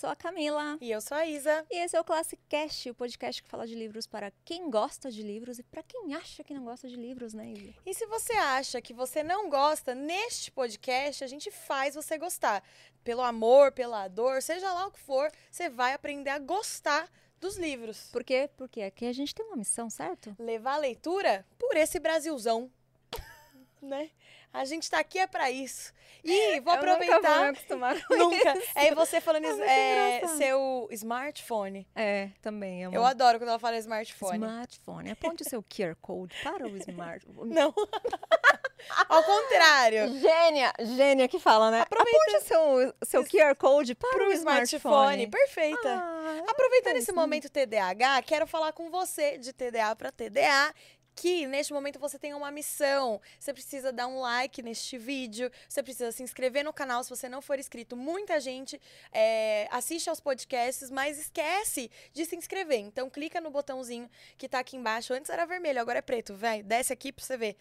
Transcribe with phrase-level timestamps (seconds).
[0.00, 0.78] Eu sou a Camila.
[0.80, 1.66] E eu sou a Isa.
[1.70, 5.10] E esse é o Classic Cast, o podcast que fala de livros para quem gosta
[5.10, 7.74] de livros e para quem acha que não gosta de livros, né, Isa?
[7.84, 12.64] E se você acha que você não gosta, neste podcast a gente faz você gostar.
[13.04, 17.06] Pelo amor, pela dor, seja lá o que for, você vai aprender a gostar
[17.38, 18.08] dos livros.
[18.10, 18.48] Por quê?
[18.56, 20.34] Porque aqui a gente tem uma missão, certo?
[20.38, 22.72] Levar a leitura por esse Brasilzão.
[23.82, 24.10] né?
[24.52, 25.92] A gente tá aqui é para isso.
[26.24, 27.52] E vou eu aproveitar.
[27.52, 27.76] Nunca
[28.08, 28.58] vou me Nunca.
[28.58, 28.68] isso.
[28.74, 31.86] É você falando É é, seu smartphone.
[31.94, 32.84] É, também.
[32.84, 32.96] É uma...
[32.96, 34.34] Eu adoro quando ela fala smartphone.
[34.34, 35.10] Smartphone.
[35.12, 37.54] Aponte o seu QR Code para o smartphone.
[37.54, 37.72] Não.
[39.08, 40.08] Ao contrário.
[40.18, 41.82] Gênia, gênia que fala, né?
[41.82, 45.24] Aproveita- Aponte o seu, seu QR Code para Pro o smartphone.
[45.24, 45.26] smartphone.
[45.28, 45.88] Perfeita.
[45.88, 50.74] Ah, Aproveitando é esse momento TDAH, quero falar com você de TDA para TDA.
[51.20, 53.20] Que neste momento você tem uma missão.
[53.38, 55.50] Você precisa dar um like neste vídeo.
[55.68, 57.94] Você precisa se inscrever no canal se você não for inscrito.
[57.94, 58.80] Muita gente
[59.12, 62.78] é, assiste aos podcasts, mas esquece de se inscrever.
[62.78, 65.12] Então clica no botãozinho que tá aqui embaixo.
[65.12, 66.34] Antes era vermelho, agora é preto.
[66.34, 67.54] Vai, desce aqui pra você ver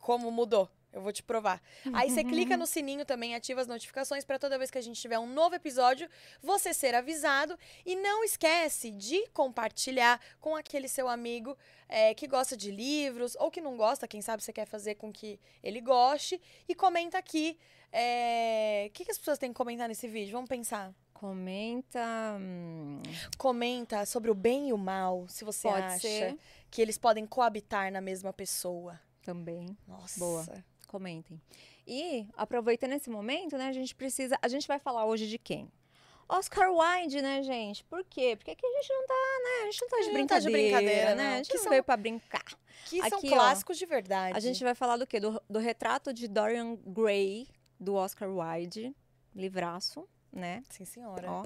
[0.00, 0.68] como mudou.
[0.96, 1.60] Eu vou te provar.
[1.92, 4.98] Aí você clica no sininho também, ativa as notificações para toda vez que a gente
[5.00, 6.08] tiver um novo episódio,
[6.42, 7.58] você ser avisado.
[7.84, 11.56] E não esquece de compartilhar com aquele seu amigo
[11.88, 15.12] é, que gosta de livros ou que não gosta, quem sabe você quer fazer com
[15.12, 16.40] que ele goste.
[16.68, 17.58] E comenta aqui.
[17.92, 20.32] é, O que, que as pessoas têm que comentar nesse vídeo?
[20.32, 20.94] Vamos pensar.
[21.12, 22.36] Comenta.
[22.40, 23.02] hum,
[23.38, 26.38] Comenta sobre o bem e o mal, se você Pode acha ser.
[26.70, 28.98] que eles podem coabitar na mesma pessoa.
[29.22, 29.76] também.
[29.88, 30.20] Nossa.
[30.20, 30.46] Boa.
[30.86, 31.40] Comentem.
[31.86, 34.38] E, aproveitando esse momento, né, a gente precisa.
[34.42, 35.70] A gente vai falar hoje de quem?
[36.28, 37.84] Oscar Wilde, né, gente?
[37.84, 38.34] Por quê?
[38.36, 39.62] Porque aqui a gente não tá, né?
[39.62, 41.34] A gente não tá de brincadeira, tá de brincadeira, né?
[41.34, 42.44] A gente Que não são- veio pra brincar.
[42.86, 44.36] Que são Aqui, ó, clássicos de verdade.
[44.36, 45.20] A gente vai falar do quê?
[45.20, 47.48] Do, do retrato de Dorian Gray,
[47.78, 48.94] do Oscar Wilde.
[49.34, 50.62] Livraço, né?
[50.70, 51.30] Sim, senhora.
[51.30, 51.44] Ó,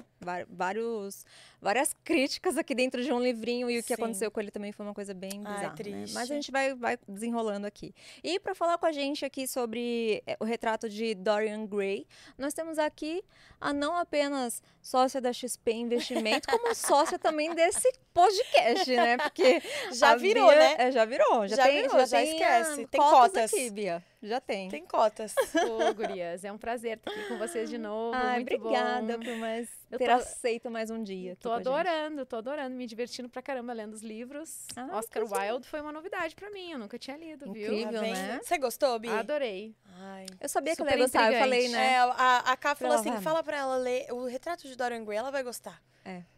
[0.49, 1.25] vários,
[1.61, 3.93] várias críticas aqui dentro de um livrinho e o que Sim.
[3.93, 5.75] aconteceu com ele também foi uma coisa bem Ai, bizarra, né?
[5.75, 6.13] triste.
[6.13, 7.93] Mas a gente vai, vai desenrolando aqui.
[8.23, 12.05] E para falar com a gente aqui sobre eh, o retrato de Dorian Gray,
[12.37, 13.23] nós temos aqui
[13.59, 19.17] a não apenas sócia da XP Investimento, como sócia também desse podcast, né?
[19.17, 19.61] Porque
[19.93, 20.75] Já virou, Bia- né?
[20.77, 22.71] é, já virou, já, Já tem, virou, já tem, esquece.
[22.83, 23.53] ah, Tem cotas cotas.
[23.53, 24.03] aqui, Bia.
[24.23, 24.69] Já tem.
[24.69, 25.33] Tem cotas.
[25.67, 28.15] Ô, gurias, é um prazer estar aqui com vocês de novo.
[28.15, 29.23] Ai, muito obrigada bom.
[29.25, 31.33] por mais Eu ter tô- aceito mais um dia.
[31.33, 31.67] aqui Tô com a gente.
[31.67, 34.67] adorando, tô adorando, me divertindo pra caramba lendo os livros.
[34.75, 37.75] Ai, Oscar Wilde foi uma novidade pra mim, eu nunca tinha lido, Incrível.
[37.75, 37.83] viu?
[37.85, 38.13] Tá vendo?
[38.15, 38.39] né?
[38.43, 39.09] Você gostou, Bi?
[39.09, 39.75] Adorei.
[39.99, 40.27] Ai.
[40.39, 41.93] Eu sabia que ela ia gostar, eu falei, né?
[41.93, 43.21] É, a, a Ká falou assim, vai.
[43.21, 45.81] fala pra ela ler o retrato de Dorian Gray, ela vai gostar.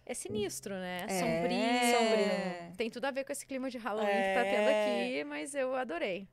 [0.05, 1.05] É sinistro, né?
[1.09, 1.19] É.
[1.19, 1.97] Sombrio.
[1.97, 2.75] Sombrio.
[2.77, 4.33] Tem tudo a ver com esse clima de Halloween que É.
[4.35, 6.27] tá tendo aqui, mas eu adorei.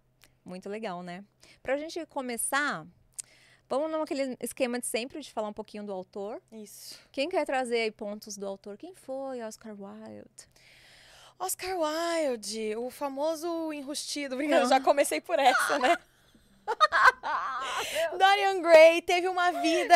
[0.45, 1.25] Muito legal, né?
[1.63, 2.87] Pra gente começar,
[3.69, 6.43] vamos naquele esquema de sempre de falar um pouquinho do autor.
[6.51, 6.99] Isso.
[7.13, 8.77] Quem quer trazer aí pontos do autor?
[8.77, 10.49] Quem foi Oscar Wilde?
[11.39, 14.37] Oscar Wilde, o famoso enrustido.
[14.37, 15.97] Brincando, já comecei por essa, né?
[18.19, 19.95] Dorian Gray teve uma vida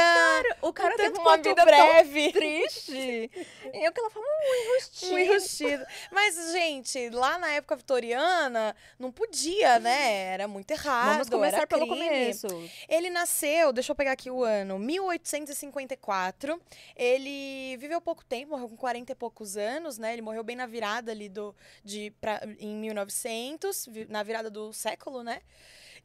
[0.62, 2.32] O cara teve uma vida breve.
[2.32, 3.30] triste.
[3.72, 5.12] E eu que ela fala, um enrustido.
[5.14, 5.86] Um enrustido.
[6.10, 10.32] Mas, gente, lá na época vitoriana, não podia, né?
[10.34, 11.12] Era muito errado.
[11.12, 12.00] Vamos começar pelo crime.
[12.08, 12.46] começo.
[12.88, 16.60] Ele nasceu, deixa eu pegar aqui o ano, 1854.
[16.96, 20.12] Ele viveu pouco tempo, morreu com 40 e poucos anos, né?
[20.12, 21.54] Ele morreu bem na virada ali do,
[21.84, 25.40] de, pra, em 1900, vi- na virada do século, né?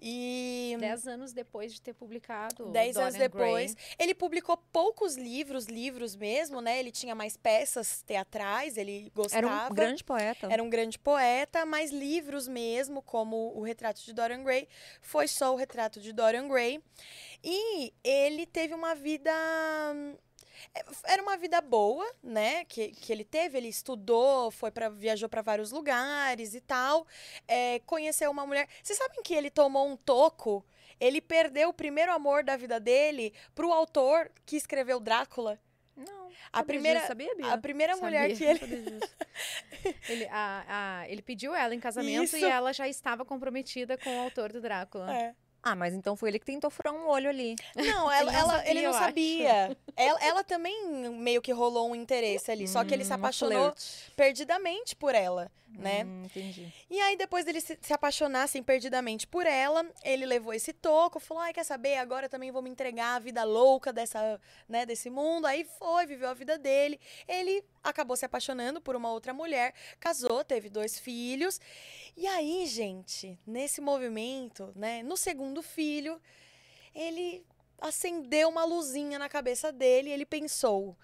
[0.02, 2.68] E Dez anos depois de ter publicado.
[2.72, 3.86] dez anos Dorian depois, Gray.
[4.00, 6.80] ele publicou poucos livros, livros mesmo, né?
[6.80, 9.72] Ele tinha mais peças teatrais, ele Era gostava.
[9.72, 10.48] um grande poeta.
[10.50, 14.68] Era um grande poeta, mas livros mesmo, como o Retrato de Dorian Gray,
[15.02, 16.81] foi só o Retrato de Dorian Gray.
[17.44, 19.31] E ele teve uma vida.
[20.77, 22.65] Hum, Era uma vida boa, né?
[22.65, 23.57] Que, que ele teve.
[23.57, 27.06] Ele estudou, foi para viajou para vários lugares e tal.
[27.47, 28.67] É, conheceu uma mulher.
[28.83, 30.65] Vocês sabem que ele tomou um toco?
[31.00, 35.59] Ele perdeu o primeiro amor da vida dele pro autor que escreveu Drácula.
[35.95, 36.29] Não.
[36.53, 37.53] A primeira, disso, sabia, Bia?
[37.53, 38.57] a primeira mulher Sabia.
[38.57, 39.00] que ele.
[40.07, 40.65] Ele, a-
[41.01, 42.38] a- ele pediu ela em casamento Isso.
[42.38, 45.13] e ela já estava comprometida com o autor do Drácula.
[45.13, 45.35] É.
[45.61, 47.56] Ah, mas então foi ele que tentou furar um olho ali.
[47.75, 49.77] Não, ela, Ele não ela- sabia, ele não sabia.
[49.95, 52.67] Ela, ela também meio que rolou um interesse ali.
[52.67, 53.73] Só que ele se Hum, apaixonou
[54.15, 56.03] perdidamente por ela, né?
[56.06, 56.67] Hum, entendi.
[56.89, 61.19] E aí, depois dele se, se apaixonar, assim, perdidamente por ela, ele levou esse toco,
[61.19, 65.09] falou, ai, quer saber, agora também vou me entregar à vida louca dessa, né, desse
[65.09, 65.45] mundo.
[65.45, 67.00] Aí foi, viveu a vida dele.
[67.27, 71.60] Ele acabou se apaixonando por uma outra mulher, casou, teve dois filhos.
[72.16, 76.22] E aí, gente, nesse movimento, né, no segundo filho,
[76.94, 77.46] ele
[77.80, 80.98] acendeu uma luzinha na cabeça dele e ele pensou,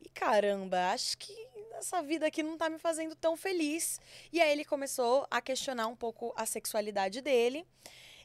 [0.00, 1.32] E caramba, acho que
[1.72, 4.00] essa vida aqui não tá me fazendo tão feliz.
[4.32, 7.66] E aí ele começou a questionar um pouco a sexualidade dele.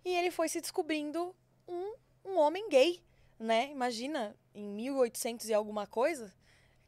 [0.03, 1.35] E ele foi se descobrindo
[1.67, 3.01] um, um homem gay,
[3.39, 3.69] né?
[3.71, 6.33] Imagina, em 1800 e alguma coisa,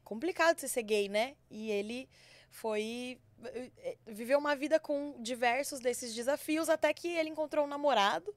[0.08, 1.36] complicado você ser gay, né?
[1.52, 2.08] E ele
[2.50, 7.68] foi eh, eh, viveu uma vida com diversos desses desafios até que ele encontrou um
[7.68, 8.34] namorado.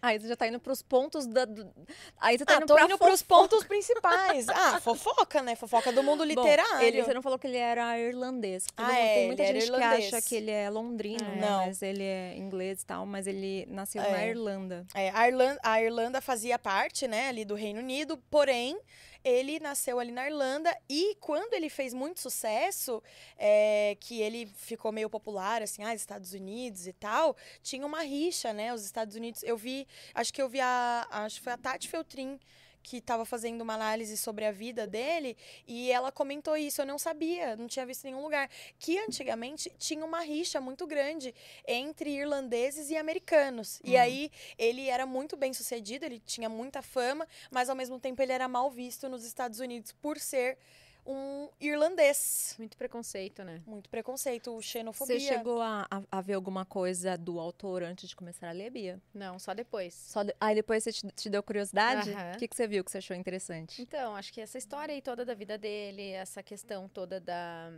[0.00, 1.44] Aí você já tá indo pros pontos da.
[1.44, 1.70] do-
[2.18, 4.48] Aí você tá Ah, indo tô indo pros pontos principais.
[4.48, 5.54] Ah, fofoca, né?
[5.54, 6.82] Fofoca do mundo Bom, literário.
[6.86, 8.66] ele, você não falou que ele era irlandês.
[8.76, 11.36] Ah, mundo- é, tem muita gente que acha que ele é londrino, É.
[11.36, 11.40] né?
[11.48, 11.66] Não.
[11.66, 14.28] Mas ele é inglês e tal, mas ele nasceu na É.
[14.30, 14.86] Irlanda.
[14.94, 18.78] É, a, Irlanda, a Irlanda fazia parte, né, ali do Reino Unido, porém,
[19.24, 23.02] ele nasceu ali na Irlanda e quando ele fez muito sucesso,
[23.38, 28.52] é, que ele ficou meio popular, assim, ah, Estados Unidos e tal, tinha uma rixa,
[28.52, 31.58] né, os Estados Unidos, eu vi, acho que eu vi a, acho que foi a
[31.58, 32.38] Tati Feltrin,
[32.82, 35.36] que estava fazendo uma análise sobre a vida dele
[35.66, 38.48] e ela comentou isso, eu não sabia, não tinha visto em nenhum lugar,
[38.78, 41.34] que antigamente tinha uma rixa muito grande
[41.66, 43.80] entre irlandeses e americanos.
[43.84, 44.00] E Uhum.
[44.00, 48.32] aí ele era muito bem sucedido, ele tinha muita fama, mas ao mesmo tempo ele
[48.32, 50.58] era mal visto nos Estados Unidos por ser
[51.06, 52.54] um irlandês.
[52.58, 53.60] Muito preconceito, né?
[53.66, 55.18] Muito preconceito, xenofobia.
[55.18, 58.70] Você chegou a, a- a ver alguma coisa do autor antes de começar a ler,
[58.70, 59.00] Bia?
[59.12, 59.94] Não, só depois.
[59.94, 62.10] Só de- Aí depois você te, te deu curiosidade?
[62.10, 62.36] O Aham.
[62.38, 63.82] que, que você viu que você achou interessante?
[63.82, 67.72] Então, acho que essa história aí toda da vida dele, essa questão toda da.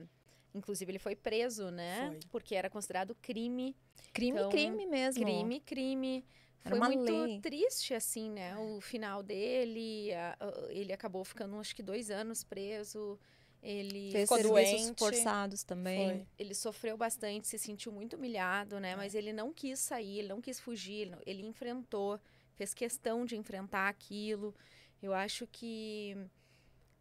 [0.55, 2.09] Inclusive, ele foi preso, né?
[2.11, 2.21] Foi.
[2.31, 3.75] Porque era considerado crime.
[4.13, 5.25] Crime, Então, crime mesmo.
[5.25, 6.25] Crime, crime.
[6.65, 7.41] Era Foi muito lei.
[7.41, 8.57] triste, assim, né?
[8.57, 10.13] O final dele.
[10.15, 13.19] a- a- ele acabou ficando, acho que, dois anos preso.
[13.63, 14.95] Ele Fez Ficou doente.
[14.99, 16.19] forçados também.
[16.19, 16.27] Foi.
[16.39, 18.95] ele sofreu bastante, se sentiu muito humilhado, né?
[18.95, 22.21] Mas ele não quis sair, ele não quis fugir, ele enfrentou,
[22.55, 24.55] fez questão de enfrentar aquilo.
[25.03, 26.15] Eu acho que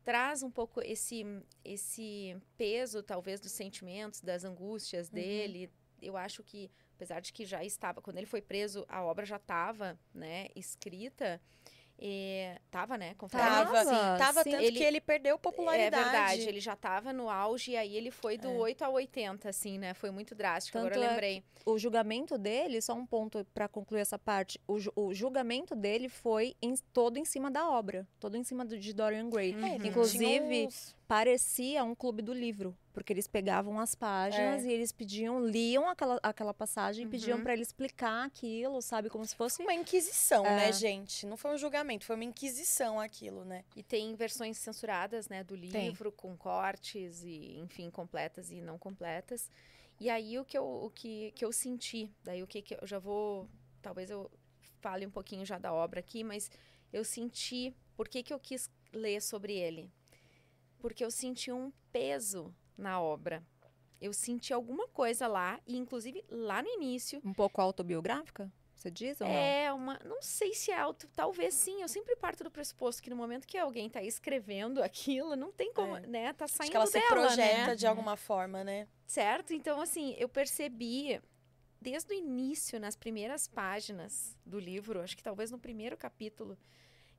[0.06, 1.25] traz um pouco esse
[1.66, 5.16] esse peso, talvez, dos sentimentos, das angústias Uhum.
[5.16, 5.69] dele.
[6.01, 6.69] Eu acho que,
[7.04, 11.40] apesar de que já estava, quando ele foi preso, a obra já estava, né, escrita.
[12.06, 13.14] E, tava, né?
[13.14, 13.44] Confere.
[13.44, 14.52] Tava, Tava, Tava sim.
[14.52, 16.02] tanto Ele- que ele perdeu popularidade.
[16.02, 18.52] É verdade, ele já tava no auge e aí ele foi do É.
[18.58, 19.94] 8 a 80, assim, né?
[19.94, 21.44] Foi muito drástico, agora eu Tanto é lembrei.
[21.66, 24.60] O julgamento dele, só um ponto para concluir essa parte.
[24.68, 28.66] O, ju- o julgamento dele foi em- todo em cima da obra, todo em cima
[28.66, 29.54] do, de Dorian Gray.
[29.56, 29.66] Uhum.
[29.66, 34.68] É, Inclusive, uns- Parecia um clube do livro, porque eles pegavam as páginas É.
[34.68, 37.44] e eles pediam, liam aquela, aquela passagem e pediam Uhum.
[37.44, 40.56] para ele explicar aquilo, sabe, como se fosse uma inquisição, É.
[40.56, 41.27] né, gente?
[41.27, 43.63] Não foi um julgamento, foi uma inquisição aquilo, né?
[43.75, 49.51] E tem versões censuradas, né, do livro, com cortes e, enfim, completas e não completas.
[50.00, 52.88] E aí o que eu, o que, que eu senti, daí o que, que eu
[52.88, 53.48] já vou,
[53.83, 54.31] talvez eu
[54.81, 56.50] fale um pouquinho já da obra aqui, mas
[56.92, 59.92] eu senti, por que, que eu quis ler sobre ele?
[60.83, 63.41] Porque eu senti um peso na obra.
[64.01, 69.21] Eu senti alguma coisa lá, e inclusive lá no início, um pouco autobiográfica, você diz
[69.21, 69.33] ou não?
[69.33, 69.97] é uma.
[70.03, 71.07] Não sei se é auto.
[71.15, 71.81] Talvez sim.
[71.81, 75.71] Eu sempre parto do pressuposto que no momento que alguém tá escrevendo aquilo, não tem
[75.71, 76.02] como, É.
[76.06, 76.33] né?
[76.33, 77.75] Tá Acho saindo que ela se dela, projeta né?
[77.75, 78.85] de alguma forma, né?
[79.07, 79.54] Certo?
[79.54, 81.21] Então, assim, eu percebi
[81.80, 86.57] desde o início, nas primeiras páginas do livro, acho que talvez no primeiro capítulo,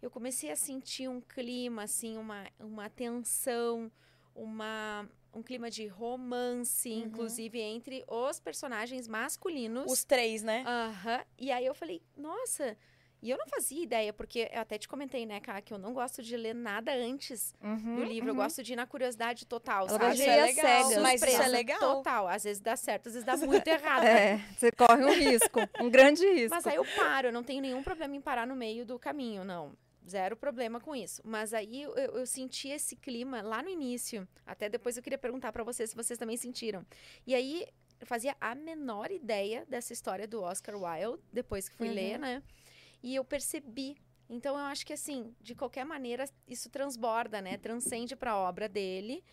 [0.03, 3.91] eu comecei a sentir um clima, assim, uma, uma tensão,
[4.35, 7.05] uma, um clima de romance, Uhum.
[7.05, 9.91] inclusive entre os personagens masculinos.
[9.91, 10.65] Os três, né?
[10.67, 11.25] Aham.
[11.39, 12.77] E aí eu falei, nossa.
[13.23, 15.95] E eu não fazia ideia, porque eu até te comentei, né, Ká, que eu não
[15.95, 18.29] gosto de ler nada antes Uhum, do livro.
[18.29, 18.43] Eu uhum.
[18.43, 20.17] gosto de ir na curiosidade total, sabe?
[20.17, 20.99] de ir às cegas.
[21.03, 21.79] mas isso é legal.
[21.79, 22.29] Total.
[22.29, 24.05] Às vezes dá certo, às vezes dá muito errado.
[24.05, 26.51] É, você corre um risco, um grande risco.
[26.55, 29.43] Mas aí eu paro, eu não tenho nenhum problema em parar no meio do caminho,
[29.43, 29.73] não.
[30.06, 31.23] Zero problema com isso.
[31.25, 34.28] Mas aí eu, eu- senti esse clima lá no início.
[34.44, 36.84] Até depois eu queria perguntar pra vocês se vocês também sentiram.
[37.26, 37.66] E aí
[37.99, 41.94] eu fazia a menor ideia dessa história do Oscar Wilde, depois que fui Uhum.
[41.94, 42.42] ler, né?
[43.02, 43.96] E eu percebi.
[44.28, 47.56] Então eu acho que assim, de qualquer maneira, isso transborda, né?
[47.56, 49.25] Transcende pra obra dele.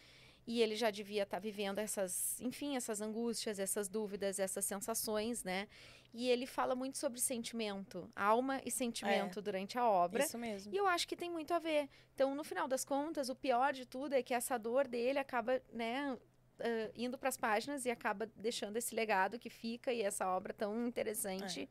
[0.47, 5.67] E ele já devia estar vivendo essas, enfim, essas angústias, essas dúvidas, essas sensações, né?
[6.13, 10.23] E ele fala muito sobre sentimento, alma e sentimento durante a obra.
[10.23, 10.73] Isso mesmo.
[10.73, 11.89] E eu acho que tem muito a ver.
[12.13, 15.61] Então, no final das contas, o pior de tudo é que essa dor dele acaba,
[15.71, 16.17] né,
[16.59, 20.53] ah, indo para as páginas e acaba deixando esse legado que fica e essa obra
[20.53, 21.69] tão interessante.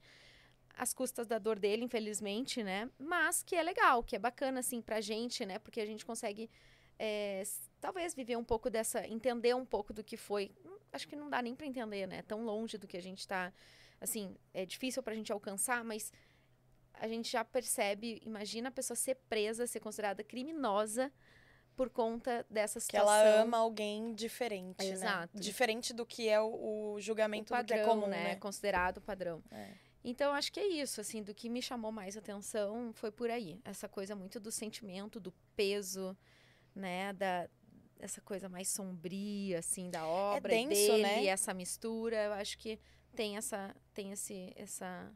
[0.75, 2.89] Às custas da dor dele, infelizmente, né?
[2.99, 5.59] Mas que é legal, que é bacana, assim, pra gente, né?
[5.59, 6.49] Porque a gente consegue,
[6.99, 7.43] é,
[7.79, 9.07] talvez, viver um pouco dessa...
[9.07, 10.51] Entender um pouco do que foi.
[10.65, 12.23] Hum, Acho que não dá nem pra entender, né?
[12.23, 13.53] Tão longe do que a gente tá...
[14.01, 16.13] Assim, é difícil pra gente alcançar, mas
[16.95, 21.13] a gente já percebe, imagina a pessoa ser presa, ser considerada criminosa
[21.77, 23.15] por conta dessa Que situação.
[23.15, 25.35] ela ama alguém diferente, Exato.
[25.35, 25.41] né?
[25.41, 28.25] Diferente do que é o, o o julgamento padrão, do que é comum, né?
[28.25, 28.37] né?
[28.37, 29.43] Considerado padrão.
[29.51, 29.73] É.
[30.03, 33.61] Então, acho que é isso, assim, do que me chamou mais atenção foi por aí.
[33.65, 36.17] Essa coisa muito do sentimento, do peso,
[36.75, 37.13] né?
[37.13, 37.49] Da,
[37.99, 41.27] essa coisa mais sombria, assim, da obra e denso, dele, né?
[41.27, 42.25] essa mistura.
[42.25, 42.79] Eu acho que
[43.15, 45.13] tem essa, tem esse, essa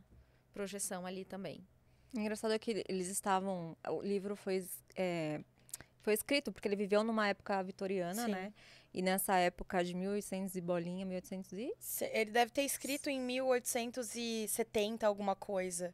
[0.53, 1.67] projeção ali também.
[2.15, 3.75] O engraçado é que eles estavam.
[3.89, 4.65] O livro foi,
[4.95, 5.41] é,
[6.03, 8.31] foi escrito porque ele viveu numa época vitoriana, Sim.
[8.31, 8.53] né?
[8.93, 11.73] E nessa época de 1800 e bolinha, 1800 e.
[12.13, 15.93] Ele deve ter escrito em 1870 alguma coisa.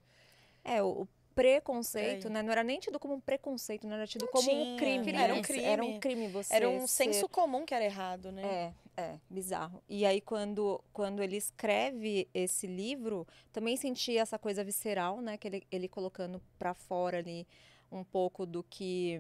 [0.62, 1.08] É, o
[1.40, 2.32] preconceito, Aí.
[2.34, 2.42] né?
[2.42, 5.12] Não era nem tido como um preconceito, não era tido Não como um tinha, crime.
[5.16, 5.64] era um crime.
[5.64, 6.54] Era um crime você.
[6.54, 8.72] Era um ser- senso comum que era errado, né?
[8.96, 9.82] É, é, bizarro.
[9.88, 15.36] E aí, quando, quando ele escreve esse livro, também senti essa coisa visceral, né?
[15.38, 17.46] Que ele, ele colocando pra fora ali
[17.90, 19.18] um pouco do que.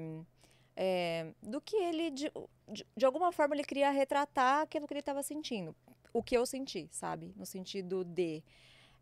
[0.76, 2.30] é, do que ele, de,
[2.68, 5.74] de, de alguma forma, ele queria retratar aquilo que ele estava sentindo.
[6.12, 7.32] O que eu senti, sabe?
[7.36, 8.42] No sentido de.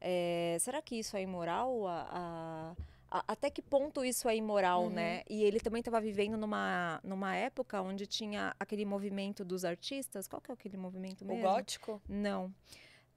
[0.01, 1.87] é, será que isso é imoral?
[1.87, 2.77] A- a-
[3.11, 4.91] até que ponto isso é imoral, Uhum.
[4.91, 5.23] né?
[5.29, 10.27] E ele também estava vivendo numa, numa época onde tinha aquele movimento dos artistas.
[10.29, 11.43] Qual que é aquele movimento O mesmo?
[11.43, 12.01] gótico?
[12.09, 12.53] Não.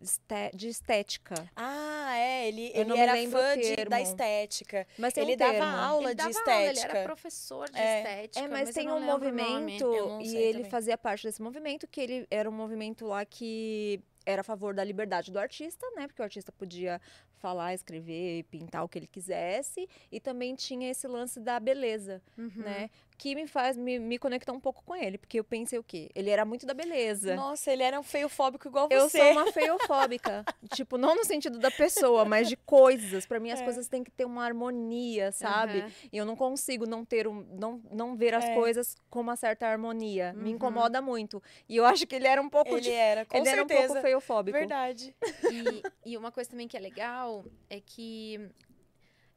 [0.02, 1.36] Este- de estética.
[1.56, 4.88] Ah, é, ele, Eu ele era fã o de- da estética.
[4.98, 6.98] Mas tem Ele um dava aula ele de dava aula, ele estética.
[6.98, 7.98] era professor de É.
[8.00, 8.46] estética.
[8.46, 10.72] É, mas, eu tem não um o movimento e ele também.
[10.72, 14.84] fazia parte desse movimento que ele era um movimento lá que era a favor da
[14.84, 16.08] liberdade do artista, né?
[16.08, 17.00] Porque o artista podia
[17.42, 22.52] falar, escrever, pintar o que ele quisesse e também tinha esse lance da beleza, Uhum.
[22.56, 22.90] né?
[23.22, 26.10] Que me faz me, me conectar um pouco com ele, porque eu pensei o quê?
[26.16, 27.36] Ele era muito da beleza.
[27.36, 29.20] Nossa, ele era um feiofóbico igual Eu você.
[29.20, 30.44] sou uma feiofóbica.
[30.74, 33.24] tipo, não no sentido da pessoa, mas de coisas.
[33.28, 33.64] Pra mim, as É.
[33.64, 35.82] coisas têm que ter uma harmonia, sabe?
[35.82, 35.92] Aham.
[36.12, 38.54] E eu não consigo não ter um, não, não ver as É.
[38.56, 40.34] coisas com uma certa harmonia.
[40.34, 40.56] Me Uhum.
[40.56, 41.44] incomoda muito.
[41.70, 43.68] E eu acho que ele era um pouco Ele de, era, com ele era um
[43.68, 43.88] certeza.
[43.94, 44.58] pouco feiofóbico.
[44.58, 45.16] Verdade.
[45.52, 48.50] E, e uma coisa também que é legal é que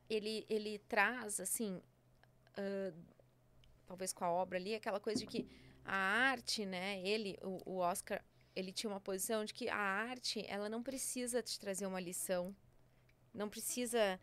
[0.08, 1.82] ele, ele traz, assim,
[2.56, 2.92] ah,
[3.86, 5.46] talvez com a obra ali, aquela coisa de que
[5.84, 8.22] a arte, né, ele, o, o Oscar,
[8.56, 12.54] ele tinha uma posição de que a arte, ela não precisa te trazer uma lição,
[13.32, 14.18] não precisa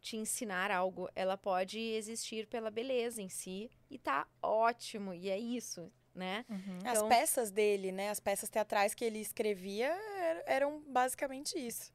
[0.00, 5.38] te ensinar algo, ela pode existir pela beleza em si e tá ótimo, e é
[5.38, 6.44] isso, né?
[6.48, 6.78] Uhum.
[6.84, 8.10] As Então- peças dele, né?
[8.10, 11.92] As peças teatrais que ele escrevia er- eram basicamente isso.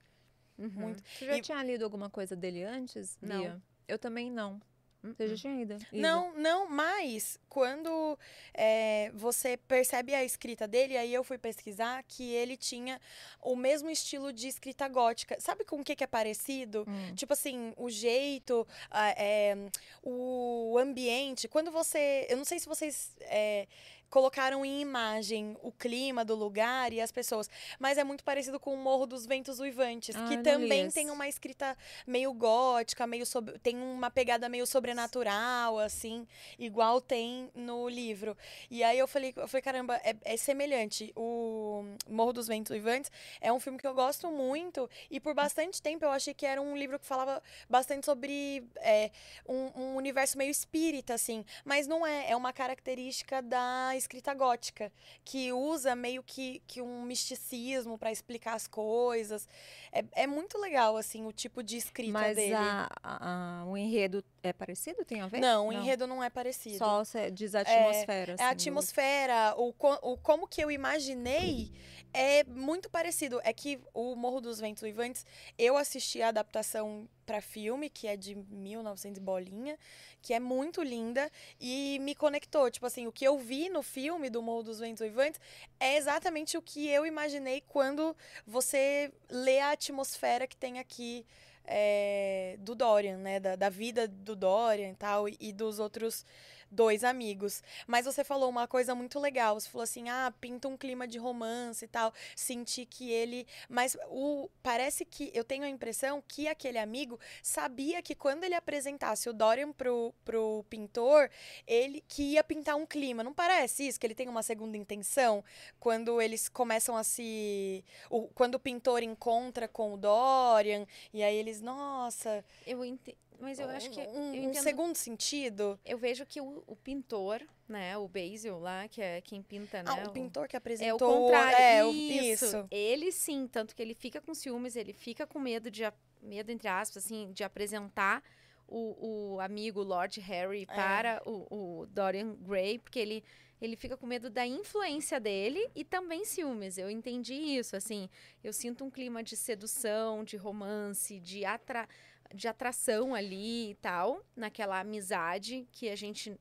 [0.57, 0.69] Uhum.
[0.69, 1.03] Muito.
[1.07, 3.39] Você já E- tinha lido alguma coisa dele antes, Não.
[3.41, 3.61] Bia?
[3.87, 4.59] Eu também não.
[5.03, 5.35] Você já Uhum.
[5.39, 5.73] tinha lido?
[5.75, 5.87] lido?
[5.91, 8.17] Não, não, mas quando
[8.53, 12.99] é, você percebe a escrita dele, aí eu fui pesquisar que ele tinha
[13.41, 15.39] o mesmo estilo de escrita gótica.
[15.39, 16.83] Sabe com o que, que é parecido?
[16.87, 17.15] Hum.
[17.15, 19.55] Tipo assim, o jeito, a- é,
[20.03, 21.47] o ambiente.
[21.47, 22.25] Quando você.
[22.29, 23.67] Eu não sei se vocês é,
[24.09, 27.49] colocaram em imagem o clima do lugar e as pessoas,
[27.79, 31.27] mas é muito parecido com o Morro dos Ventos Uivantes, Ah, que também tem uma
[31.27, 38.37] escrita meio gótica, meio sobre, tem uma pegada meio sobrenatural, assim, igual tem no livro.
[38.69, 41.11] E aí eu falei, eu falei caramba, é, é semelhante.
[41.15, 43.11] O Morro dos Ventos Uivantes
[43.41, 46.61] é um filme que eu gosto muito e por bastante tempo eu achei que era
[46.61, 49.11] um livro que falava bastante sobre é,
[49.47, 51.43] um, um universo meio espírita, assim.
[51.65, 52.29] Mas não é.
[52.31, 54.91] É uma característica da escrita gótica,
[55.25, 59.47] que usa meio que, que um misticismo para explicar as coisas.
[59.91, 62.53] É, é muito legal, assim, o tipo de escrita Mas dele.
[62.53, 65.03] a, a- a- o enredo é parecido?
[65.03, 65.39] Tem a ver?
[65.39, 66.77] Não, o enredo não é parecido.
[66.77, 67.01] Só
[67.33, 68.31] diz a atmosfera.
[68.31, 71.71] É assim, a do- atmosfera, o, o como que eu imaginei
[72.13, 73.39] é muito parecido.
[73.43, 75.25] É que o Morro dos Ventos Uivantes,
[75.57, 79.77] eu assisti a adaptação para filme, que é de 1900 e bolinha,
[80.21, 82.69] que é muito linda e me conectou.
[82.71, 85.39] Tipo assim, o que eu vi no filme do Morro dos Ventos Uivantes
[85.79, 91.25] é exatamente o que eu imaginei quando você lê a atmosfera que tem aqui
[91.67, 93.39] é, do Dorian, né?
[93.39, 96.25] Da, da vida do Dorian e tal, e, e dos outros
[96.69, 97.63] dois amigos.
[97.85, 99.59] Mas você falou uma coisa muito legal.
[99.59, 102.13] Você falou assim: ah, pinta um clima de romance e tal.
[102.35, 103.45] Senti que ele.
[103.69, 108.55] Mas o parece que eu tenho a impressão que aquele amigo sabia que quando ele
[108.55, 111.29] apresentasse o Dorian pro, pro pintor,
[111.65, 113.23] ele que ia pintar um clima.
[113.23, 113.99] Não parece isso?
[113.99, 115.43] Que ele tem uma segunda intenção?
[115.79, 117.83] Quando eles começam a se.
[118.09, 122.43] O, quando o pintor encontra com o Dorian, e aí eles, nossa.
[122.65, 123.17] Eu ente...
[123.39, 123.99] Mas eu acho que.
[123.99, 125.79] Um, eu um entendo- segundo sentido.
[125.85, 129.89] Eu vejo que o, o pintor, né, o Basil lá, que é quem pinta, né?
[129.89, 130.97] Ah, o pintor que É o apresentou.
[131.23, 131.57] contrário.
[131.57, 132.45] É, o- isso.
[132.45, 132.67] isso.
[132.71, 135.83] Ele sim, tanto que ele fica com ciúmes, ele fica com medo de,
[136.21, 138.23] medo entre aspas, assim, de apresentar
[138.67, 143.23] o, o amigo Lord Harry para o, o Dorian Gray, porque ele
[143.59, 146.77] ele fica com medo da influência dele e também ciúmes.
[146.77, 148.07] Eu entendi isso, assim,
[148.43, 151.89] eu sinto um clima de sedução, de romance, de, atra
[152.33, 156.39] de atração ali e tal, naquela amizade que a gente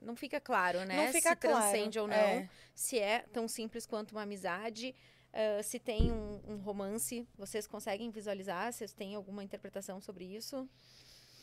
[0.00, 1.06] não fica claro, né?
[1.06, 2.50] Não fica se claro, transcende ou não, é.
[2.74, 4.94] se é tão simples quanto uma amizade.
[5.32, 8.72] ah, se tem um, um romance, vocês conseguem visualizar?
[8.72, 10.68] Vocês têm alguma interpretação sobre isso?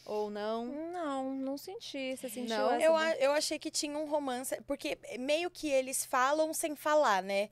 [0.05, 0.65] Ou não?
[0.65, 2.15] Não, não senti.
[2.17, 6.05] Você sentiu Não, essa Eu, eu achei que tinha um romance, porque meio que eles
[6.05, 7.49] falam sem falar, né?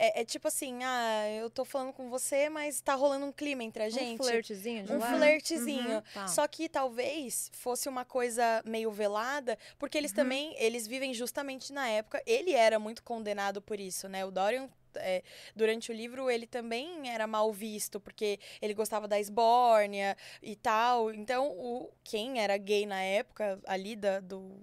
[0.00, 3.64] É, é tipo assim, ah, eu tô falando com você, mas tá rolando um clima
[3.64, 4.20] entre a gente.
[4.20, 5.16] Um flertezinho de Um leve?
[5.16, 5.96] flertezinho.
[5.96, 6.28] Uhum, tá.
[6.28, 11.88] Só que talvez fosse uma coisa meio velada, porque eles também, eles vivem justamente na
[11.88, 14.24] época, ele era muito condenado por isso, né?
[14.24, 15.24] O Dorian, é,
[15.56, 21.12] durante o livro, ele também era mal visto, porque ele gostava da esbórnia e tal.
[21.12, 24.60] Então, o, quem era gay na época, ali da, do,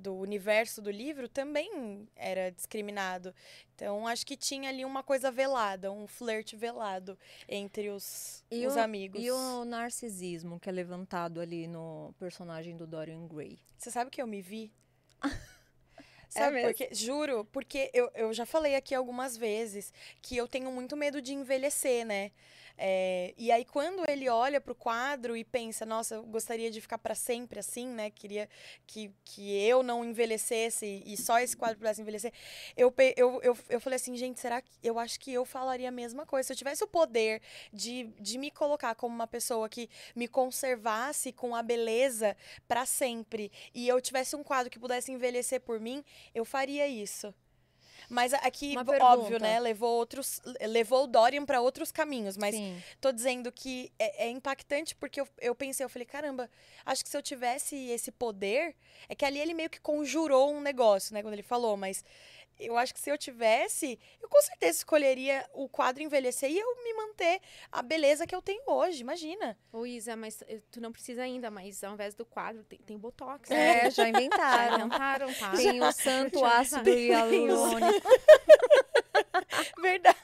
[0.00, 3.34] do universo do livro, também era discriminado.
[3.74, 8.76] Então, acho que tinha ali uma coisa velada, um flerte velado entre os, E os
[8.76, 9.22] o- amigos.
[9.22, 13.58] E o narcisismo que é levantado ali no personagem do Dorian Gray.
[13.78, 14.72] Você sabe que eu me vi?
[16.28, 16.68] Sabe mesmo?
[16.70, 19.92] porque, juro, porque eu, eu já falei aqui algumas vezes
[20.22, 22.30] que eu tenho muito medo de envelhecer, né?
[22.82, 26.96] É, e aí, quando ele olha pro quadro e pensa, nossa, eu gostaria de ficar
[26.96, 28.08] para sempre assim, né?
[28.08, 28.48] Queria
[28.86, 32.32] que, que eu não envelhecesse e só esse quadro pudesse envelhecer.
[32.74, 34.70] Eu, eu, eu, eu falei assim, gente, será que.
[34.82, 36.46] Eu acho que eu falaria a mesma coisa.
[36.46, 41.32] Se eu tivesse o poder de, de me colocar como uma pessoa que me conservasse
[41.34, 42.34] com a beleza
[42.66, 46.02] para sempre e eu tivesse um quadro que pudesse envelhecer por mim,
[46.34, 47.34] eu faria isso.
[48.10, 49.38] Mas aqui, Uma óbvio, pergunta.
[49.38, 49.60] né?
[49.60, 50.42] Levou outros.
[50.62, 52.36] Levou o Dorian para outros caminhos.
[52.36, 52.82] Mas Sim.
[53.00, 56.50] tô dizendo que é, é impactante porque eu, eu pensei, eu falei, caramba,
[56.84, 58.74] acho que se eu tivesse esse poder.
[59.08, 61.22] É que ali ele meio que conjurou um negócio, né?
[61.22, 62.04] Quando ele falou, mas.
[62.60, 66.82] Eu acho que se eu tivesse, eu com certeza escolheria o quadro envelhecer e eu
[66.82, 67.40] me manter
[67.72, 69.56] a beleza que eu tenho hoje, imagina.
[69.72, 72.98] Ô, Isa, mas eh, tu não precisa ainda, mas ao invés do quadro, tem, tem
[72.98, 73.50] botox.
[73.50, 74.86] É, já Já inventaram.
[74.86, 75.52] inventaram, tá?
[75.52, 78.08] Tem o santo ácido hialurônico.
[79.80, 80.18] Verdade.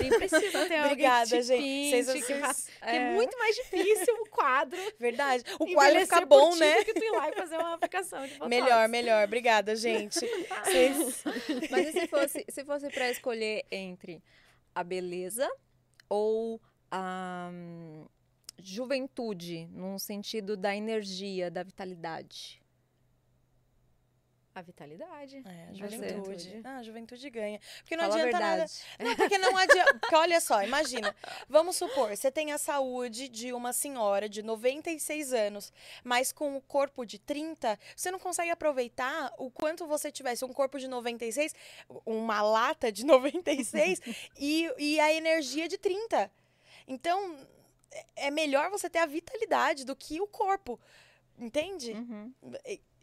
[0.00, 1.62] Nem precisa ter alguém Obrigada, que te gente.
[1.62, 2.96] pinte, Vocês- que vocês- é.
[2.96, 4.78] é muito mais difícil o quadro.
[4.98, 5.44] Verdade.
[5.58, 6.76] O quadro fica bom, né?
[6.78, 8.48] do que tu ir lá e fazer uma aplicação de botox.
[8.48, 9.24] Melhor, melhor.
[9.26, 10.20] Obrigada, gente.
[10.64, 11.24] Vocês-
[11.70, 14.22] Mas e se fosse, se fosse para escolher entre
[14.74, 15.48] a beleza
[16.08, 16.60] ou
[16.90, 18.06] a hum,
[18.60, 22.60] juventude, num sentido da energia, da vitalidade?
[24.54, 25.42] A vitalidade.
[25.44, 26.60] É, a juventude.
[26.62, 27.60] Ah, a juventude ganha.
[27.78, 28.66] Porque não Fala adianta nada.
[29.00, 29.94] Não, porque não adianta.
[29.98, 31.14] Porque olha só, imagina.
[31.48, 35.72] Vamos supor, você tem a saúde de uma senhora de 96 anos,
[36.04, 40.52] mas com o corpo de 30, você não consegue aproveitar o quanto você tivesse um
[40.52, 41.52] corpo de 96,
[42.06, 44.00] uma lata de 96
[44.38, 46.30] e, e a energia de 30.
[46.86, 47.36] Então,
[47.90, 50.78] é- é melhor você ter a vitalidade do que o corpo.
[51.36, 51.90] Entende?
[51.92, 52.32] Uhum.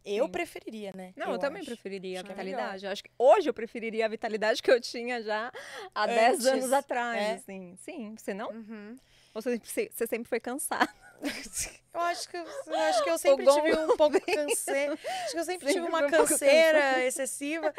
[0.05, 0.31] Eu Sim.
[0.31, 1.13] preferiria, né?
[1.15, 1.71] Não, eu, também acho.
[1.71, 2.85] preferiria a Acho é vitalidade.
[2.85, 5.51] Eu acho que hoje eu preferiria a vitalidade que eu tinha já
[5.93, 7.17] há 10 Antes, anos atrás.
[7.19, 7.33] é.
[7.35, 7.75] Assim.
[7.77, 8.49] Sim, você não?
[8.49, 8.97] Uhum.
[9.33, 10.89] Ou você, você sempre foi cansado?
[11.93, 14.93] Eu acho que eu, eu acho que eu sempre tive um pouco de canseira.
[14.93, 17.73] Acho que eu sempre, tive Sempre uma foi um canseira excessiva.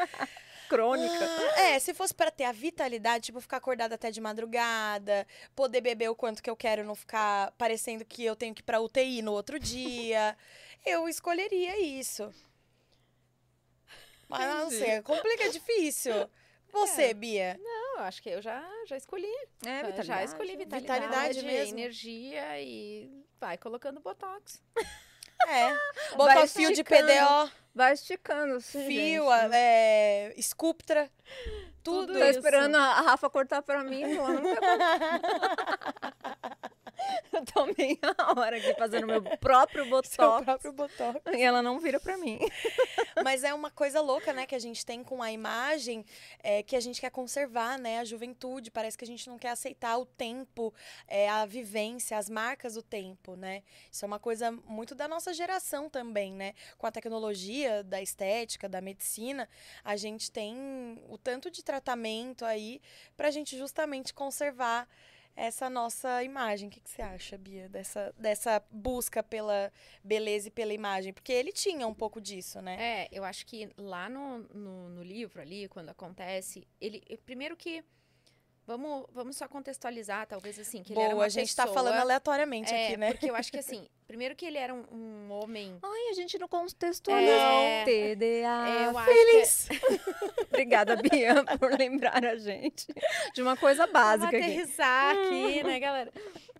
[0.68, 1.24] Crônica.
[1.56, 5.80] Ah, é, se fosse pra ter a vitalidade, tipo, ficar acordada até de madrugada, poder
[5.80, 8.80] beber o quanto que eu quero, não ficar parecendo que eu tenho que ir pra
[8.80, 10.36] UTI no outro dia,
[10.84, 12.32] eu escolheria isso.
[14.28, 16.28] Mas não sei, complica, é difícil.
[16.72, 17.14] Você, É.
[17.14, 17.60] Bia?
[17.62, 19.26] Não, eu acho que eu já, já escolhi.
[19.26, 20.06] É, Já- vitalidade.
[20.06, 21.78] já escolhi vitalidade, Vitalidade mesmo?
[21.78, 24.62] energia e vai colocando botox.
[25.48, 25.76] É.
[26.16, 26.84] Botar fio de.
[26.84, 28.60] PDO, Vai esticando.
[28.60, 29.50] sim, fio, gente.
[29.54, 31.10] é, Sculptra,
[31.82, 32.38] tudo, Tudo Tô isso.
[32.38, 34.14] esperando a Rafa cortar pra mim.
[34.14, 34.66] falando, "Não quero
[37.32, 37.98] Eu tô meia
[38.36, 40.44] hora aqui fazendo meu próprio Seu botox.
[40.44, 41.20] próprio Botox.
[41.32, 42.38] E ela não vira pra mim.
[43.24, 46.04] Mas é uma coisa louca, né, que a gente tem com a imagem,
[46.42, 48.70] é, que a gente quer conservar, né, a juventude.
[48.70, 50.74] Parece que a gente não quer aceitar o tempo,
[51.06, 53.62] é, a vivência, as marcas do tempo, né?
[53.90, 56.54] Isso é uma coisa muito da nossa geração também, né?
[56.78, 59.48] Com a tecnologia, da estética, da medicina,
[59.84, 62.80] a gente tem o tanto de tratamento aí
[63.16, 64.88] pra gente justamente conservar
[65.34, 66.68] essa nossa imagem.
[66.68, 71.12] O que, que você acha, Bia, dessa, dessa busca pela beleza e pela imagem?
[71.12, 72.76] Porque ele tinha um pouco disso, né?
[72.78, 77.02] É, eu acho que lá no, no, no livro ali, quando acontece, ele.
[77.24, 77.84] Primeiro que
[78.64, 81.66] Vamos, vamos só contextualizar, talvez assim, que ele era Boa, uma a gente pessoa...
[81.66, 83.12] tá falando aleatoriamente é, aqui, né?
[83.12, 85.76] Porque eu acho que assim, primeiro que ele era um, um homem.
[85.82, 87.34] Ai, a gente não contextualizou.
[87.34, 87.84] É.
[87.84, 88.84] TDA.
[88.84, 89.68] eu acho que é Feliz!
[90.48, 92.86] Obrigada, Bia, por lembrar a gente
[93.34, 94.52] de uma coisa básica Vamos aqui.
[94.52, 96.12] aterrissar aqui, né, galera?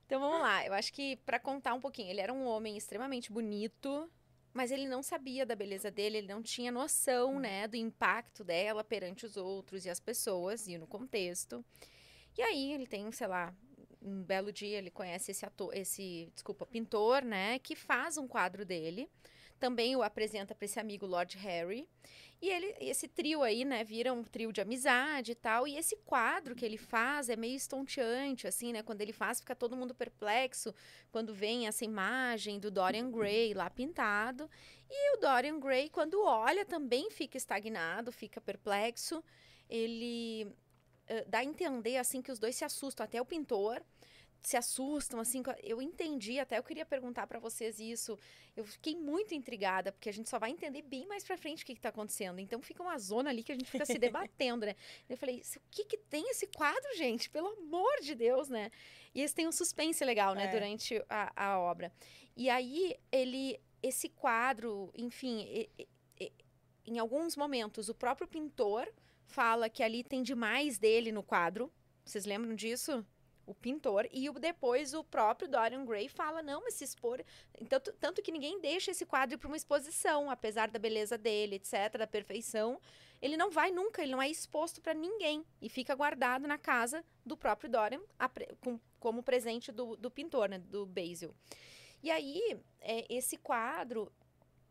[0.04, 0.66] Então vamos lá.
[0.66, 4.10] Eu acho que pra contar um pouquinho, ele era um homem extremamente bonito,
[4.52, 8.84] mas ele não sabia da beleza dele, ele não tinha noção, né, do impacto dela
[8.84, 11.64] perante os outros e as pessoas e no contexto.
[12.36, 13.54] E aí ele tem, sei lá,
[14.00, 18.64] um belo dia ele conhece esse ator, esse, desculpa, pintor, né, que faz um quadro
[18.64, 19.08] dele.
[19.62, 21.88] Também o apresenta para esse amigo Lord Harry.
[22.40, 25.68] E ele, esse trio aí, né, vira um trio de amizade e tal.
[25.68, 28.83] E esse quadro que ele faz é meio estonteante, assim, né?
[28.83, 30.75] Quando ele faz, fica todo mundo perplexo
[31.12, 34.51] quando vem essa imagem do Dorian Gray lá pintado.
[34.90, 39.22] E o Dorian Gray, quando olha, também fica estagnado, fica perplexo.
[39.70, 40.53] Ele
[41.07, 43.05] eh, dá a entender, assim, que os dois se assustam.
[43.05, 43.81] Até o pintor
[44.42, 45.42] se assustam, assim.
[45.62, 48.18] Eu entendi, até eu queria perguntar pra vocês isso.
[48.57, 51.66] Eu fiquei muito intrigada, porque a gente só vai entender bem mais pra frente o
[51.66, 52.38] que, que tá acontecendo.
[52.40, 54.74] Então fica uma zona ali que a gente fica se debatendo, né?
[55.09, 57.31] Eu falei, "Isso- o que que tem esse quadro, gente?
[57.31, 58.70] Pelo amor de Deus, né?
[59.14, 60.44] E eles têm um suspense legal, né?
[60.46, 60.48] É.
[60.50, 61.92] Durante a, a obra.
[62.37, 63.61] E aí, ele...
[63.83, 65.40] Esse quadro, enfim...
[65.48, 65.88] e- e-
[66.85, 68.92] em alguns momentos, o próprio pintor
[69.24, 71.72] fala que ali tem demais dele no quadro.
[72.05, 73.07] Vocês lembram disso?
[73.44, 74.09] O pintor.
[74.12, 77.22] E o- depois o próprio Dorian Gray fala: não, mas se expor.
[77.61, 81.57] Então, t- tanto que ninguém deixa esse quadro para uma exposição, apesar da beleza dele,
[81.57, 82.81] etc., da perfeição.
[83.20, 85.44] Ele não vai nunca, ele não é exposto para ninguém.
[85.61, 90.48] E fica guardado na casa do próprio Dorian, apre- com- como presente do, do pintor,
[90.48, 91.35] né, do Basil.
[92.02, 94.11] E aí, é, esse quadro,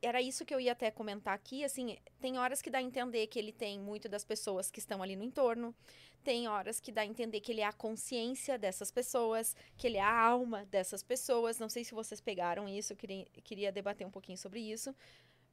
[0.01, 3.27] era isso que eu ia até comentar aqui, assim, tem horas que dá a entender
[3.27, 5.75] que ele tem muito das pessoas que estão ali no entorno,
[6.23, 9.97] tem horas que dá a entender que ele é a consciência dessas pessoas, que ele
[9.97, 11.57] é a alma dessas pessoas.
[11.57, 14.95] Não sei se vocês pegaram isso, eu queria, queria debater um pouquinho sobre isso.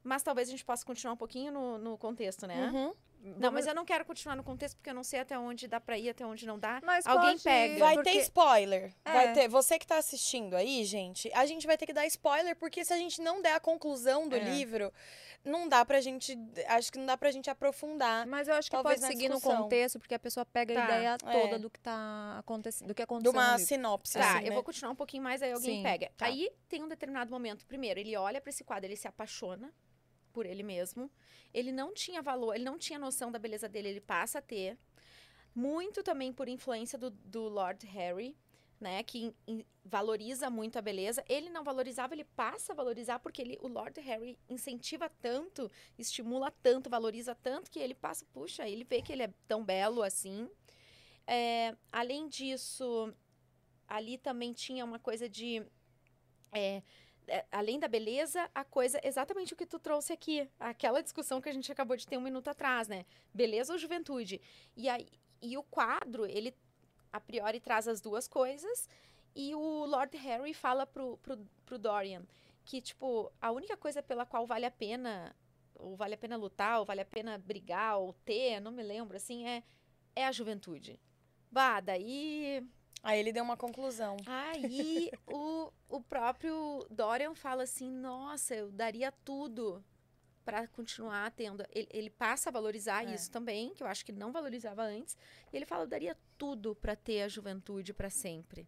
[0.03, 2.69] Mas talvez a gente possa continuar um pouquinho no, no contexto, né?
[2.71, 2.93] Uhum.
[3.21, 5.79] Não, mas eu não quero continuar no contexto porque eu não sei até onde dá
[5.79, 6.79] pra ir, até onde não dá.
[6.83, 7.77] Mas Alguém pode pega.
[7.79, 8.93] Vai porque- ter spoiler.
[9.03, 9.11] É.
[9.11, 9.47] Vai ter.
[9.49, 12.93] Você que tá assistindo aí, gente, a gente vai ter que dar spoiler, porque se
[12.93, 14.39] a gente não der a conclusão do É.
[14.39, 14.91] livro,
[15.43, 16.37] não dá pra gente.
[16.67, 18.25] Acho que não dá pra gente aprofundar.
[18.25, 21.17] Mas eu acho que pode seguir no contexto, porque a pessoa pega Tá, a ideia
[21.17, 21.59] toda é.
[21.59, 24.13] do que tá acontecendo, do que De aconteceu no uma sinopse.
[24.17, 24.55] Tá, assim, eu né?
[24.55, 26.09] vou continuar um pouquinho mais, aí alguém Sim, pega.
[26.15, 26.25] tá.
[26.25, 27.65] Aí tem um determinado momento.
[27.65, 29.71] Primeiro, ele olha pra esse quadro, ele se apaixona
[30.29, 31.11] por ele mesmo.
[31.53, 34.77] Ele não tinha valor, ele não tinha noção da beleza dele, ele passa a ter.
[35.53, 38.37] Muito também por influência do, do Lord Harry,
[38.79, 39.03] né?
[39.03, 41.23] Que in- in- valoriza muito a beleza.
[41.27, 46.51] Ele não valorizava, ele passa a valorizar, porque ele, o Lord Harry incentiva tanto, estimula
[46.63, 50.47] tanto, valoriza tanto, que ele passa, puxa, ele vê que ele é tão belo assim.
[51.27, 53.13] É, além disso,
[53.87, 55.63] ali também tinha uma coisa de.
[56.51, 56.81] é,
[57.51, 60.49] além da beleza, a coisa, exatamente o que tu trouxe aqui.
[60.59, 63.05] Aquela discussão que a gente acabou de ter um minuto atrás, né?
[63.33, 64.41] Beleza ou juventude?
[64.75, 65.07] E, aí,
[65.41, 66.55] e o quadro, ele
[67.11, 68.87] a priori traz as duas coisas.
[69.35, 72.23] E o Lord Harry fala pro, pro, pro Dorian
[72.69, 75.35] que, tipo, a única coisa pela qual vale a pena,
[75.73, 79.17] ou vale a pena lutar, ou vale a pena brigar, ou ter, não me lembro,
[79.17, 79.63] assim, é,
[80.15, 80.99] é a juventude.
[81.51, 82.63] Bah, daí
[83.01, 84.17] Aí ele deu uma conclusão.
[84.25, 89.83] Aí o, o próprio Dorian fala assim: Nossa, eu daria tudo
[90.43, 91.63] para continuar tendo.
[91.71, 93.13] Ele, ele passa a valorizar É.
[93.13, 95.15] isso também, que eu acho que ele não valorizava antes.
[95.51, 98.67] E ele fala: Eu daria tudo para ter a juventude para sempre.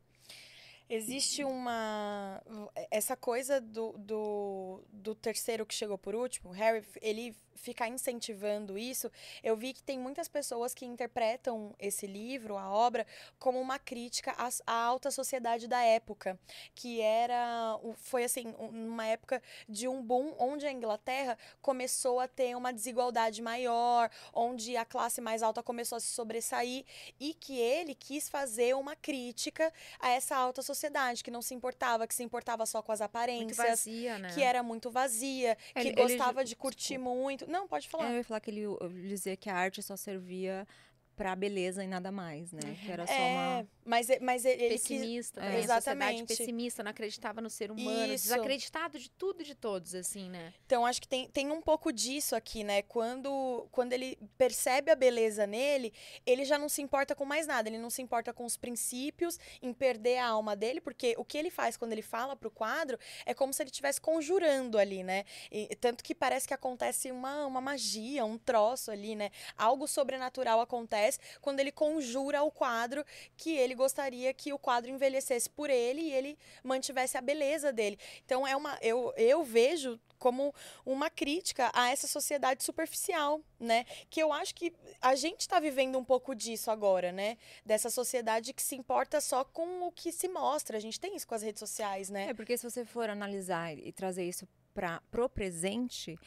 [0.89, 2.41] Existe uma.
[2.89, 8.77] Essa coisa do, do, do terceiro que chegou por último, o Harry, ele ficar incentivando
[8.77, 9.11] isso.
[9.43, 13.05] Eu vi que tem muitas pessoas que interpretam esse livro, a obra,
[13.39, 16.39] como uma crítica à, à alta sociedade da época.
[16.75, 17.79] Que era.
[17.95, 22.71] Foi assim, um- uma época de um boom onde a Inglaterra começou a ter uma
[22.73, 26.83] desigualdade maior, onde a classe mais alta começou a se sobressair,
[27.19, 32.07] e que ele quis fazer uma crítica a essa alta sociedade, que não se importava,
[32.07, 34.31] que se importava só com as aparências, vazia, né?
[34.33, 37.40] que era muito vazia, que Ele- ele gostava ju- de curtir muito.
[37.47, 38.09] Não, pode falar.
[38.09, 38.65] É, eu ia falar que ele
[39.07, 40.67] dizia que a arte só servia
[41.15, 42.77] pra beleza e nada mais, né?
[42.83, 43.67] Que era só É, uma.
[43.85, 44.83] mas, e- mas ele, ele quis.
[44.87, 45.43] pessimista, É.
[45.43, 45.81] também, a sociedade
[46.15, 46.25] Exatamente.
[46.27, 48.23] pessimista, não acreditava no ser humano, Isso.
[48.23, 50.53] desacreditado de tudo e de todos, assim, né?
[50.65, 52.81] Então, acho que tem, tem um pouco disso aqui, né?
[52.83, 55.93] Quando, quando ele percebe a beleza nele,
[56.25, 57.69] ele já não se importa com mais nada.
[57.69, 61.37] Ele não se importa com os princípios, em perder a alma dele, porque o que
[61.37, 65.23] ele faz quando ele fala pro quadro é como se ele estivesse conjurando ali, né?
[65.51, 69.29] E, tanto que parece que acontece uma, uma magia, um troço ali, né?
[69.57, 71.00] Algo sobrenatural acontece
[71.41, 73.05] quando ele conjura o quadro
[73.37, 77.97] que ele gostaria que o quadro envelhecesse por ele e ele mantivesse a beleza dele.
[78.25, 80.53] Então é uma eu, eu vejo como
[80.85, 83.85] uma crítica a essa sociedade superficial, né?
[84.07, 87.37] Que eu acho que a gente está vivendo um pouco disso agora, né?
[87.65, 90.77] Dessa sociedade que se importa só com o que se mostra.
[90.77, 92.29] A gente tem isso com as redes sociais, né?
[92.29, 96.17] É porque se você for analisar e trazer isso para pro presente,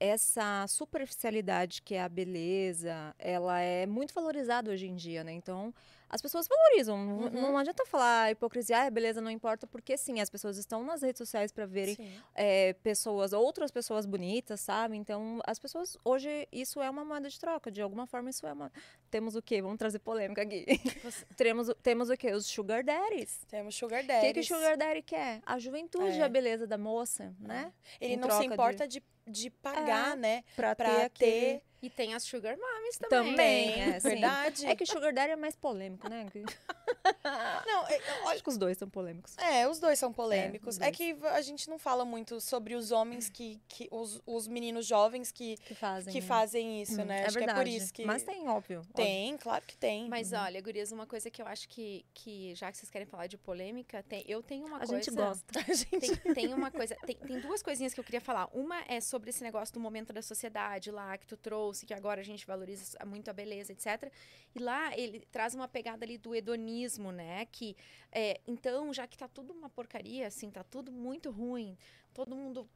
[0.00, 5.32] essa superficialidade que é a beleza, ela é muito valorizada hoje em dia, né?
[5.32, 5.74] Então,
[6.08, 6.96] as pessoas valorizam.
[7.04, 7.30] Não- Uhum.
[7.30, 11.18] Não adianta falar hipocrisia, ah, beleza não importa, porque sim, as pessoas estão nas redes
[11.18, 11.96] sociais para verem
[12.34, 14.96] é, pessoas, outras pessoas bonitas, sabe?
[14.96, 17.70] Então, as pessoas, hoje, isso é uma moeda de troca.
[17.70, 18.72] De alguma forma, isso é uma.
[19.10, 19.60] Temos o quê?
[19.62, 20.64] Vamos trazer polêmica aqui.
[21.36, 22.32] temos, o- temos o quê?
[22.32, 23.40] Os sugar daddies.
[23.48, 24.26] Temos Sugar O Daddy.
[24.26, 25.40] que, que o sugar daddy quer?
[25.46, 26.22] A juventude, É.
[26.22, 27.72] a beleza da moça, né?
[28.00, 30.42] Ele em não se troca de- importa de, de pagar, né?
[30.56, 31.30] Pra, Pra ter aquele...
[31.58, 31.62] ter.
[31.80, 33.30] E tem as Sugar Mommies também.
[33.30, 34.08] Também, é, sim.
[34.08, 34.66] verdade.
[34.66, 36.26] É que o sugar daddy é mais polêmico, né?
[37.66, 39.36] Não, é, eu- olha, Acho que os dois são polêmicos.
[39.38, 40.76] É, os dois são polêmicos.
[40.76, 40.96] os É, dois.
[40.96, 43.60] que a gente não fala muito sobre os homens que.
[43.68, 46.12] que os, os meninos jovens que, Que fazem.
[46.12, 46.26] que né?
[46.26, 47.20] fazem isso, Hum, né?
[47.22, 47.54] É Acho verdade.
[47.54, 48.04] que é por isso que.
[48.04, 48.78] Mas tem, óbvio.
[48.80, 48.94] óbvio.
[48.94, 50.08] Tem, claro que tem.
[50.08, 50.38] Mas Uhum.
[50.40, 53.36] olha, gurias, uma coisa que eu acho que, que já que vocês querem falar de
[53.36, 54.94] polêmica, tem, eu tenho uma A coisa...
[55.02, 55.44] gente gosta.
[55.68, 56.16] A gente.
[56.18, 58.48] Tem, tem uma coisa, tem, tem duas coisinhas que eu queria falar.
[58.52, 62.20] Uma é sobre esse negócio do momento da sociedade lá que tu trouxe, que agora
[62.20, 64.12] a gente valoriza muito a beleza, etc.
[64.54, 67.46] E lá ele traz uma pegada ali do hedonismo, né?
[67.46, 67.76] Que
[68.12, 71.76] é, então, já que tá tudo uma porcaria, assim, tá tudo muito ruim,
[72.14, 72.68] todo mundo,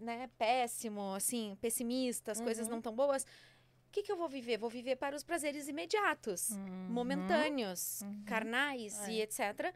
[0.00, 2.74] né, péssimo, assim, pessimista, as coisas Uhum.
[2.74, 3.22] não tão boas.
[3.24, 4.56] O que, que eu vou viver?
[4.58, 6.86] Vou viver para os prazeres imediatos Uhum.
[6.88, 8.22] momentâneos, Uhum.
[8.24, 9.24] carnais e É.
[9.24, 9.72] etc.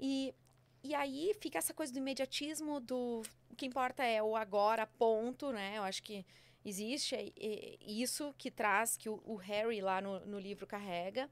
[0.00, 0.34] E,
[0.82, 5.50] e aí fica essa coisa do imediatismo, do o que importa é o agora, ponto,
[5.52, 5.76] né?
[5.76, 6.24] Eu acho que
[6.68, 11.28] existe é- é isso que traz, que o, o Harry lá no, no livro carrega.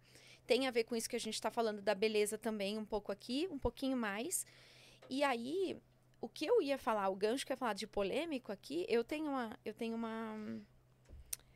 [0.47, 3.11] Tem a ver com isso que a gente está falando da beleza também, um pouco
[3.13, 4.47] aqui, um pouquinho mais.
[5.11, 5.77] E aí,
[6.21, 9.03] o que eu ia falar, o gancho que eu ia falar de polêmico aqui, eu
[9.05, 10.35] tenho uma, eu tenho uma,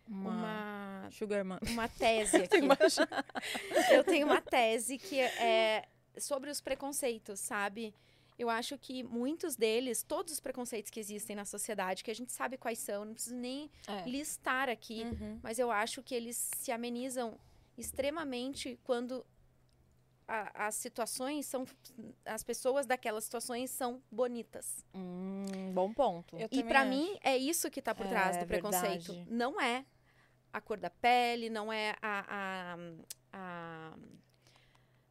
[0.07, 0.31] Uma...
[0.31, 2.57] uma Sugar uma tese aqui.
[3.93, 5.89] eu tenho uma tese que é
[6.19, 7.95] sobre os preconceitos, sabe?
[8.41, 12.33] Eu acho que muitos deles, todos os preconceitos que existem na sociedade, que a gente
[12.33, 14.09] sabe quais são, não preciso nem É.
[14.09, 15.39] listar aqui, Uhum.
[15.43, 17.39] mas eu acho que eles se amenizam
[17.77, 19.27] extremamente quando
[20.27, 21.67] a- as situações são.
[22.25, 24.87] As pessoas daquelas situações são bonitas.
[24.95, 26.37] Hum, bom ponto.
[26.39, 26.89] Eu E acho.
[26.91, 29.13] mim é isso que tá por trás É do preconceito.
[29.13, 29.31] verdade.
[29.31, 29.85] Não é
[30.53, 32.79] a cor da pele, não é a, a-
[33.35, 33.97] a-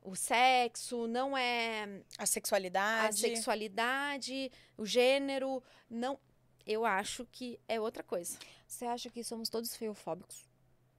[0.10, 3.20] o sexo, não é A a sexualidade.
[3.20, 6.20] sexualidade, o gênero, não.
[6.66, 8.38] Eu acho que é outra coisa.
[8.68, 10.48] Você acha que somos todos feofóbicos?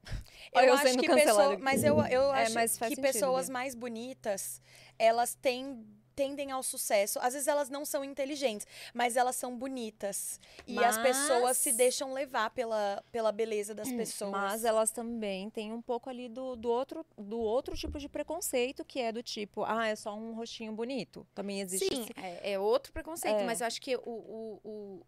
[0.53, 3.53] Eu, eu acho que pessoa, mas eu, eu É, acho mas que sentido, pessoas Bia.
[3.53, 4.61] mais bonitas,
[4.99, 7.19] elas têm tendem ao sucesso.
[7.21, 10.41] Às vezes elas não são inteligentes, mas elas são bonitas.
[10.67, 14.31] E as pessoas se Mas- deixam levar pela, pela beleza das pessoas.
[14.31, 18.85] Mas elas também têm um pouco ali do, do, outro, do outro tipo de preconceito,
[18.85, 21.27] que é do tipo, ah, é só um rostinho bonito.
[21.35, 23.45] Também existe Sim, esse- é, é outro preconceito, É.
[23.45, 25.07] mas eu acho que o- o- o-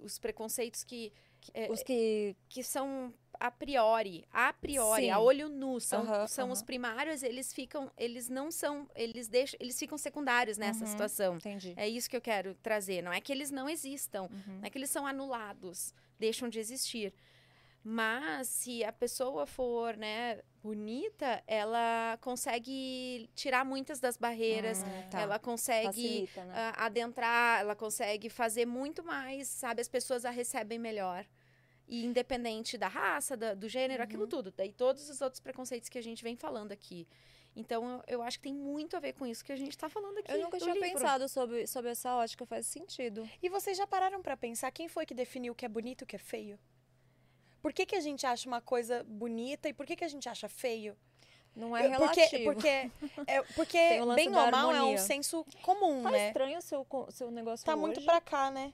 [0.00, 1.12] os preconceitos que,
[1.52, 2.36] é, os que.
[2.48, 3.12] que são
[3.46, 5.10] a priori, a priori, Sim.
[5.10, 9.78] a olho nu, são, são os primários, eles ficam, eles não são, eles deixam, eles
[9.78, 10.90] ficam secundários nessa Uhum.
[10.90, 11.36] situação.
[11.36, 11.74] Entendi.
[11.76, 13.02] É isso que eu quero trazer.
[13.02, 14.58] Não é que eles não existam, Uhum.
[14.60, 17.12] não é que eles são anulados, deixam de existir.
[17.86, 25.20] Mas se a pessoa for, né, bonita, ela consegue tirar muitas das barreiras, Hum, tá.
[25.20, 26.52] ela consegue Facilita, né?
[26.56, 29.82] ah, adentrar, ela consegue fazer muito mais, sabe?
[29.82, 31.26] As pessoas a recebem melhor.
[31.86, 34.04] E independente da raça, da- do gênero, Uhum.
[34.04, 34.52] aquilo tudo.
[34.56, 37.06] Daí todos os outros preconceitos que a gente vem falando aqui.
[37.56, 39.88] Então, eu, eu acho que tem muito a ver com isso que a gente tá
[39.88, 40.32] falando aqui.
[40.32, 40.88] Eu nunca tinha livro.
[40.88, 43.28] pensado sobre, sobre essa ótica, faz sentido.
[43.42, 46.04] E vocês já pararam pra pensar quem foi que definiu o que é bonito e
[46.04, 46.58] o que é feio?
[47.62, 50.28] Por que, que a gente acha uma coisa bonita e por que, que a gente
[50.28, 50.96] acha feio?
[51.54, 52.44] Não é Eu- porque relativo.
[52.52, 52.68] porque,
[53.28, 56.26] é, porque lance bem da ou mal é um senso comum, Tá né?
[56.28, 57.80] estranho o seu, seu negócio Tá hoje.
[57.80, 58.72] muito pra cá, né?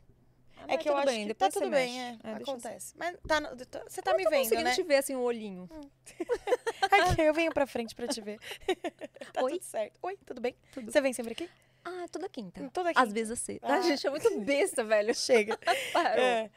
[0.69, 2.95] Ah, é que eu acho bem, que tá tudo bem, é, É, acontece.
[2.97, 4.75] Mas tá, tá- você tá Eu me tô vendo, conseguindo né?
[4.75, 5.69] te ver assim, o olhinho.
[6.91, 8.39] Aqui, eu venho pra frente pra te ver.
[9.33, 9.53] tá Oi?
[9.53, 9.99] tudo certo.
[10.03, 10.55] Oi, tudo bem?
[10.73, 10.91] Tudo.
[10.91, 11.49] Você vem sempre aqui?
[11.83, 12.69] Ah, toda quinta.
[12.75, 13.01] Toda aqui.
[13.01, 13.59] Às vezes assim.
[13.63, 13.77] Ah.
[13.77, 15.15] A gente é muito besta, velho.
[15.15, 15.59] Chega.
[15.95, 16.23] Parou.
[16.23, 16.51] É.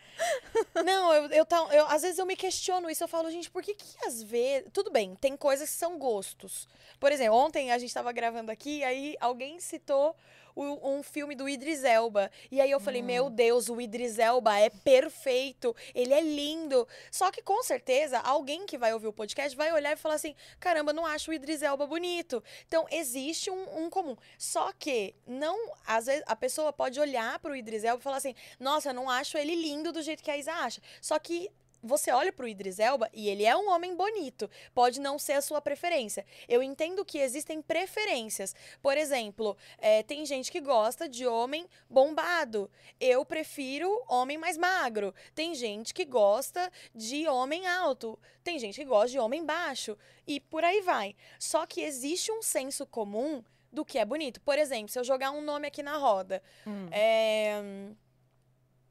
[0.83, 3.03] Não, eu, eu, tá- eu- às vezes eu me questiono isso.
[3.03, 4.67] Eu falo, gente, por que que às vezes.
[4.73, 6.67] Tudo bem, tem coisas que são gostos.
[6.99, 10.13] Por exemplo, ontem a gente tava gravando aqui, aí alguém citou
[10.55, 12.29] o- um filme do Idris Elba.
[12.51, 13.05] E aí eu falei, Hum.
[13.05, 16.87] meu Deus, o Idris Elba é perfeito, ele é lindo.
[17.11, 20.35] Só que com certeza, alguém que vai ouvir o podcast vai olhar e falar assim:
[20.59, 22.43] caramba, não acho o Idris Elba bonito.
[22.67, 24.15] Então, existe um, um comum.
[24.37, 28.35] Só que não, às vezes, a pessoa pode olhar pro Idris Elba e falar assim:
[28.59, 30.81] nossa, não acho ele lindo do jeito que a Isa acha.
[31.01, 31.49] Só que
[31.84, 34.50] você olha pro Idris Elba e ele é um homem bonito.
[34.74, 36.26] Pode não ser a sua preferência.
[36.48, 38.56] Eu entendo que existem preferências.
[38.82, 42.72] Por exemplo, é, tem gente que gosta de homem bombado.
[43.00, 45.13] Eu prefiro homem mais magro.
[45.36, 48.17] Tem gente que gosta de homem alto.
[48.43, 49.98] Tem gente que gosta de homem baixo.
[50.26, 51.15] E por aí vai.
[51.38, 54.39] Só que existe um senso comum do que é bonito.
[54.41, 56.41] Por exemplo, se eu jogar um nome aqui na roda.
[56.65, 56.88] Hum.
[56.91, 57.62] É,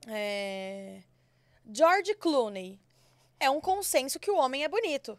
[0.08, 1.02] é,
[1.70, 2.80] George Clooney.
[3.38, 5.18] É um consenso que o homem é bonito.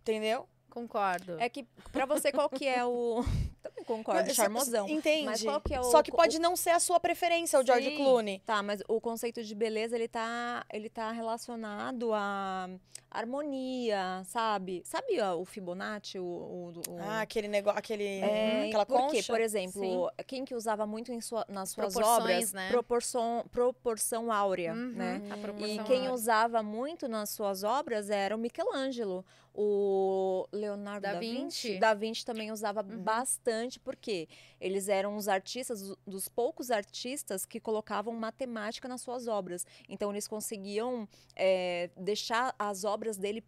[0.00, 0.48] Entendeu?
[0.70, 1.36] Concordo.
[1.40, 3.22] É que pra você qual que é o.
[3.62, 4.88] Também concordo, charmosão.
[4.88, 5.24] Entende?
[5.24, 5.84] Mas qual que é o.
[5.84, 7.96] Só que pode não ser a sua preferência, o George Sim.
[7.96, 8.38] Clooney.
[8.46, 12.68] Tá, mas o conceito de beleza, ele tá, ele tá relacionado à
[13.10, 14.82] harmonia, sabe?
[14.84, 16.22] Sabe ó, o Fibonacci, o...
[16.24, 19.32] o, o- Ah, aquele negócio, aquele, é, aquela porque, concha.
[19.32, 22.68] por exemplo, quem que usava muito em sua- nas suas Proporções, obras, né?
[22.70, 25.22] proporção, proporção áurea, Uhum, né?
[25.30, 26.12] a E proporção quem áurea.
[26.12, 29.24] usava muito nas suas obras era o Michelangelo.
[29.60, 31.68] O Leonardo Da da, Vinci.
[31.70, 31.78] Vinci.
[31.80, 33.02] Da Vinci também usava Uhum.
[33.02, 34.28] bastante, porque
[34.60, 39.66] eles eram os artistas, os- dos poucos artistas que colocavam matemática nas suas obras.
[39.88, 43.42] Então, eles conseguiam eh, deixar as obras dele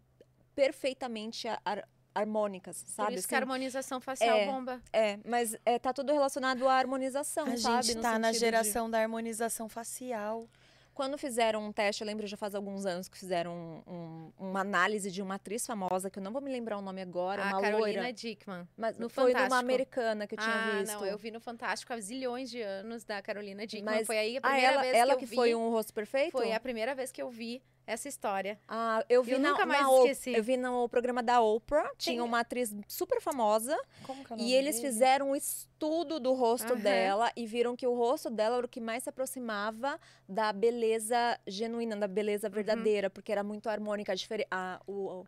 [0.53, 3.15] perfeitamente a- ar- harmônicas, Por sabe?
[3.15, 3.43] isso que a assim?
[3.43, 4.45] harmonização facial É.
[4.45, 4.81] bomba.
[4.91, 7.85] É, mas é, tá tudo relacionado à harmonização, A sabe?
[7.87, 10.45] gente No tá na sentido de- geração da harmonização facial.
[10.93, 14.59] Quando fizeram um teste, eu lembro já faz alguns anos que fizeram um- um- uma
[14.59, 17.47] análise de uma atriz famosa, que eu não vou me lembrar o nome agora, a
[17.47, 18.13] uma Ah, Carolina loira.
[18.13, 18.67] Dickman.
[18.77, 19.49] Mas no foi Fantástico.
[19.49, 20.93] numa americana que eu tinha ah, visto.
[20.93, 23.95] não, eu vi no Fantástico há zilhões de anos da Carolina Dickman.
[23.95, 25.35] Mas- foi aí a Ah, primeira ela, vez ela que que, eu vi.
[25.35, 26.31] foi um rosto perfeito?
[26.33, 28.59] Foi a primeira vez que eu vi essa história.
[28.67, 30.33] Ah, eu vi Eu na, nunca mais na esqueci.
[30.33, 34.35] Eu vi no programa da Oprah, tinha Tem- uma atriz super famosa Como que é
[34.35, 34.87] o e eles dele?
[34.87, 36.81] fizeram um estudo do rosto Aham.
[36.81, 39.99] dela e viram que o rosto dela era o que mais se aproximava
[40.29, 41.15] da beleza
[41.47, 42.53] genuína, da beleza Uhum.
[42.53, 44.47] verdadeira, porque era muito harmônica, diferente.
[44.87, 45.25] o,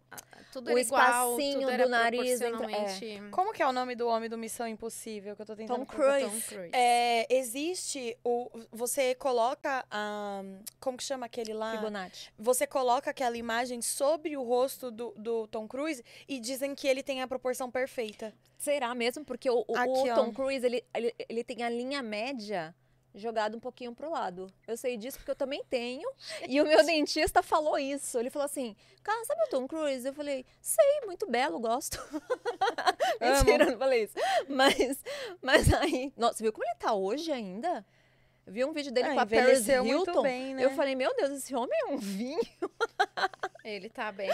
[0.51, 3.23] Tudo O era igual, espacinho tudo do nariz entra- proporcionalmente...
[3.31, 5.85] Como que é o nome do homem do Missão Impossível que eu tô tentando Tom?
[5.85, 6.25] Cruise.
[6.25, 6.69] Tom Cruise.
[6.73, 10.43] É, existe o você coloca a
[10.79, 11.71] como que chama aquele lá?
[11.77, 12.29] Fibonacci.
[12.37, 17.01] Você coloca aquela imagem sobre o rosto do, do Tom Cruise e dizem que ele
[17.03, 18.33] tem a proporção perfeita.
[18.57, 19.25] Será mesmo?
[19.25, 20.15] Porque o, o- o Aqui, ó.
[20.15, 22.75] Tom Cruise, ele, ele, ele tem a linha média
[23.15, 24.51] jogada um pouquinho pro lado.
[24.65, 26.09] Eu sei disso porque eu também tenho.
[26.47, 28.17] E o meu dentista falou isso.
[28.17, 30.07] Ele falou assim, cara, sabe o Tom Cruise?
[30.07, 31.99] Eu falei, sei, muito belo, gosto.
[33.21, 34.15] Mentira, não falei isso.
[34.47, 35.03] Mas,
[35.41, 36.11] mas aí...
[36.17, 37.85] Nossa, você viu como ele tá hoje ainda?
[38.45, 39.83] Vi um vídeo dele Ah, com a Paris Hilton.
[39.85, 40.65] muito bem, né?
[40.65, 42.39] Eu falei, meu Deus, esse homem é um vinho.
[43.63, 44.29] Ele tá bem...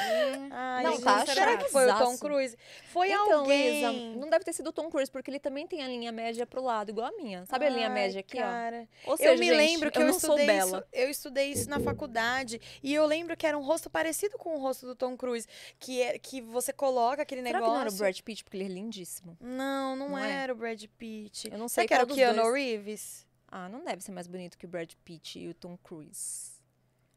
[0.49, 2.17] Ai, Não, tá será que foi o Tom.
[2.17, 2.57] Cruise?
[2.85, 3.77] Foi então, alguém.
[3.77, 6.47] Isa, não deve ter sido o Tom Cruise, porque ele também tem a linha média
[6.47, 7.45] pro lado, igual a minha.
[7.45, 8.41] Sabe a linha Ai, média aqui, ó?
[8.41, 8.87] cara.
[9.05, 10.77] Ou seja, eu me gente, lembro que eu, eu, não sou estudei bela.
[10.79, 10.87] isso.
[10.91, 14.59] Eu estudei isso na faculdade e eu lembro que era um rosto parecido com o
[14.59, 17.71] rosto do Tom Cruise, que é que você coloca aquele Será negócio.
[17.71, 19.37] que não era o Brad Pitt, porque ele é lindíssimo?
[19.39, 20.31] Não, não, Não é?
[20.31, 21.51] era o Brad Pitt.
[21.51, 22.53] Eu não Será sei que era o Keanu dois.
[22.55, 23.28] Reeves?
[23.51, 26.57] Ah, não deve ser mais bonito que o Brad Pitt e o Tom Cruise.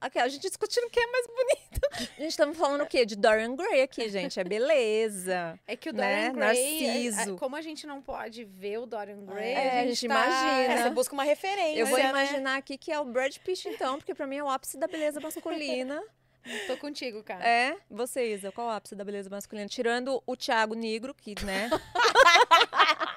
[0.01, 1.81] Aqui, a gente discutindo quem é mais bonito.
[2.19, 3.07] A gente estamos falando o quê?
[3.07, 4.41] De Dorian Gray aqui, gente.
[4.41, 5.57] É beleza.
[5.65, 6.31] É que o Né?
[6.31, 7.37] Dorian Gray, é- é- Narciso.
[7.37, 10.75] como a gente não pode ver o Dorian Gray, É, a gente, tá- imagina.
[10.75, 11.79] É, você busca uma referência.
[11.79, 12.09] Eu vou né?
[12.11, 14.89] imaginar aqui que é o Brad Pitt, então, porque pra mim é o ápice da
[14.89, 16.03] beleza masculina.
[16.67, 17.47] Tô contigo, cara.
[17.47, 19.69] É, você, Isa, qual o ápice da beleza masculina?
[19.69, 21.71] Tirando o Thiago Negro, que, né?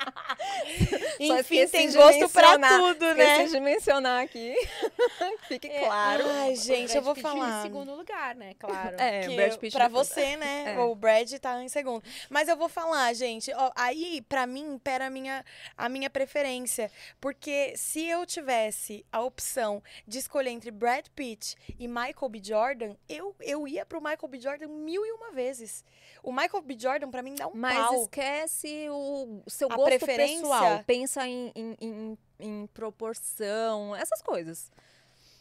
[1.19, 2.79] Enfim, tem gosto pra mencionar.
[2.79, 3.31] tudo, né?
[3.33, 4.55] Esqueci de mencionar aqui.
[5.47, 6.23] Fique claro.
[6.27, 7.59] Ai, gente, eu vou Pitt falar.
[7.59, 8.53] em segundo lugar, né?
[8.59, 8.95] Claro.
[8.99, 10.75] É, que Brad Pitt pra você, né?
[10.75, 10.79] É.
[10.79, 12.03] O Brad tá em segundo.
[12.29, 13.51] Mas eu vou falar, gente.
[13.53, 15.43] ó, aí, pra mim, impera a minha,
[15.77, 16.91] a minha preferência.
[17.19, 22.41] Porque se eu tivesse a opção de escolher entre Brad Pitt e Michael B.
[22.43, 24.39] Jordan, eu, eu ia pro Michael B.
[24.39, 25.83] Jordan mil e uma vezes.
[26.23, 26.75] O Michael B.
[26.77, 28.01] Jordan, pra mim, dá um Mas pau.
[28.03, 29.15] esquece o
[29.45, 30.41] o seu A gosto preferência?
[30.41, 30.83] pessoal.
[30.85, 34.71] Pensa em, em, em- em proporção, essas coisas.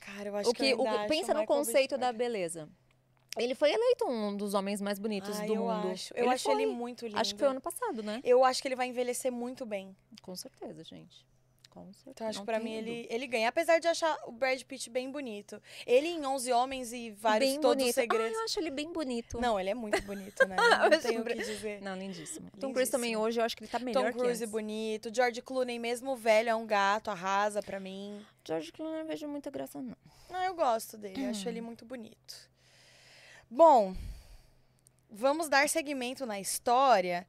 [0.01, 2.69] Cara, eu acho O que, que, eu o, pensa no conceito da beleza.
[3.37, 5.89] Ele foi eleito um dos homens mais bonitos Ai, do eu mundo.
[5.91, 6.15] Acho.
[6.15, 6.73] Eu Ele acho ele foi.
[6.75, 7.19] muito lindo.
[7.19, 8.21] Acho que foi ano passado, né?
[8.23, 9.97] Eu acho que ele vai envelhecer muito bem.
[10.23, 11.27] Com certeza, gente.
[11.75, 12.11] Com certeza.
[12.11, 13.49] Então acho que pra mim ele, ele ganha.
[13.49, 15.61] Apesar de achar o Brad Pitt bem bonito.
[15.85, 17.99] Ele em 11 Homens e vários bem Todos os bonito.
[17.99, 18.39] Ah, Segredos.
[18.39, 19.41] eu acho ele bem bonito.
[19.41, 20.55] Não, ele é muito bonito, né?
[20.57, 21.83] Não acho tenho o que dizer.
[21.83, 22.49] Não, lindíssimo.
[22.61, 25.13] Tom Cruise também hoje, eu acho que ele tá melhor Tom Cruise bonito.
[25.13, 28.25] George Clooney, mesmo velho, é um gato, arrasa pra mim.
[28.47, 29.97] George Clooney eu não vejo muita graça, não.
[30.31, 31.51] Não, eu gosto dele, acho Hum.
[31.51, 32.49] ele muito bonito.
[33.51, 33.97] Bom,
[35.11, 37.27] vamos dar seguimento na história.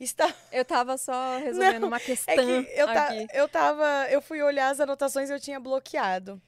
[0.00, 0.32] Está...
[0.52, 3.26] Eu tava só resolvendo uma questão É que eu, ta- aqui.
[3.32, 4.06] eu tava.
[4.10, 6.40] Eu fui olhar as anotações e eu tinha bloqueado.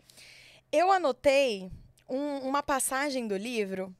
[0.73, 1.71] Eu anotei
[2.09, 3.95] um- uma passagem do livro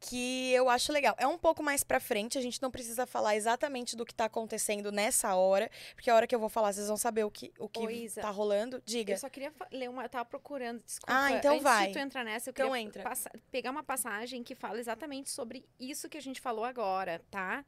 [0.00, 1.14] que eu acho legal.
[1.18, 4.26] É um pouco mais pra frente, a gente não precisa falar exatamente do que tá
[4.26, 7.52] acontecendo nessa hora, porque a hora que eu vou falar, vocês vão saber o que,
[7.58, 8.82] o que Isa, tá rolando.
[8.84, 9.14] Diga.
[9.14, 10.02] Eu só queria ler uma.
[10.04, 11.12] Eu tava procurando, desculpa.
[11.12, 11.86] Ah, então antes vai.
[11.86, 13.12] de tu entrar nessa, eu Então queria entra.
[13.50, 17.64] pegar uma passagem que fala exatamente sobre isso que a gente falou agora, tá?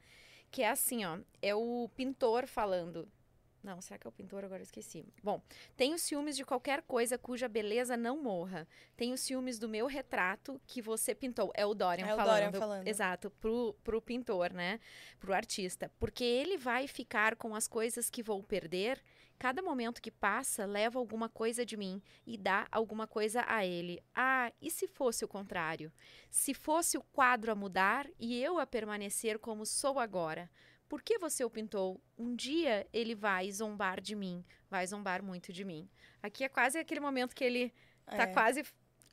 [0.51, 1.19] Que é assim, ó.
[1.41, 3.07] É o pintor falando.
[3.63, 4.45] Não, será que é o pintor?
[4.45, 5.05] Agora eu esqueci.
[5.21, 5.41] Bom,
[5.75, 8.65] tenho ciúmes de qualquer coisa cuja beleza não morra.
[8.95, 11.51] Tenho ciúmes do meu retrato que você pintou.
[11.53, 12.43] É o Dorian É o falando.
[12.43, 12.87] Dorian falando.
[12.87, 14.79] Exato, pro, pro pintor, né?
[15.19, 15.91] Pro artista.
[15.99, 19.03] Porque ele vai ficar com as coisas que vou perder.
[19.39, 24.01] Cada momento que passa leva alguma coisa de mim e dá alguma coisa a ele.
[24.15, 25.91] Ah, e se fosse o contrário?
[26.29, 30.49] Se fosse o quadro a mudar e eu a permanecer como sou agora?
[30.89, 32.01] Por que você o pintou?
[32.17, 35.87] Um dia ele vai zombar de mim, vai zombar muito de mim.
[36.23, 37.73] Aqui é quase aquele momento que ele
[38.05, 38.63] tá É, quase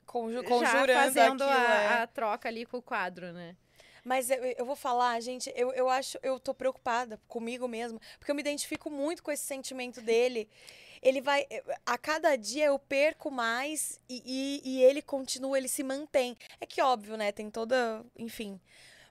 [0.07, 2.03] conju- já conjurando fazendo aquilo, a, é.
[2.03, 3.57] a troca ali com o quadro, né?
[4.05, 8.31] Mas eu, eu vou falar, gente, eu, eu acho, eu tô preocupada comigo mesma, porque
[8.31, 10.49] eu me identifico muito com esse sentimento dele.
[11.03, 11.47] Ele vai,
[11.85, 16.37] a cada dia eu perco mais e, e, e ele continua, ele se mantém.
[16.61, 17.33] É que óbvio, né?
[17.33, 18.61] Tem toda, enfim.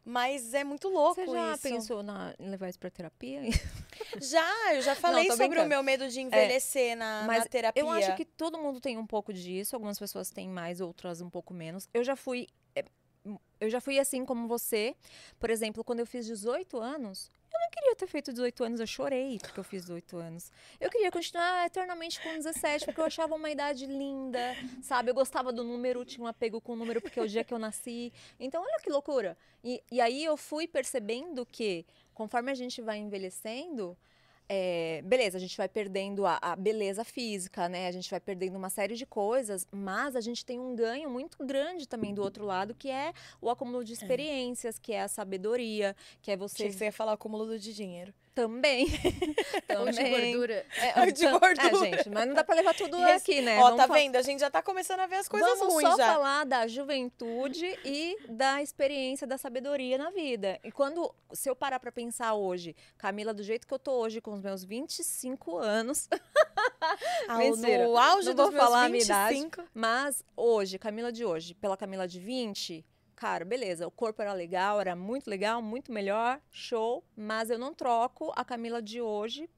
[0.06, 1.62] Mas é muito louco Você já isso.
[1.62, 3.42] pensou na, em levar isso pra terapia?
[4.20, 5.66] Já, eu já falei tô sobre o brincando.
[5.66, 7.82] É, meu medo de envelhecer na, mas na terapia.
[7.82, 9.76] Eu acho que todo mundo tem um pouco disso.
[9.76, 11.88] Algumas pessoas têm mais, outras um pouco menos.
[11.94, 12.48] Eu já fui.
[13.60, 14.96] Eu já fui assim como você.
[15.40, 18.88] Por exemplo, quando eu fiz 18 anos, eu não queria ter feito 18 anos, eu
[18.88, 20.52] chorei porque eu fiz 18 anos.
[20.82, 25.12] Eu queria continuar eternamente com 17, porque eu achava uma idade linda, sabe?
[25.12, 27.54] Eu gostava do número, tinha um apego com o número, porque é o dia que
[27.54, 28.12] eu nasci.
[28.40, 29.38] Então, olha que loucura.
[29.64, 33.96] E, e aí eu fui percebendo que, conforme a gente vai envelhecendo,
[34.50, 37.88] é, beleza, a gente vai perdendo a, a beleza física, né?
[37.88, 41.44] A gente vai perdendo uma série de coisas, mas a gente tem um ganho muito
[41.46, 45.96] grande também do outro lado, que é o acúmulo de experiências, que é a sabedoria,
[46.22, 48.14] que é você Achei que você ia falar acúmulo de dinheiro.
[48.34, 48.88] Também.
[49.80, 50.32] Ou de também.
[50.32, 50.66] gordura.
[50.78, 51.68] É, De tam- gordura.
[51.68, 53.58] É, gente, mas não dá pra levar tudo Res- aqui, né?
[53.60, 54.16] Ó, Vamos tá fa- vendo?
[54.16, 56.14] A gente já tá começando a ver as coisas Vamos ruins só já.
[56.14, 60.60] falar da juventude e da experiência da sabedoria na vida.
[60.64, 64.20] E quando, se eu parar pra pensar hoje, Camila, do jeito que eu tô hoje,
[64.22, 66.08] com os meus 25 anos,
[67.28, 67.84] Ao- Mentira.
[67.88, 69.36] No auge Não dos vou meus falar a minha idade.
[69.36, 69.64] 25.
[69.74, 72.86] mas hoje, Camila de hoje, pela Camila de 20,
[73.24, 77.74] cara, beleza, o corpo era legal, era muito legal, muito melhor, show, mas eu não
[77.74, 79.50] troco a Camila de hoje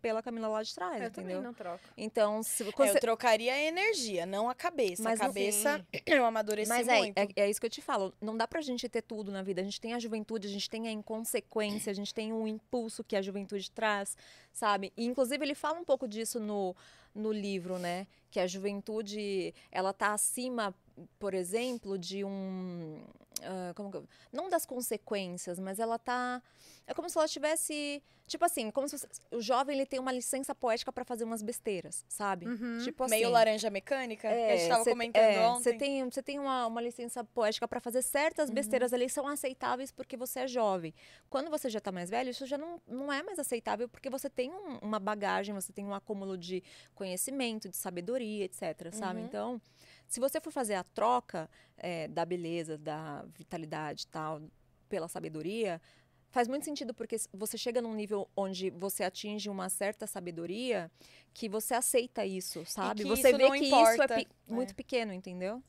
[0.00, 1.30] pela Camila lá de trás, Eu entendeu?
[1.36, 1.84] também não troco.
[1.94, 2.96] Então, se É, você...
[2.96, 5.02] eu trocaria a energia, não a cabeça.
[5.02, 7.18] Mas a não- cabeça eu amadureci Mas é, muito.
[7.18, 8.14] é, é isso que eu te falo.
[8.18, 9.60] Não dá pra gente ter tudo na vida.
[9.60, 13.04] A gente tem a juventude, a gente tem a inconsequência, a gente tem o impulso
[13.04, 14.16] que a juventude traz,
[14.52, 14.90] sabe?
[14.96, 16.74] E, inclusive, ele fala um pouco disso no,
[17.14, 18.06] no livro, né?
[18.30, 20.72] Que a juventude, ela tá acima,
[21.18, 23.00] por exemplo, de um...
[23.42, 26.42] ah, como que não das consequências, mas ela tá...
[26.86, 28.02] É como se ela tivesse...
[28.28, 28.96] Tipo assim, como se
[29.30, 32.48] o jovem ele tem uma licença poética pra fazer umas besteiras, sabe?
[32.48, 32.78] Uhum.
[32.82, 33.10] Tipo assim...
[33.16, 35.62] Meio laranja mecânica, que a gente tava cê- comentando é, ontem.
[35.62, 38.54] Você tem, você tem uma, uma licença poética para fazer certas Uhum.
[38.56, 40.92] besteiras ali, são aceitáveis porque você é jovem.
[41.30, 44.28] Quando você já tá mais velho, isso já não, não é mais aceitável porque você
[44.28, 46.64] tem um- uma bagagem, você tem um acúmulo de
[46.96, 49.20] conhecimento, de sabedoria, etc, sabe?
[49.20, 49.26] Uhum.
[49.26, 49.62] Então,
[50.08, 54.42] se você for fazer a troca é, da beleza, da vitalidade tal,
[54.88, 55.80] pela sabedoria,
[56.30, 60.90] faz muito sentido porque você chega num nível onde você atinge uma certa sabedoria
[61.34, 63.04] que você aceita isso, sabe?
[63.04, 63.92] você isso vê que importa.
[63.92, 64.52] isso é pe- É.
[64.52, 65.62] muito pequeno, entendeu?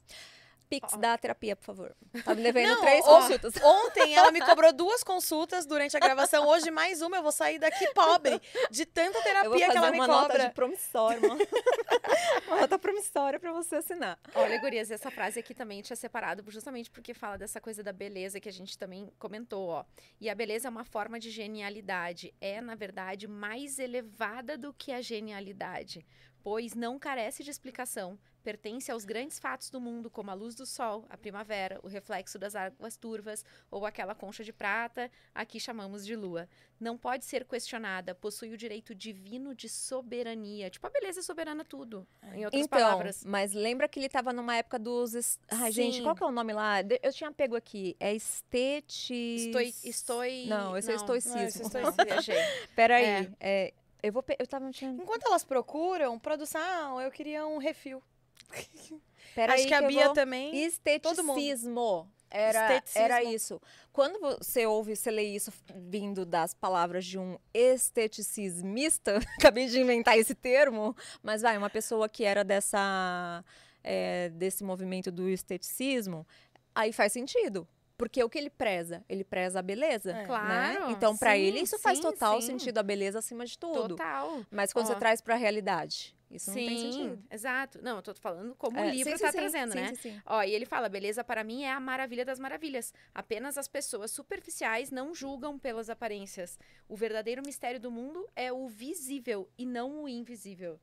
[0.70, 1.96] Pix da terapia, por favor.
[2.26, 3.54] Tá me devendo Não, três ó, consultas.
[3.64, 6.46] Ontem ela me cobrou duas consultas durante a gravação.
[6.48, 8.42] Hoje mais uma, eu vou sair daqui pobre.
[8.70, 10.48] De tanta terapia que ela me uma nota cobra.
[10.48, 11.36] de promissória, uma,
[12.48, 14.20] uma nota promissória pra você assinar.
[14.36, 18.40] Olha, gurias, essa frase aqui também tinha separado justamente porque fala dessa coisa da beleza
[18.40, 19.86] que a gente também comentou, ó.
[20.20, 22.34] E a beleza é uma forma de genialidade.
[22.42, 26.06] É, na verdade, mais elevada do que a genialidade.
[26.48, 28.18] Pois não carece de explicação.
[28.42, 32.40] Pertence aos grandes fatos do mundo, como a luz do sol, a primavera, o reflexo
[32.40, 36.48] das águas turvas ou aquela concha de prata, aqui chamamos de lua.
[36.80, 40.70] Não pode ser questionada, possui o direito divino de soberania.
[40.70, 43.26] Tipo, a beleza é soberana tudo, em outras Então, palavras.
[43.26, 45.38] mas lembra que ele tava numa época dos.
[45.50, 46.04] Ai, gente, Sim.
[46.04, 46.76] qual que é o nome lá?
[47.04, 47.94] Eu tinha pego aqui.
[48.00, 49.48] É estetis.
[49.48, 50.24] Estou, estou...
[50.48, 51.36] Não, esse é não, estoicismo.
[51.36, 52.34] não, esse é estoicismo.
[52.74, 53.30] Peraí.
[53.38, 53.74] É,
[54.08, 54.24] eu vou.
[54.40, 54.70] Eu tava.
[54.82, 58.02] Enquanto elas procuram, produção, eu queria um refil.
[59.36, 60.56] Peraí Acho que a Bia vou- também.
[60.66, 62.10] Esteticismo.
[62.30, 63.02] Era, Esteticismo.
[63.02, 63.62] era isso.
[63.94, 70.18] Quando você ouve, você lê isso vindo das palavras de um esteticismista, acabei de inventar
[70.18, 73.44] esse termo, mas vai, uma pessoa que era dessa,
[73.84, 76.28] é, desse movimento do esteticismo,
[76.76, 77.68] aí faz sentido.
[77.98, 79.04] Porque o que ele preza?
[79.10, 80.12] Ele preza a beleza.
[80.12, 80.14] É.
[80.14, 80.26] né?
[80.26, 82.48] Claro, Então, pra sim, ele, isso faz sim, total sim.
[82.48, 83.96] sentido, a beleza acima de tudo.
[83.96, 84.46] Total.
[84.52, 84.90] Mas quando Ó.
[84.94, 87.24] você traz pra realidade, isso não tem Sim, sentido.
[87.32, 87.80] exato.
[87.82, 89.88] Não, eu tô falando como É, o livro sim, sim, tá sim, trazendo, sim, né?
[89.90, 90.22] sim, sim.
[90.28, 92.94] Ó, e ele fala: beleza para mim é a maravilha das maravilhas.
[93.16, 96.60] Apenas as pessoas superficiais não julgam pelas aparências.
[96.88, 100.80] O verdadeiro mistério do mundo é o visível e não o invisível.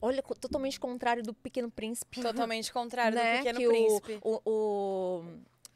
[0.00, 2.20] Olha, co- totalmente contrário do Pequeno Príncipe.
[2.20, 3.32] Totalmente contrário né?
[3.32, 4.18] do Pequeno que o- Príncipe.
[4.22, 5.24] O, o,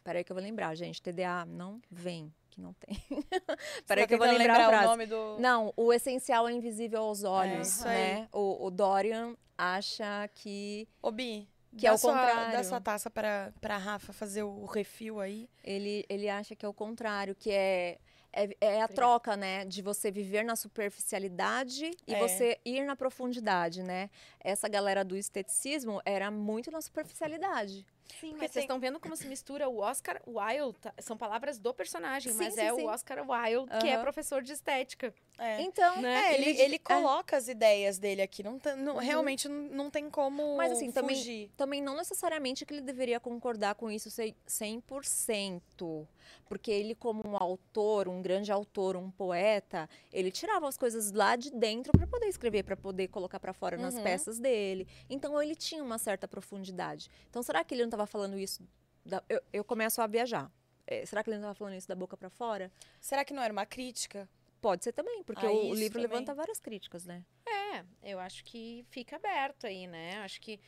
[0.09, 1.03] Peraí que eu vou lembrar, gente.
[1.03, 2.97] TDA não vem, que não tem.
[3.87, 5.37] Peraí que eu vou lembrar, a o nome do.
[5.39, 8.27] Não, o essencial é invisível aos olhos, isso né?
[8.33, 11.47] O, o Dorian acha que Ô, Bi,
[11.77, 12.53] Que é o sua, contrário.
[12.53, 15.47] Dá sua taça pra, pra Rafa fazer o refil aí.
[15.63, 17.99] ele, ele acha que é o contrário, que é
[18.33, 22.19] é, é a troca, né, de você viver na superficialidade e É.
[22.19, 24.11] você ir na profundidade, né?
[24.41, 27.87] Essa galera do esteticismo era muito na superficialidade.
[28.09, 30.93] Sim, Porque mas vocês tem- estão vendo como se mistura o Oscar Wilde, tá?
[30.99, 32.83] são palavras do personagem, Sim, mas sim, é sim.
[32.83, 35.15] o Oscar Wilde que é professor de estética.
[35.39, 35.61] É.
[35.61, 36.33] Então, Né?
[36.33, 36.79] É, ele, ele- ele é.
[36.79, 38.43] coloca as ideias dele aqui.
[38.43, 41.51] Não, não- Realmente não, tem como Mas, assim, também- fugir.
[41.57, 46.09] também não necessariamente que ele deveria concordar com isso cem- 100%,
[46.47, 51.37] porque ele como um autor, um grande autor, um poeta, ele tirava as coisas lá
[51.37, 54.03] de dentro para poder escrever, para poder colocar para fora nas Uhum.
[54.03, 54.87] peças dele.
[55.09, 57.11] Então ele tinha uma certa profundidade.
[57.29, 58.63] Então será que ele não estava falando isso?
[59.05, 60.51] da- eu, eu começo a viajar.
[60.87, 62.71] É, será que ele não estava falando isso da boca para fora?
[63.01, 64.29] Será que não era uma crítica?
[64.61, 66.09] Pode ser também, porque Ah, o, livro também.
[66.11, 67.25] levanta várias críticas, né?
[67.47, 70.19] É, eu acho que fica aberto aí, né?
[70.19, 70.59] Acho que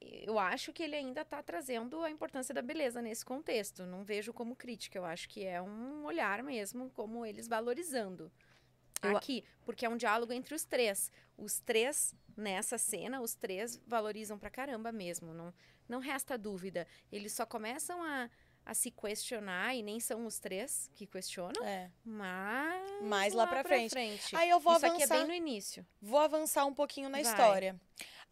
[0.00, 3.84] eu acho que ele ainda está trazendo a importância da beleza nesse contexto.
[3.86, 8.30] Não vejo como crítica, eu acho que é um olhar mesmo, como eles valorizando
[9.02, 11.12] Eu aqui, porque é um diálogo entre os três.
[11.36, 15.32] Os três nessa cena, os três valorizam pra caramba mesmo.
[15.32, 15.54] Não,
[15.88, 16.86] não resta dúvida.
[17.12, 18.28] Eles só começam a,
[18.66, 21.90] a se questionar e nem são os três que questionam, É.
[22.04, 23.90] mas Mais lá pra frente.
[23.90, 24.34] frente.
[24.34, 25.18] Aí eu vou Isso aqui é avançar.
[25.18, 25.86] bem no início.
[26.02, 27.30] Vou avançar um pouquinho na Vai.
[27.30, 27.80] história.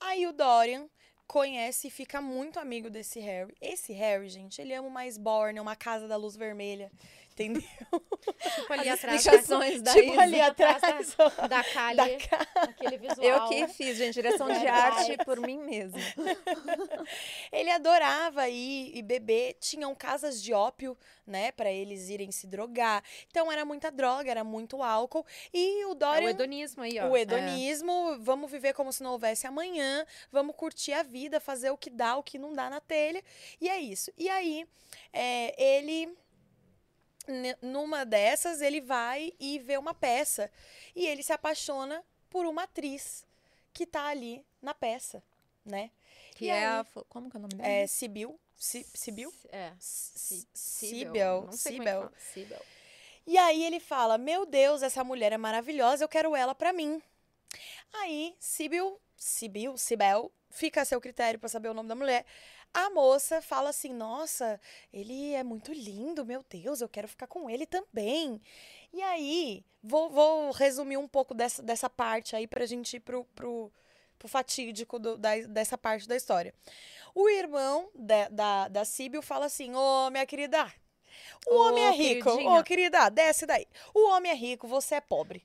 [0.01, 0.89] Aí o Dorian
[1.27, 3.55] conhece e fica muito amigo desse Harry.
[3.61, 6.91] Esse Harry, gente, ele ama uma Sborne, uma casa da luz vermelha.
[7.37, 7.63] Entendeu?
[8.57, 9.27] Tipo ali As atrás.
[9.27, 10.23] explicações da tipo Isa.
[10.23, 10.81] ali atrás.
[11.37, 13.27] da, da Kali, da aquele visual.
[13.27, 15.99] Eu que fiz, gente, direção de arte por mim mesma.
[17.53, 19.55] Ele adorava ir e beber.
[19.61, 21.53] Tinham casas de ópio, né?
[21.53, 23.03] Pra eles irem se drogar.
[23.31, 25.25] Então era muita droga, era muito álcool.
[25.53, 26.31] E o É o Dorian.
[26.31, 27.09] hedonismo aí, ó.
[27.09, 31.77] O hedonismo, vamos viver como se não houvesse amanhã, vamos curtir a vida, fazer o
[31.77, 33.23] que dá, o que não dá na telha.
[33.61, 34.11] E é isso.
[34.17, 34.67] E aí,
[35.13, 36.17] é, ele,
[37.63, 40.51] numa dessas, ele vai e vê uma peça.
[40.95, 43.27] E ele se apaixona por uma atriz
[43.73, 45.23] que tá ali na peça,
[45.65, 45.91] né?
[46.35, 46.65] Que E é aí?
[46.65, 46.87] a.
[47.09, 47.69] Como que é o nome dela?
[47.69, 48.39] É Sibyl.
[48.57, 49.33] Si- Sibyl?
[49.51, 49.73] É.
[49.79, 51.49] Sibyl.
[51.53, 52.05] Sibyl.
[52.05, 52.09] é.
[52.33, 52.63] Síbel.
[53.27, 57.03] E aí ele fala: Meu Deus, essa mulher é maravilhosa, eu quero ela pra mim.
[57.93, 62.25] Aí, Sibyl, Sibyl, Sibel, fica a seu critério pra saber o nome da mulher.
[62.77, 64.61] A moça fala assim: Nossa,
[64.93, 68.41] ele é muito lindo, meu Deus, eu quero ficar com ele também.
[68.93, 73.25] E aí, vou, vou resumir um pouco dessa, dessa parte aí pra gente ir pro,
[73.35, 73.73] pro,
[74.19, 76.55] pro fatídico do- da, dessa parte da história.
[77.15, 80.73] O irmão da, da, da Sibyl fala assim: Ô, minha querida,
[81.47, 82.31] o Ô, homem é rico.
[82.31, 82.65] Ô, queridinha.
[82.65, 83.67] querida, desce daí.
[83.95, 85.45] O homem é rico, você é pobre.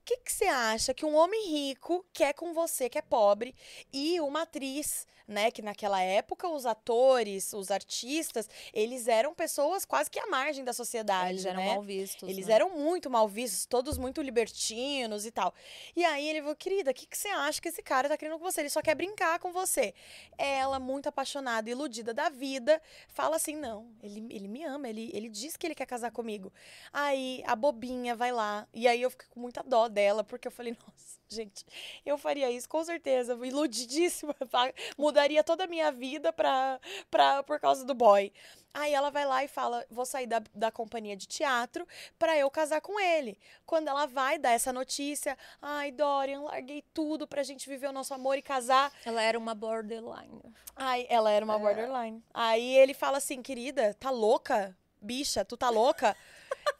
[0.00, 3.54] O que que você acha que um homem rico quer com você, que é pobre,
[3.92, 5.50] e uma atriz né?
[5.50, 10.72] Que naquela época os atores, os artistas, eles eram pessoas quase que à margem da
[10.72, 11.74] sociedade, Eles eram né?
[11.74, 12.28] mal vistos.
[12.28, 12.54] Eles né?
[12.54, 15.54] eram muito mal vistos, todos muito libertinos e tal.
[15.96, 18.38] E aí ele falou, querida, o que, que você acha que esse cara tá querendo
[18.38, 18.60] com você?
[18.60, 19.94] Ele só quer brincar com você.
[20.36, 25.28] Ela, muito apaixonada, iludida da vida, fala assim: não, ele, ele me ama, ele, ele
[25.28, 26.52] diz que ele quer casar comigo.
[26.92, 28.66] Aí a bobinha vai lá.
[28.72, 31.64] E aí eu fiquei com muita dó dela, porque eu falei, nossa, gente,
[32.06, 34.34] eu faria isso com certeza, iludidíssima.
[34.96, 36.80] Mudaria toda a minha vida pra,
[37.10, 38.32] pra, por causa do boy.
[38.72, 41.86] Aí ela vai lá e fala: vou sair da, da companhia de teatro
[42.18, 43.38] pra eu casar com ele.
[43.64, 48.12] Quando ela vai dar essa notícia, ai, Dorian, larguei tudo pra gente viver o nosso
[48.14, 48.92] amor e casar.
[49.04, 50.40] Ela era uma borderline.
[50.74, 51.58] Ai, ela era uma É.
[51.58, 52.22] borderline.
[52.34, 54.76] Aí ele fala assim, querida, tá louca?
[55.04, 56.16] Bicha, tu tá louca?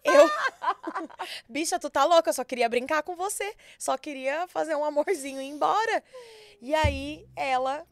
[0.02, 0.12] Eu.
[1.48, 2.30] Bicha, tu tá louca?
[2.30, 3.54] Eu só queria brincar com você.
[3.78, 6.02] Só queria fazer um amorzinho e ir embora.
[6.60, 7.86] E aí ela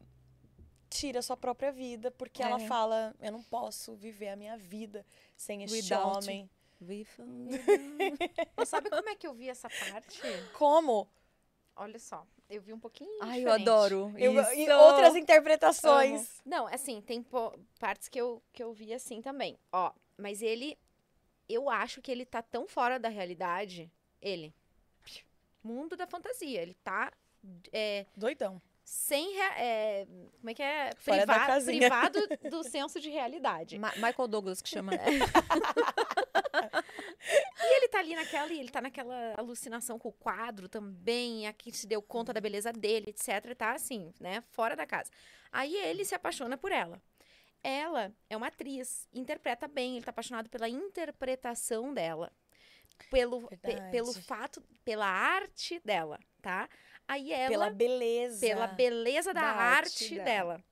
[0.89, 2.66] tira sua própria vida, porque ela É.
[2.66, 5.05] fala: eu não posso viver a minha vida
[5.37, 6.49] sem este Without homem.
[8.66, 10.20] Sabe como é que eu vi essa parte?
[10.55, 11.09] Como?
[11.76, 13.68] Olha só, eu vi um pouquinho Ai, eu diferente.
[13.68, 14.12] adoro.
[14.18, 14.53] Eu, isso.
[14.55, 16.41] e outras interpretações.
[16.45, 17.24] Não, assim, tem
[17.78, 19.57] partes que eu, que eu vi assim também.
[19.72, 19.93] Ó,
[20.23, 20.79] mas ele.
[21.49, 23.91] Eu acho que ele tá tão fora da realidade.
[24.20, 24.55] Ele.
[25.62, 26.62] Mundo da fantasia.
[26.62, 27.12] Ele tá.
[27.73, 28.62] é, Doidão.
[28.85, 29.35] sem.
[29.35, 30.07] rea- é,
[30.39, 30.91] como é que é?
[30.97, 31.79] Fora da Priva- casinha.
[31.81, 32.20] privado
[32.51, 33.79] do senso de realidade.
[33.79, 34.93] Ma- Michael Douglas que chama.
[37.64, 41.87] E ele tá ali naquela, ele tá naquela alucinação com o quadro também, aqui se
[41.87, 43.29] deu conta da beleza dele, etc.
[43.51, 44.43] e Tá assim, né?
[44.51, 45.11] Fora da casa.
[45.51, 47.01] Aí ele se apaixona por ela.
[47.62, 52.32] Ela é uma atriz, interpreta bem, ele tá apaixonado pela interpretação dela.
[53.10, 56.68] Pelo, pe- pelo fato, pela arte dela, tá?
[57.08, 58.40] Aí ela, Pela beleza.
[58.40, 60.24] pela beleza da, da arte arte, dela.
[60.24, 60.64] dela.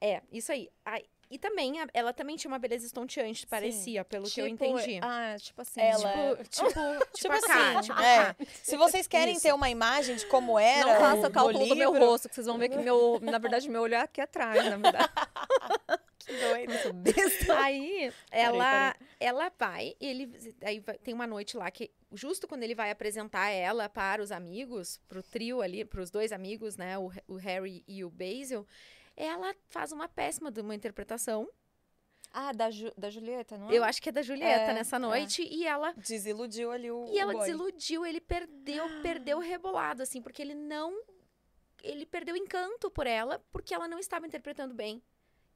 [0.00, 0.70] É, isso aí.
[0.84, 4.98] Aí- e também, ela também tinha uma beleza estonteante, parecia, pelo que eu entendi.
[5.02, 5.80] Ah, tipo assim.
[5.80, 8.36] Ela- tipo, Tipo, tipo, Tipo assim, tipo é.
[8.62, 9.42] Se vocês querem Isso.
[9.42, 10.86] ter uma imagem de como era.
[10.86, 13.18] não faça o- cálculo no do meu livro, rosto, que vocês vão ver que meu,
[13.22, 15.08] na verdade, meu olho é aqui atrás, na verdade.
[16.18, 16.72] Que doido.
[16.72, 17.56] Eu sou besta.
[17.60, 20.28] Aí ela, ela vai, ele
[20.60, 25.00] aí tem uma noite lá que justo quando ele vai apresentar ela para os amigos,
[25.06, 28.66] pro trio ali, para os dois amigos, né, o, o Harry e o Basil,
[29.16, 31.48] ela faz uma péssima de uma interpretação.
[32.32, 33.78] Ah, da, Ju- da Julieta, não é?
[33.78, 37.06] Eu acho que é da Julieta É, nessa noite e ela Desiludiu ali o.
[37.08, 37.40] e ela boy.
[37.40, 40.94] desiludiu, ele perdeu, perdeu o rebolado assim, porque ele não
[41.82, 45.02] ele perdeu o encanto por ela, porque ela não estava interpretando bem.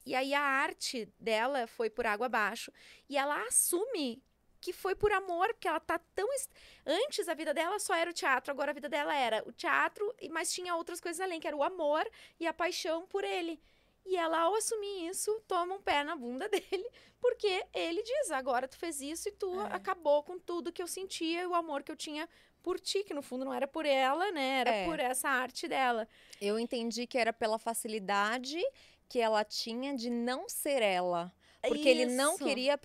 [0.06, 2.72] E aí a arte dela foi por água abaixo
[3.08, 4.22] e ela assume
[4.60, 6.48] que foi por amor, porque ela tá tão es-
[6.86, 10.14] antes a vida dela só era o teatro, agora a vida dela era o teatro,
[10.20, 12.08] e mas tinha outras coisas além, que era o amor
[12.38, 13.60] e a paixão por ele.
[14.04, 16.88] E ela, ao assumir isso, toma um pé na bunda dele,
[17.20, 19.74] porque ele diz: agora tu fez isso e tu É.
[19.74, 22.28] acabou com tudo que eu sentia e o amor que eu tinha
[22.62, 24.60] por ti, que no fundo não era por ela, né?
[24.60, 24.84] Era É.
[24.84, 26.06] por essa arte dela.
[26.40, 28.60] Eu entendi que era pela facilidade
[29.08, 31.32] que ela tinha de não ser ela.
[31.68, 32.44] Porque ele não Isso.
[32.44, 32.78] queria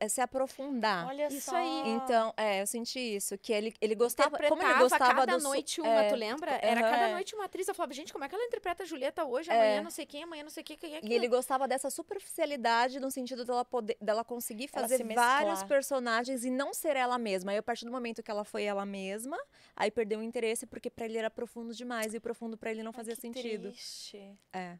[0.00, 1.06] eh, se aprofundar.
[1.06, 1.56] Olha Isso só.
[1.56, 1.82] aí.
[1.90, 3.36] Então, é, eu senti isso.
[3.36, 4.38] Que ele, ele gostava.
[4.38, 5.42] Como ele gostava cada do.
[5.42, 6.52] noite uma, é, tu lembra?
[6.62, 7.12] Era aham, cada é.
[7.12, 7.68] noite uma atriz.
[7.68, 9.50] Eu falava, gente, como é que ela interpreta a Julieta hoje?
[9.50, 9.54] É.
[9.54, 11.90] Amanhã não sei quem, amanhã não sei quem, quem é que E ele gostava dessa
[11.90, 17.18] superficialidade no sentido dela poder, dela conseguir Ela fazer vários personagens e não ser ela
[17.18, 17.52] mesma.
[17.52, 19.38] Aí a partir do momento que ela foi ela mesma,
[19.76, 22.82] aí perdeu o interesse porque pra ele era profundo demais e o profundo pra ele
[22.82, 23.68] não Ai, fazia que sentido.
[23.68, 24.18] triste.
[24.52, 24.78] É.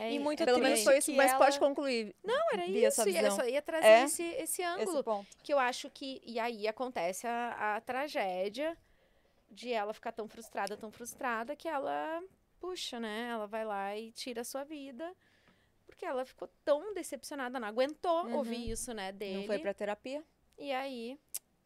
[0.00, 2.14] É, E muito é Pelo menos foi isso, mas ela- pode concluir.
[2.22, 3.08] Não, era isso.
[3.08, 4.02] e Eu só ia trazer É?
[4.04, 4.92] esse, esse ângulo.
[4.94, 5.36] Esse ponto.
[5.42, 6.20] Que eu acho que.
[6.24, 8.76] E aí acontece a, a tragédia
[9.50, 12.22] de ela ficar tão frustrada, tão frustrada, que ela,
[12.60, 13.30] puxa, né?
[13.32, 15.12] Ela vai lá e tira a sua vida.
[15.86, 18.36] Porque ela ficou tão decepcionada, não aguentou Uhum.
[18.36, 19.38] ouvir isso, né, dele.
[19.38, 20.22] Não foi pra terapia?
[20.56, 21.18] E aí.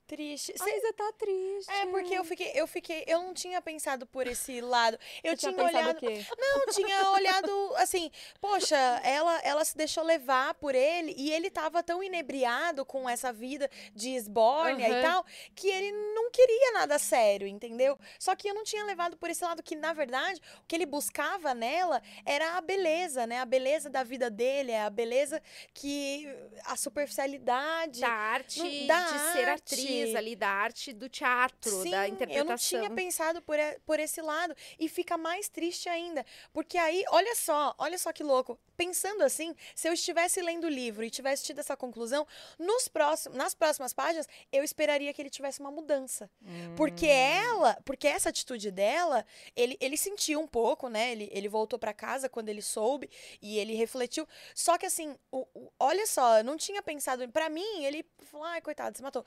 [0.06, 0.52] Triste.
[0.56, 1.70] Você tá triste.
[1.70, 4.98] É, porque eu fiquei, eu fiquei, eu não tinha pensado por esse lado.
[5.24, 6.26] Eu tinha, pensado olhado, o quê?
[6.38, 11.82] não, tinha olhado assim, poxa, ela, ela se deixou levar por ele e ele tava
[11.82, 15.00] tão inebriado com essa vida de esbórnia e Aham.
[15.00, 17.98] tal, que ele não queria nada sério, entendeu?
[18.18, 20.86] Só que eu não tinha levado por esse lado que na verdade, o que ele
[20.86, 23.38] buscava nela era a beleza, né?
[23.40, 25.40] A beleza da vida dele, a beleza
[25.72, 26.28] que
[26.64, 29.62] a superficialidade Da arte Não- da de ser arte.
[29.74, 32.46] atriz, atriz ali da arte do teatro, Sim, da eu interpretação.
[32.46, 34.54] não tinha pensado por, por esse lado.
[34.78, 36.24] E fica mais triste ainda.
[36.52, 38.58] Porque aí, olha só, olha só que louco.
[38.76, 42.26] Pensando assim, se eu estivesse lendo o livro e tivesse tido essa conclusão,
[42.58, 46.30] nos próximos, nas próximas páginas, eu esperaria que ele tivesse uma mudança.
[46.76, 49.24] Porque ela, porque essa atitude dela,
[49.54, 51.12] ele, ele sentiu um pouco, né?
[51.12, 53.08] Ele, ele voltou pra casa quando ele soube
[53.40, 54.26] e ele refletiu.
[54.54, 57.28] Só que assim, o, o- olha só, eu não tinha pensado.
[57.28, 59.24] Pra mim, ele falou, ai, coitado, se matou.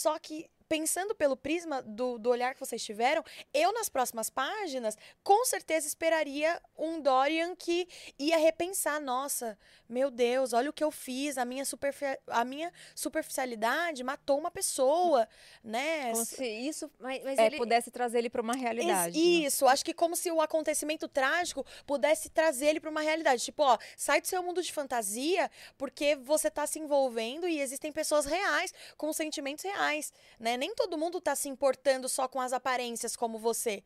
[0.00, 4.96] Só que pensando pelo prisma do, do olhar que vocês tiveram, eu nas próximas páginas,
[5.20, 10.92] com certeza esperaria um Dorian que ia repensar, nossa, meu Deus, olha o que eu
[10.92, 15.28] fiz, a minha, superfi- a minha superficialidade matou uma pessoa,
[15.62, 16.12] né?
[16.12, 19.18] Como se isso Mas, mas é, ele, pudesse trazer ele para uma realidade.
[19.18, 19.24] né?
[19.24, 23.42] Isso, acho que como se o acontecimento trágico pudesse trazer ele para uma realidade.
[23.44, 27.90] Tipo, ó, sai do seu mundo de fantasia porque você tá se envolvendo e existem
[27.90, 29.89] pessoas reais com sentimentos reais,
[30.38, 30.56] né?
[30.56, 33.82] Nem todo mundo tá se importando só com as aparências como você.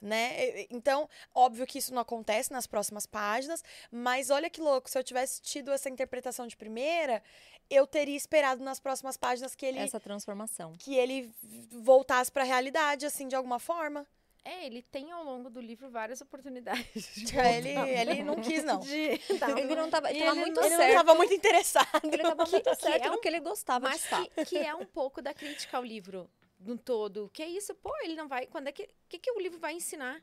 [0.00, 0.66] Né?
[0.68, 5.04] Então, óbvio que isso não acontece nas próximas páginas, mas olha que louco, se eu
[5.04, 7.22] tivesse tido essa interpretação de primeira,
[7.70, 10.74] eu teria esperado nas próximas páginas que ele, Essa transformação.
[10.76, 11.32] que ele
[11.70, 14.04] voltasse para a realidade, assim, de alguma forma.
[14.44, 17.14] É, ele tem ao longo do livro várias oportunidades.
[17.14, 17.88] de Ele, voltar.
[17.88, 18.78] ele não quis, não.
[18.80, 20.80] De- tá, Ele não tava, E tava ele muito Ele certo.
[20.80, 22.00] não estava muito interessado.
[22.04, 24.30] Ele tava muito que certo é no um- que ele gostava Mas de fato.
[24.30, 26.28] que, que é um pouco da crítica ao livro
[26.58, 27.30] no todo.
[27.32, 28.46] Que é isso, pô, ele não vai.
[28.46, 28.82] Quando é que.
[28.84, 30.22] O que, que o livro vai ensinar?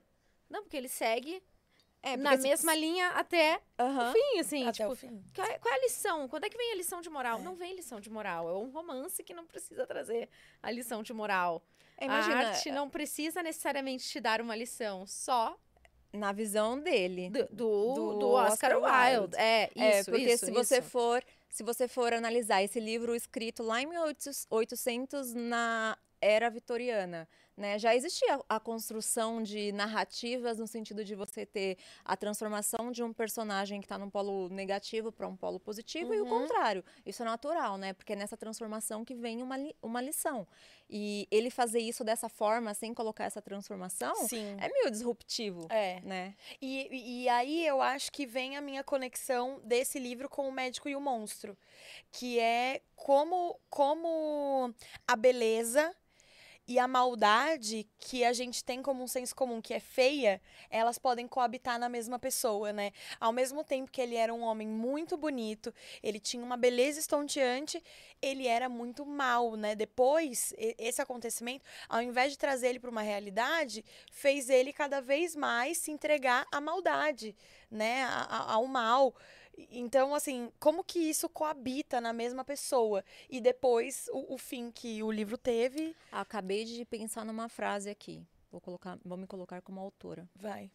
[0.49, 1.41] Não, porque ele segue
[2.01, 4.09] É, na se- mesma linha até Aham.
[4.09, 4.63] o fim, assim.
[4.63, 5.21] Até tipo, o fim.
[5.35, 6.27] Qual é, qual é a lição?
[6.29, 7.39] Quando é que vem a lição de moral?
[7.39, 7.41] É.
[7.41, 8.47] Não vem lição de moral.
[8.49, 10.29] É um romance que não precisa trazer
[10.63, 11.61] a lição de moral.
[11.97, 15.57] É, Imagina, a arte não precisa necessariamente te dar uma lição, só
[16.13, 17.29] na visão dele.
[17.29, 19.19] do, do, Do do Oscar, Oscar Wilde.
[19.21, 19.35] Wilde.
[19.37, 20.89] É, É, isso, porque isso, se você isso.
[20.89, 27.27] for, se você for analisar esse livro escrito lá em 1800 na era vitoriana,
[27.59, 27.77] né?
[27.77, 33.11] Já existia a construção de narrativas no sentido de você ter a transformação de um
[33.13, 36.29] personagem que está num polo negativo para um polo positivo e o Uhum.
[36.29, 36.83] contrário.
[37.05, 37.93] Isso é natural, né?
[37.93, 40.47] Porque é nessa transformação que vem uma, li- uma lição.
[40.89, 44.57] E ele fazer isso dessa forma, sem colocar essa transformação, Sim.
[44.59, 45.99] é meio disruptivo, É.
[46.01, 46.35] né?
[46.61, 50.51] E, e- e aí eu acho que vem a minha conexão desse livro com o
[50.51, 51.55] médico e o monstro.
[52.11, 54.73] Que é como, como
[55.07, 55.95] a beleza
[56.69, 60.39] e a maldade que a gente tem como um senso comum, que é feia,
[60.69, 62.91] elas podem coabitar na mesma pessoa, né?
[63.19, 67.83] Ao mesmo tempo que ele era um homem muito bonito, ele tinha uma beleza estonteante,
[68.21, 69.73] ele era muito mal, né?
[69.75, 75.35] Depois, esse acontecimento, ao invés de trazer ele para uma realidade, fez ele cada vez
[75.35, 77.35] mais se entregar à maldade,
[77.71, 78.03] né?
[78.03, 79.15] A- a- Ao mal.
[79.71, 83.03] Então, assim, como que isso coabita na mesma pessoa?
[83.29, 88.25] E depois, o, o fim que o livro teve, Acabei de pensar numa frase aqui.
[88.51, 90.27] Vou colocar, vou me colocar como autora.
[90.35, 90.71] vai.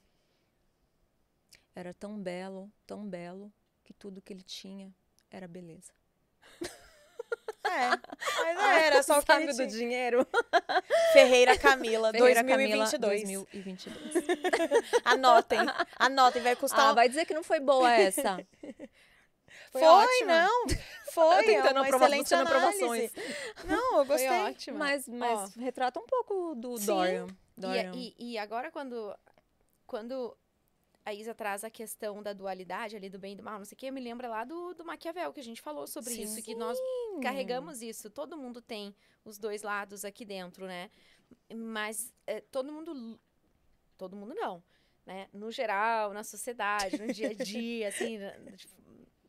[1.75, 4.95] Era tão belo, tão belo, que tudo que ele tinha
[5.29, 5.93] era beleza.
[7.75, 10.27] É, mas era só o Sabe do dinheiro?
[11.13, 13.01] Ferreira Camila, Ferreira Camila, 2022.
[13.55, 14.25] 2022.
[15.05, 15.59] Anotem,
[15.99, 16.91] anotem, vai custar...
[16.91, 18.45] Ah, vai dizer que não foi boa essa.
[19.71, 20.33] Foi, ótima.
[20.45, 20.67] não,
[21.13, 23.13] foi, é tentando uma aprova- excelente análise.
[23.65, 24.29] Não, eu Foi gostei.
[24.29, 24.79] ótimo.
[24.79, 26.87] Mas, mas retrata um pouco do Sim.
[26.87, 27.27] Dorian.
[27.57, 27.93] E, Dorian.
[27.93, 29.13] e, e agora, quando,
[29.85, 30.37] quando
[31.05, 33.75] a Isa traz a questão da dualidade ali do bem e do mal, não sei
[33.75, 36.23] o que, me lembra lá do, do Maquiavel, que a gente falou sobre Sim.
[36.23, 36.79] isso, que nós
[37.23, 38.09] carregamos isso.
[38.09, 38.95] Todo mundo tem
[39.25, 40.91] os dois lados aqui dentro, né?
[41.55, 43.21] Mas é, todo mundo.
[43.99, 44.63] Todo mundo não.
[45.05, 45.29] Né?
[45.33, 48.19] No geral, na sociedade, no dia a dia, assim,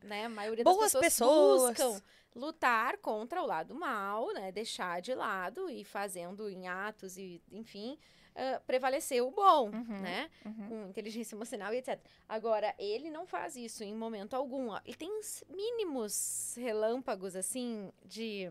[0.02, 0.24] né?
[0.24, 1.76] A maioria Boas das pessoas.
[1.76, 2.02] pessoas buscam
[2.34, 4.50] lutar contra o lado mal, né?
[4.50, 7.98] Deixar de lado e fazendo em atos e, enfim,
[8.36, 10.00] ah, prevalecer o bom, Uhum.
[10.00, 10.30] né?
[10.44, 10.68] Uhum.
[10.68, 11.98] com inteligência emocional e etc.
[12.28, 14.76] Agora, ele não faz isso em momento algum.
[14.84, 15.10] Ele tem
[15.48, 18.50] mínimos relâmpagos, assim, de.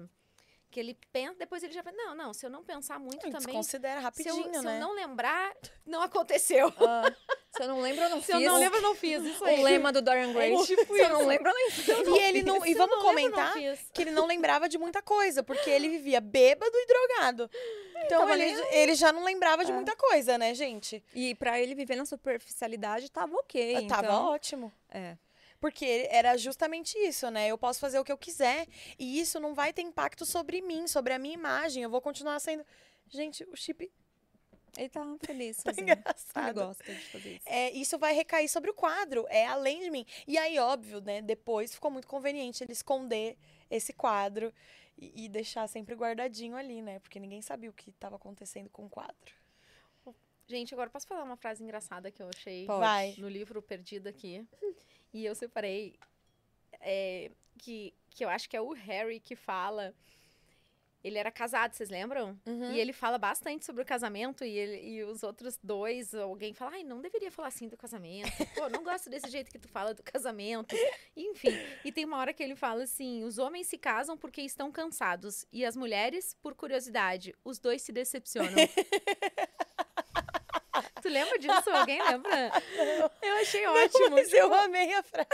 [0.71, 3.31] Que ele pensa, depois ele já fala, não, não, se eu não pensar muito Ele
[3.31, 3.45] também.
[3.45, 4.77] desconsidera Se eu, rapidinho, se eu né?
[4.79, 5.53] não lembrar,
[5.85, 6.67] não aconteceu.
[6.79, 7.09] Ah,
[7.55, 8.41] se eu não lembro, eu não Se fiz.
[8.41, 9.23] eu não lembro, eu não fiz.
[9.23, 9.63] Isso o aí.
[9.63, 10.53] lema do Dorian Gray.
[10.53, 11.87] É tipo se eu não lembro, eu não fiz.
[12.19, 12.65] E ele não.
[12.65, 13.53] E Se vamos não lembro, eu não comentar
[13.93, 17.49] que ele não lembrava de muita coisa, porque ele vivia bêbado e drogado.
[18.03, 19.73] Então ele, ele já não lembrava de É.
[19.75, 21.03] muita coisa, né, gente?
[21.13, 23.87] E pra ele viver na superficialidade, tava ok.
[23.87, 24.71] Tava então, ótimo.
[24.89, 25.17] É.
[25.59, 27.47] Porque era justamente isso, né?
[27.47, 28.67] Eu posso fazer o que eu quiser
[28.99, 31.81] e isso não vai ter impacto sobre mim, sobre a minha imagem.
[31.83, 32.63] Eu vou continuar sendo.
[33.07, 33.91] Gente, o chip
[34.77, 35.57] Ele tá feliz.
[35.57, 35.87] tá sozinho.
[35.89, 36.53] Ele engraçado.
[36.67, 37.43] gosta de fazer isso.
[37.47, 40.05] É, isso vai recair sobre o quadro, é além de mim.
[40.27, 41.21] E aí, óbvio, né?
[41.21, 43.37] Depois ficou muito conveniente ele esconder
[43.71, 44.53] esse quadro
[44.97, 46.99] e, e deixar sempre guardadinho ali, né?
[46.99, 49.33] Porque ninguém sabia o que estava acontecendo com o quadro.
[50.47, 52.79] Gente, agora posso falar uma frase engraçada que eu achei Pode.
[52.79, 53.15] Vai.
[53.17, 54.47] no livro Perdido aqui.
[55.11, 55.97] E eu separei
[56.79, 59.93] é, que, que eu acho que é o Harry que fala.
[61.05, 62.35] Ele era casado, vocês lembram?
[62.47, 62.71] Uhum.
[62.71, 66.71] E ele fala bastante sobre o casamento e, ele, e os outros dois, alguém fala,
[66.71, 68.31] ai, não deveria falar assim do casamento.
[68.55, 70.75] Pô, não gosto desse jeito que tu fala do casamento.
[71.15, 74.71] Enfim, e tem uma hora que ele fala assim, os homens se casam porque estão
[74.71, 77.35] cansados e as mulheres por curiosidade.
[77.45, 78.55] Os dois se decepcionam.
[81.05, 81.69] tu lembra disso?
[81.69, 82.51] Alguém lembra?
[83.21, 84.09] Eu achei ótimo.
[84.11, 85.27] Mas eu amei a frase.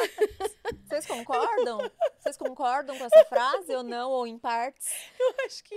[0.87, 1.79] Vocês concordam?
[2.19, 4.09] Vocês concordam com essa frase ou não?
[4.11, 4.87] Ou em partes?
[5.19, 5.75] Eu acho que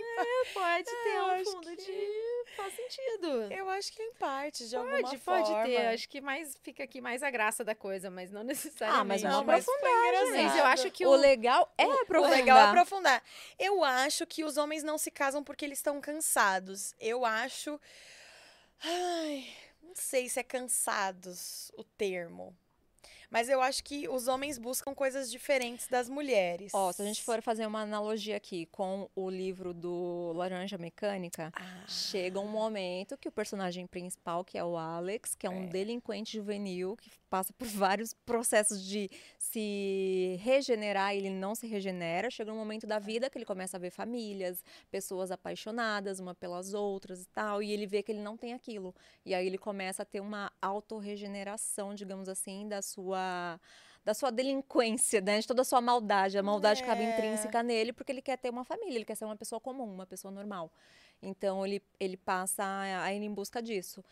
[0.52, 2.34] Pode ter eu um acho fundo que- de...
[2.56, 3.52] Faz sentido.
[3.52, 5.44] eu acho que em parte, de alguma Pode, forma.
[5.44, 5.86] pode ter.
[5.88, 9.00] Acho que mais fica aqui mais a graça da coisa, mas não necessariamente.
[9.00, 12.30] Ah, mas Não, mas eu acho que o o, legal é O aprofundar.
[12.38, 13.22] legal é aprofundar.
[13.58, 16.94] Eu acho que os homens não se casam porque eles estão cansados.
[17.00, 17.80] Eu acho.
[18.82, 19.46] Ai,
[19.94, 22.54] não sei se é cansados o termo.
[23.30, 26.72] Mas eu acho que os homens buscam coisas diferentes das mulheres.
[26.72, 31.50] Ó, se a gente for fazer uma analogia aqui com o livro do Laranja Mecânica,
[31.54, 35.64] Ah, chega um momento que o personagem principal, que é o Alex, que é um
[35.64, 35.66] É.
[35.66, 39.10] delinquente juvenil, que passa por vários processos de
[39.40, 43.80] se regenerar, ele não se regenera, chega um momento da vida que ele começa a
[43.80, 48.36] ver famílias, pessoas apaixonadas uma pelas outras e tal, e ele vê que ele não
[48.36, 48.94] tem aquilo.
[49.26, 53.58] E aí ele começa a ter uma autorregeneração, digamos assim, da sua
[54.04, 55.40] da sua delinquência, né?
[55.40, 56.36] De toda a sua maldade.
[56.36, 57.10] A maldade acaba É.
[57.10, 60.06] intrínseca nele porque ele quer ter uma família, ele quer ser uma pessoa comum, uma
[60.06, 60.70] pessoa normal.
[61.22, 64.04] Então ele, ele passa a, a ir em busca disso.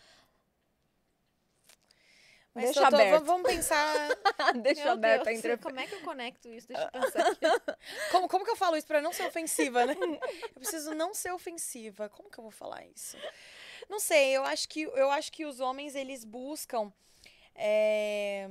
[2.55, 3.25] Mas Deixa tô- aberto.
[3.25, 4.09] Vamos pensar.
[4.63, 5.69] Deixa Meu aberto a Deus, entrevista.
[5.69, 6.69] Como é que eu conecto isso?
[6.69, 7.41] Deixa eu pensar aqui.
[8.13, 9.95] Como, como que eu falo isso pra não ser ofensiva, né?
[9.95, 12.09] Eu preciso não ser ofensiva.
[12.11, 13.17] Como que eu vou falar isso?
[13.89, 16.93] Não sei, eu acho que, eu acho que os homens, eles buscam
[17.55, 18.47] é,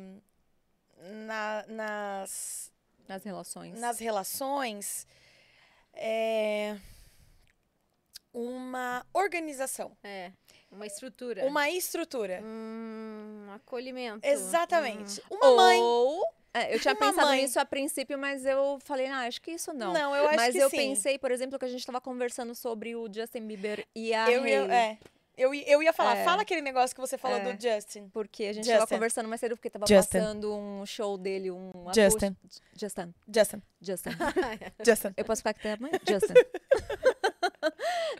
[0.97, 2.71] na- nas,
[3.07, 3.79] Nas relações.
[3.79, 5.07] nas relações
[5.93, 6.77] é,
[8.33, 10.31] uma organização, É,
[10.71, 11.45] uma estrutura.
[11.45, 12.41] uma estrutura.
[12.43, 14.25] Hum, acolhimento.
[14.27, 15.21] Exatamente.
[15.29, 15.35] Hum.
[15.35, 15.79] Uma mãe.
[15.81, 16.23] Ou...
[16.53, 17.41] é, eu tinha Uma pensado mãe.
[17.41, 19.93] nisso a princípio, mas eu falei, ah, acho que isso não.
[19.93, 20.77] Não, eu acho mas que eu sim.
[20.77, 24.45] pensei, por exemplo, que a gente estava conversando sobre o Justin Bieber e a eu,
[24.47, 24.75] ia, Hailey.
[24.75, 24.97] é,
[25.37, 26.23] eu, eu ia falar, É.
[26.23, 27.53] fala aquele negócio que você falou É.
[27.53, 28.09] do Justin.
[28.09, 28.95] Porque a gente estava Justin.
[28.95, 30.19] conversando mais cedo, porque tava Justin.
[30.19, 32.35] passando um show dele, um Justin.
[32.77, 33.13] Justin.
[33.33, 33.61] Justin.
[33.81, 34.09] Justin.
[34.85, 35.13] Justin.
[35.17, 35.99] Eu posso ficar aqui até amanhã?
[36.07, 36.33] Justin.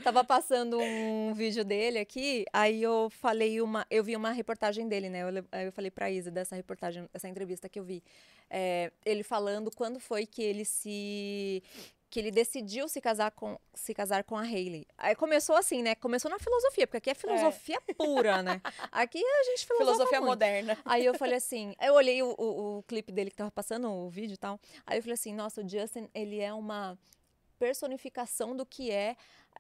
[0.04, 3.86] Tava passando um vídeo dele aqui, aí eu falei uma.
[3.90, 5.22] Eu vi uma reportagem dele, né?
[5.22, 8.04] Eu, aí eu falei pra Isa dessa reportagem, dessa entrevista que eu vi.
[8.50, 11.64] É, ele falando quando foi que ele se.
[12.10, 14.86] que ele decidiu se casar com, se casar com a Hailey.
[14.98, 15.96] Aí começou assim, né?
[15.96, 18.62] Começou na filosofia, porque aqui é filosofia pura, né?
[18.92, 20.30] Aqui a gente filosofa Filosofia muito.
[20.30, 20.78] moderna.
[20.84, 24.10] Aí eu falei assim, eu olhei o, o, o clipe dele que tava passando, o
[24.10, 24.60] vídeo e tal.
[24.86, 26.98] Aí eu falei assim, nossa, o Justin, ele é uma
[27.62, 29.16] personificação do que é,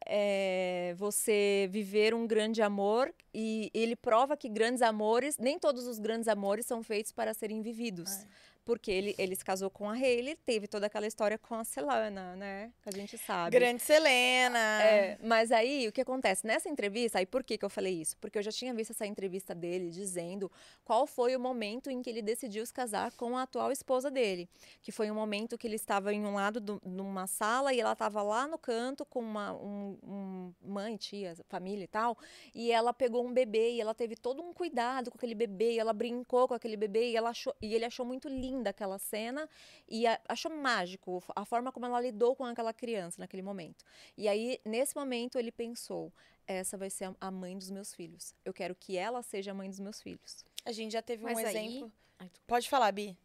[0.05, 5.99] é, você viver um grande amor e ele prova que grandes amores, nem todos os
[5.99, 8.11] grandes amores são feitos para serem vividos.
[8.11, 8.27] É.
[8.63, 12.35] Porque ele, ele se casou com a Hailey, teve toda aquela história com a Selena,
[12.35, 12.71] né?
[12.81, 13.51] Que a gente sabe.
[13.51, 14.83] Grande Selena.
[14.83, 16.45] É, mas aí o que acontece?
[16.45, 18.15] Nessa entrevista, aí por que, que eu falei isso?
[18.17, 20.51] Porque eu já tinha visto essa entrevista dele dizendo
[20.85, 24.47] qual foi o momento em que ele decidiu se casar com a atual esposa dele.
[24.81, 27.93] Que foi um momento que ele estava em um lado de uma sala e ela
[27.93, 32.17] estava lá no canto com uma um, um mãe, tia, família e tal.
[32.53, 35.79] E ela pegou um bebê e ela teve todo um cuidado com aquele bebê, e
[35.79, 39.47] ela brincou com aquele bebê e, ela achou, e ele achou muito linda aquela cena
[39.87, 43.83] e a- achou mágico a forma como ela lidou com aquela criança naquele momento.
[44.17, 46.11] E aí, nesse momento, ele pensou:
[46.45, 48.35] essa vai ser a- mãe dos meus filhos.
[48.43, 50.43] Eu quero que ela seja a mãe dos meus filhos.
[50.65, 51.91] A gente já teve um Mas aí- exemplo.
[52.19, 53.17] Ai, tu- Pode falar, Bi.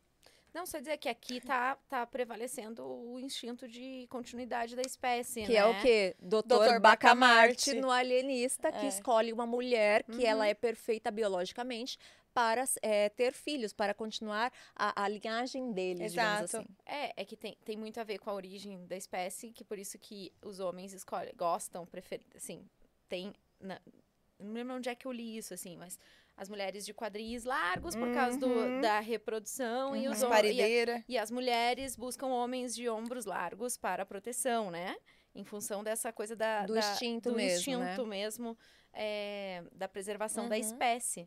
[0.55, 5.53] Não, só dizer que aqui tá, tá prevalecendo o instinto de continuidade da espécie, Que
[5.53, 5.59] né?
[5.59, 6.17] é o quê?
[6.19, 7.75] Doutor, Doutor Bacamarte Bacamarte.
[7.75, 8.89] no Alienista, que É.
[8.89, 10.27] escolhe uma mulher que Uhum.
[10.27, 11.99] ela é perfeita biologicamente
[12.37, 16.45] para eh, ter filhos, para continuar a, a linhagem deles, Exato.
[16.59, 16.67] assim.
[16.85, 19.79] É, é que tem, tem muito a ver com a origem da espécie, que por
[19.79, 22.69] isso que os homens escolhem, gostam, preferem, assim,
[23.09, 23.81] tem, na,
[24.39, 25.99] não lembro onde é que eu li isso, assim, mas
[26.37, 28.81] as mulheres de quadris largos por causa do, Uhum.
[28.83, 30.13] da reprodução e Uhum.
[30.13, 34.95] os hom- e, e as mulheres buscam homens de ombros largos para proteção, né?
[35.35, 38.11] Em função dessa coisa da, Do da- instinto do mesmo, instinto né?
[38.11, 38.59] mesmo,
[38.93, 40.61] é, da preservação da Uhum.
[40.61, 41.27] espécie.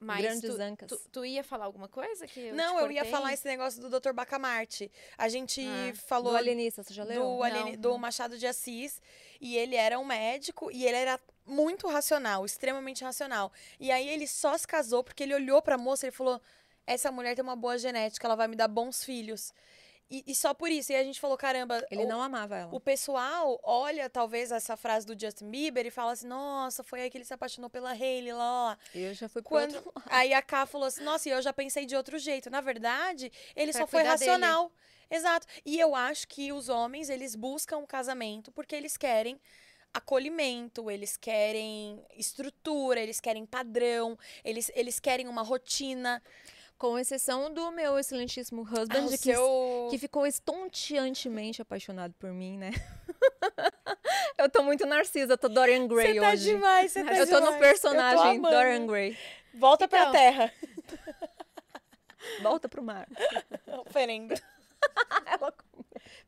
[0.00, 0.88] Mas Grandes tu, ancas.
[0.88, 4.00] tu, tu ia falar alguma coisa que eu não, eu ia falar esse negócio do
[4.00, 4.12] Dr.
[4.12, 4.90] Bacamarte.
[5.18, 7.22] A gente Ah, falou Do alienista, você já leu?
[7.22, 9.00] do, do Machado de Assis
[9.40, 13.52] e ele era um médico e ele era muito racional, extremamente racional.
[13.78, 16.40] E aí ele só se casou porque ele olhou pra moça e falou:
[16.86, 19.52] essa mulher tem uma boa genética, ela vai me dar bons filhos.
[20.10, 20.90] E, e só por isso.
[20.92, 22.74] E a gente falou: caramba, Ele o, não amava ela.
[22.74, 27.10] o pessoal olha talvez essa frase do Justin Bieber e fala assim: nossa, foi aí
[27.10, 28.38] que ele se apaixonou pela Hailey lá.
[28.38, 29.80] lá, lá." Eu já fui Quando
[30.10, 32.50] aí a Ká falou assim: "Nossa, e eu já pensei de outro jeito".
[32.50, 34.30] Na verdade, ele Pra só foi cuidar dele.
[34.30, 34.72] racional.
[35.08, 35.46] Exato.
[35.64, 39.40] E eu acho que os homens, eles buscam o casamento porque eles querem
[39.92, 46.22] acolhimento, eles querem estrutura, eles querem padrão, eles, eles querem uma rotina.
[46.80, 49.88] Com exceção do meu excelentíssimo Ah, husband, o que, seu...
[49.90, 52.70] que ficou estonteantemente apaixonado por mim, né?
[54.38, 56.44] eu tô muito narcisa, tô Dorian Gray Você tá hoje.
[56.54, 57.58] demais, você tá eu tô no demais.
[57.58, 58.50] personagem Eu tô amando.
[58.56, 59.18] Dorian Gray.
[59.52, 60.12] Volta pra Então.
[60.12, 60.52] terra.
[62.40, 63.06] Volta pro mar.
[63.86, 64.40] Oferenda.
[65.26, 65.52] Ela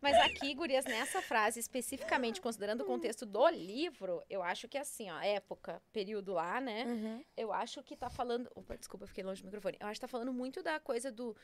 [0.03, 5.09] Mas aqui, gurias, nessa frase, especificamente considerando o contexto do livro, eu acho que assim,
[5.09, 6.85] ó, época, período lá, né?
[6.85, 7.25] Uhum.
[7.37, 8.51] Eu acho que tá falando.
[8.55, 9.77] Opa, desculpa, fiquei longe do microfone.
[9.79, 11.37] Eu acho que tá falando muito da coisa do.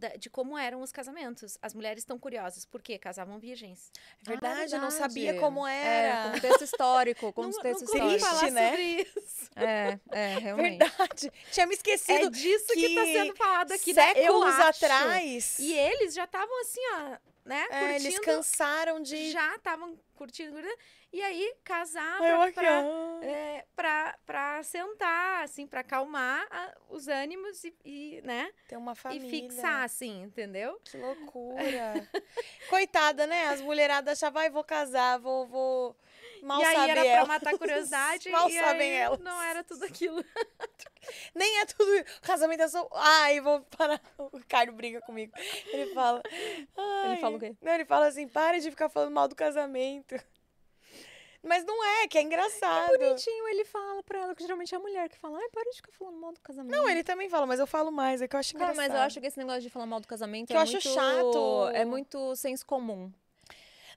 [0.00, 1.58] Da- de como eram os casamentos.
[1.62, 3.92] As mulheres estão curiosas, porque casavam virgens.
[4.26, 4.94] É verdade, eu não verdade.
[5.12, 6.32] sabia como É, era.
[6.32, 8.18] contexto histórico, contexto não, não histórico.
[8.24, 8.70] falar Triste, né?
[8.70, 9.50] sobre isso.
[9.56, 10.78] É, é, realmente.
[10.78, 11.32] Verdade.
[11.52, 12.26] Tinha me esquecido.
[12.26, 14.14] É disso que, tá que sendo falado aqui, né?
[14.14, 15.58] séculos atrás.
[15.58, 17.66] E eles já estavam assim, ó, né?
[17.70, 18.22] É, eles curtindo.
[18.22, 19.30] cansaram de.
[19.32, 20.56] Já estavam curtindo.
[21.12, 21.54] E aí,
[22.54, 23.20] pra, ó.
[23.22, 28.48] é, pra, pra sentar, assim, pra acalmar a- os ânimos e, e, né?
[28.68, 29.26] Tem uma família.
[29.26, 30.80] E fixar, assim, entendeu?
[30.84, 32.08] Que loucura.
[32.70, 33.48] Coitada, né?
[33.48, 35.96] As mulheradas achavam, vai, vou casar, vou, vou.
[36.42, 39.18] Mal e aí era pra matar a curiosidade Mal e sabem aí elas.
[39.20, 40.24] não era tudo aquilo.
[41.34, 41.90] Nem é tudo.
[42.18, 42.88] O casamento é só.
[42.94, 44.00] Ai, vou parar.
[44.16, 45.32] O Ricardo briga comigo.
[45.66, 46.22] Ele fala.
[46.30, 47.54] Ele "Ai." fala o quê?
[47.60, 50.14] Não, ele fala assim: pare de ficar falando mal do casamento.
[51.42, 52.98] Mas não é, que é engraçado.
[52.98, 55.76] Bonitinho, ele fala pra ela, que geralmente é a mulher que fala, ai, para de
[55.76, 56.70] ficar falando mal do casamento.
[56.76, 58.88] Não, ele também fala, mas eu falo mais, é que eu acho Cara, engraçado.
[58.90, 60.72] mas eu acho que esse negócio de falar mal do casamento Que é eu acho
[60.72, 60.88] muito...
[60.88, 61.68] chato.
[61.72, 63.10] É muito senso comum.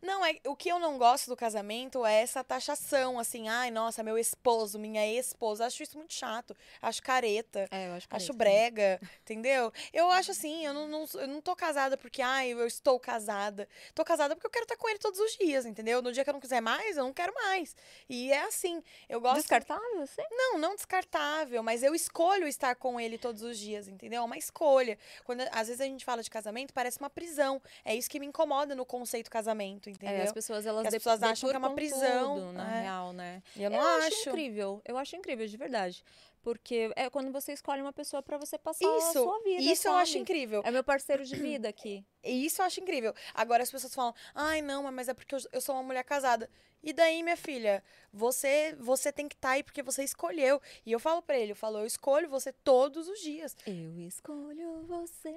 [0.03, 4.03] Não, é, o que eu não gosto do casamento é essa taxação, assim, ai, nossa,
[4.03, 5.65] meu esposo, minha esposa.
[5.65, 6.53] Acho isso muito chato.
[6.81, 7.69] Acho careta.
[7.71, 9.71] É, eu acho que Acho brega, entendeu?
[9.93, 13.65] Eu acho assim, eu não, não, eu não tô casada porque, ai, eu estou casada.
[13.95, 16.01] Tô casada porque eu quero estar com ele todos os dias, entendeu?
[16.01, 17.73] No dia que eu não quiser mais, eu não quero mais.
[18.09, 19.37] E é assim, eu gosto...
[19.37, 20.21] Descartável, assim?
[20.31, 24.21] Não, não descartável, mas eu escolho estar com ele todos os dias, entendeu?
[24.21, 24.97] É uma escolha.
[25.23, 27.61] Quando, às vezes a gente fala de casamento, parece uma prisão.
[27.85, 30.17] É isso que me incomoda no conceito casamento, entendeu?
[30.17, 32.81] É, as pessoas, elas as pessoas acham que é uma prisão, tudo, na é.
[32.81, 33.41] real, né?
[33.55, 34.29] E eu não eu acho.
[34.29, 34.81] incrível.
[34.85, 36.03] Eu acho incrível, de verdade.
[36.43, 39.87] Porque é quando você escolhe uma pessoa pra você passar a Isso, sua vida, isso
[39.87, 40.21] eu acho sabe?
[40.21, 40.61] incrível.
[40.65, 42.05] É meu parceiro de vida aqui.
[42.23, 43.13] Isso eu acho incrível.
[43.33, 46.49] Agora as pessoas falam, ai, não, mas é porque eu, sou uma mulher casada.
[46.81, 47.81] E daí, minha filha,
[48.11, 50.61] você você tem que estar aí porque você escolheu.
[50.85, 53.55] E eu falo pra ele, eu falo, eu escolho você todos os dias.
[53.65, 55.33] Eu escolho você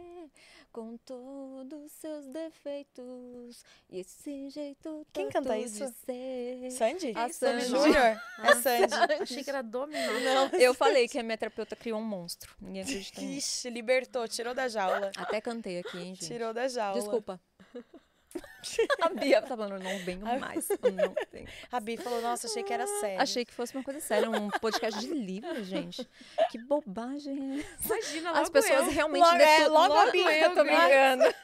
[0.73, 5.87] com todos os seus defeitos e esse jeito Quem canta isso?
[5.87, 6.71] de ser.
[6.73, 7.13] Sandy?
[7.17, 7.65] A Sandy.
[7.67, 8.21] Júnior?
[8.43, 8.95] É Sandy.
[9.23, 10.13] Achei que era dominó.
[10.21, 10.59] Não.
[10.59, 12.55] Eu falei que a minha terapeuta criou um monstro.
[12.61, 13.39] Ninguém acredita nisso.
[13.39, 15.11] Ixi, libertou, tirou da jaula.
[15.17, 16.27] Até cantei aqui, hein, gente.
[16.27, 16.99] Tirou da jaula.
[16.99, 17.41] Desculpa.
[19.01, 20.69] A Bia tá falando, não venho mais.
[20.69, 21.15] Não.
[21.73, 23.21] A Bi falou, nossa, achei que era sério.
[23.21, 26.09] Achei que fosse uma coisa séria, um podcast de livro, gente.
[26.51, 27.95] Que bobagem é essa?
[27.95, 28.91] Imagina, As logo pessoas eu.
[28.91, 30.73] realmente Logo- é, detu- logo a Bia, eu tô Bia.
[30.77, 31.35] brincando.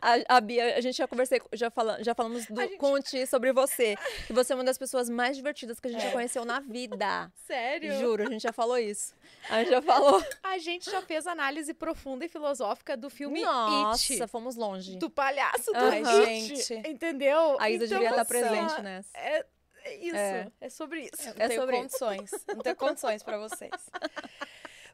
[0.00, 3.52] A, a Bia, a gente já conversei, já, fala, já falamos do gente- Conte sobre
[3.52, 3.96] você.
[4.26, 6.06] Que você é uma das pessoas mais divertidas que a gente É.
[6.06, 7.30] já conheceu na vida.
[7.46, 7.98] Sério?
[7.98, 9.14] Juro, a gente já falou isso.
[9.48, 10.24] A gente já falou.
[10.42, 14.26] A gente já fez análise profunda e filosófica do filme Nossa, It.
[14.28, 14.96] fomos longe.
[14.96, 16.02] Do palhaço do It.
[16.40, 16.74] Gente.
[16.88, 17.56] Entendeu?
[17.60, 19.10] A Isa Então, devia estar assim, presente ó, nessa.
[19.18, 19.44] É,
[19.84, 20.16] é isso.
[20.16, 20.46] É.
[20.60, 21.28] É, sobre isso.
[21.28, 22.30] Eu não É tenho sobre- condições.
[22.48, 23.70] Não tenho condições pra vocês.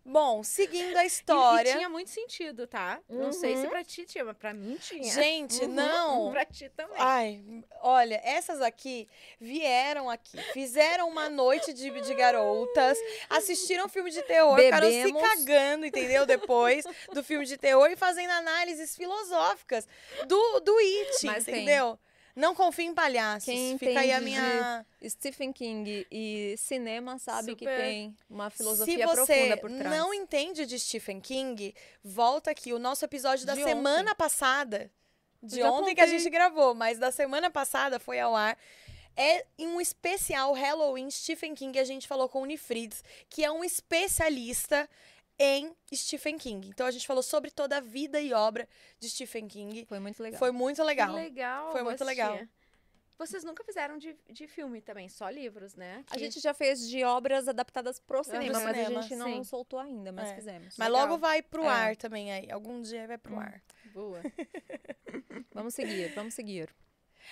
[0.05, 1.71] Bom, seguindo a E- história.
[1.71, 2.99] E, tinha muito sentido, tá?
[3.09, 3.71] Não sei se Uhum.
[3.71, 5.13] pra ti tinha, mas pra mim tinha.
[5.13, 5.73] Gente, Uhum.
[5.73, 6.31] não.
[6.33, 6.97] Pra ti também.
[6.99, 7.43] Ai,
[7.83, 9.09] olha, essas aqui
[9.41, 15.87] vieram aqui, fizeram uma noite de, de garotas, assistiram filme de terror, ficaram se cagando,
[15.87, 16.25] entendeu?
[16.27, 19.87] Depois do filme de terror e fazendo análises filosóficas
[20.27, 21.65] do, do It, Mas tem.
[22.39, 23.47] Não confie em palhaços.
[23.47, 24.87] Quem Fica aí a minha.
[25.05, 27.81] Stephen King e cinema sabe que Super.
[27.81, 29.91] tem uma Se filosofia você profunda por trás.
[29.97, 32.73] não entende de Stephen King, volta aqui.
[32.73, 34.89] O nosso episódio da De semana passada.
[35.43, 36.19] De ontem que a contei.
[36.19, 38.57] gente gravou, mas da semana passada foi ao ar.
[39.17, 43.51] é em um especial Halloween Stephen King, a gente falou com o Unifrides, que é
[43.51, 44.89] um especialista
[45.39, 46.69] em Stephen King.
[46.69, 48.69] Então a gente falou sobre toda a vida e obra
[48.99, 49.85] de Stephen King.
[49.87, 50.39] Foi muito legal.
[50.39, 51.09] Foi muito legal.
[51.15, 51.73] Que legal.
[51.73, 52.39] Foi muito legal.
[53.17, 56.05] Vocês nunca fizeram de, de filme também, só livros, né?
[56.09, 59.27] A Que- gente já fez de obras adaptadas pro cinema, mas cinema, a gente não
[59.39, 59.45] sim.
[59.45, 60.35] soltou ainda, mas É.
[60.37, 60.77] fizemos.
[60.79, 61.03] Mas Legal.
[61.09, 61.69] logo vai pro É.
[61.69, 62.49] ar também aí.
[62.49, 63.41] Algum dia vai pro Hum.
[63.41, 63.61] ar.
[63.93, 64.21] Boa.
[65.53, 66.69] Vamos seguir, vamos seguir.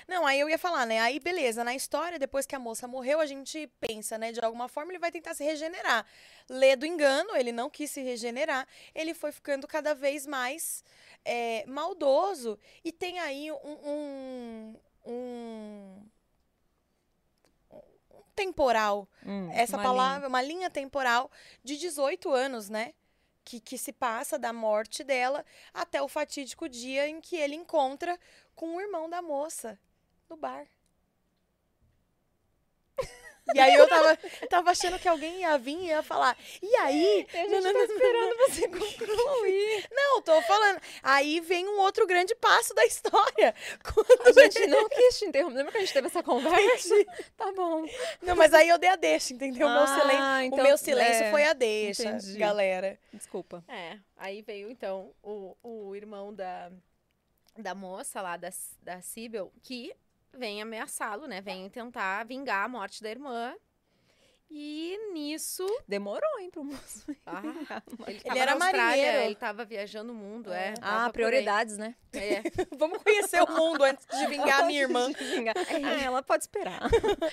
[0.08, 1.00] Não, aí eu ia falar, né?
[1.00, 4.32] Aí beleza, na história, depois que a moça morreu, a gente pensa, né?
[4.32, 6.06] De alguma forma ele vai tentar se regenerar.
[6.48, 10.84] Lê do engano, ele não quis se regenerar, ele foi ficando cada vez mais
[11.24, 14.76] é, maldoso e tem aí um, um,
[15.06, 16.06] um-
[17.70, 21.30] um temporal Hum, essa uma palavra, uma linha temporal
[21.64, 22.94] de 18 anos, né?
[23.44, 28.18] Que, que se passa da morte dela até o fatídico dia em que ele encontra
[28.56, 29.78] com o irmão da moça
[30.28, 30.66] no bar.
[33.54, 34.16] E aí eu tava,
[34.50, 36.36] tava achando que alguém ia vir e ia falar.
[36.60, 37.24] E aí?
[37.32, 39.88] A gente Não, não, tá não, esperando você concluir.
[39.92, 40.80] Não, tô falando.
[41.00, 43.54] Aí vem um outro grande passo da história.
[43.84, 45.58] Quando A gente não quis te interromper.
[45.58, 46.94] Lembra que a gente teve essa conversa?
[47.38, 47.86] tá bom.
[48.20, 49.68] Não, mas aí eu dei a deixa, entendeu?
[49.68, 52.38] o meu silêncio, Ah, o então, meu silêncio é, foi a deixa, entendi.
[52.38, 52.98] galera.
[53.12, 53.62] Desculpa.
[53.68, 56.68] É, aí veio então o, o irmão da,
[57.58, 58.50] da moça lá, da,
[58.82, 59.94] da Sibyl, que
[60.32, 61.40] vem ameaçá-lo, né?
[61.40, 63.54] Vem tentar vingar a morte da irmã.
[64.48, 65.66] E nisso.
[65.88, 67.04] Demorou, hein, pro moço.
[67.26, 67.42] Ah,
[68.06, 69.18] ele, Ele era marinheiro.
[69.18, 70.74] Ele tava viajando o mundo, é.
[70.74, 71.96] tava Ah, prioridades, né?
[72.12, 72.42] É.
[72.78, 75.08] Vamos conhecer o mundo antes de vingar a minha irmã.
[75.84, 76.82] Ah, ela pode esperar.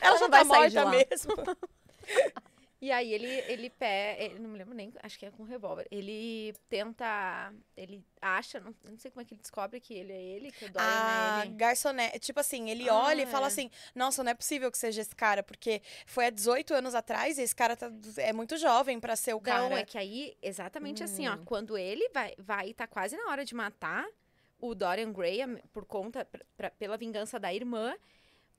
[0.02, 0.92] Ela já não vai tá sair de morta lá.
[0.92, 1.34] mesmo.
[2.84, 5.88] E aí ele, ele pé, ele, não me lembro nem, acho que é com revólver.
[5.90, 10.22] Ele tenta, ele acha, não, não sei como é que ele descobre que ele é
[10.22, 11.56] ele, que o Dorian A é ele.
[11.56, 13.48] garçonete, tipo assim, ele Ah, olha e fala é.
[13.48, 17.38] assim: Nossa, não é possível que seja esse cara, porque foi há 18 anos atrás
[17.38, 19.70] e esse cara tá, é muito jovem pra ser o cara.
[19.70, 21.46] Não, é que aí, exatamente assim, ó, Hum.
[21.46, 24.06] quando ele vai, vai tá quase na hora de matar
[24.60, 25.40] o Dorian Gray
[25.72, 27.96] por conta, pra- pra- pela vingança da irmã,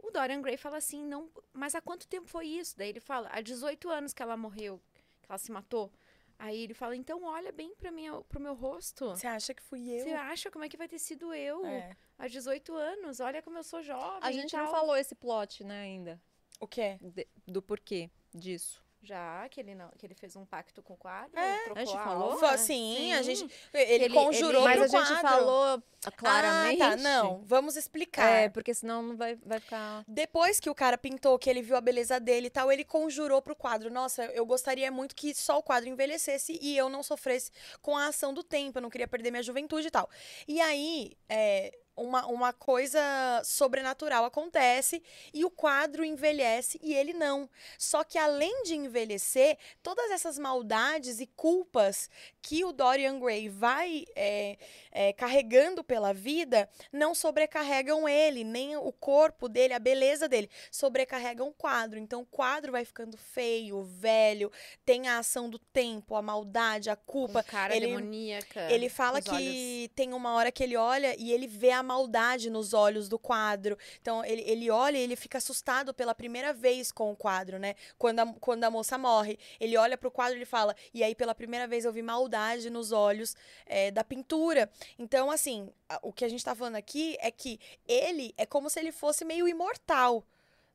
[0.06, 2.76] o Dorian Gray fala assim, não, mas há quanto tempo foi isso?
[2.76, 4.80] Daí ele fala, há 18 anos que ela morreu,
[5.22, 5.90] que ela se matou.
[6.38, 9.10] Aí ele fala, então olha bem pra minha, pro meu rosto.
[9.10, 10.02] Você acha que fui eu?
[10.04, 11.96] Você acha como é que vai ter sido eu É.
[12.18, 13.20] há 18 anos?
[13.20, 14.18] Olha como eu sou jovem.
[14.20, 16.20] A gente não tal." falou esse plot, né, ainda.
[16.60, 16.98] O quê?
[17.00, 18.83] de- do porquê disso.
[19.04, 21.84] Já que ele não, que ele fez um pacto com o quadro, É, trocou a
[21.84, 22.32] gente a falou?
[22.32, 22.38] alma.
[22.48, 23.34] Foi sim, a Sim.
[23.34, 23.54] gente.
[23.72, 25.28] Ele, Ele- conjurou ele- Mas pro a gente quadro.
[25.38, 25.82] falou
[26.16, 26.82] claramente.
[26.82, 26.96] Ah, tá.
[26.96, 28.26] Não, vamos explicar.
[28.28, 30.04] É, porque senão não vai, vai ficar.
[30.08, 33.40] Depois que o cara pintou, que ele viu a beleza dele e tal, ele conjurou
[33.42, 33.90] pro quadro.
[33.90, 37.50] Nossa, eu gostaria muito que só o quadro envelhecesse e eu não sofresse
[37.82, 38.78] com a ação do tempo.
[38.78, 40.08] Eu não queria perder minha juventude e tal.
[40.48, 43.00] E aí, é, uma, uma coisa
[43.44, 47.48] sobrenatural acontece e o quadro envelhece e ele não.
[47.78, 52.10] Só que além de envelhecer, todas essas maldades e culpas
[52.42, 54.58] que o Dorian Gray vai é,
[54.90, 61.48] é, carregando pela vida não sobrecarregam ele, nem o corpo dele, a beleza dele, sobrecarregam
[61.48, 61.98] o quadro.
[61.98, 64.50] Então o quadro vai ficando feio, velho,
[64.84, 67.42] tem a ação do tempo, a maldade, a culpa.
[67.42, 68.72] Com cara ele- demoníaca.
[68.72, 72.74] Ele fala que tem uma hora que ele olha e ele vê a maldade nos
[72.74, 73.78] olhos do quadro.
[74.00, 77.74] Então ele, ele olha e ele fica assustado pela primeira vez com o quadro, né?
[77.98, 79.38] Quando a, quando a moça morre.
[79.60, 82.92] Ele olha pro quadro e fala: E aí, pela primeira vez, eu vi maldade nos
[82.92, 84.70] olhos é, da pintura.
[84.98, 85.70] Então, assim,
[86.02, 89.24] o que a gente tá falando aqui é que ele é como se ele fosse
[89.24, 90.24] meio imortal.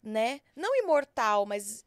[0.02, 0.40] Né?
[0.56, 1.86] Não imortal, mas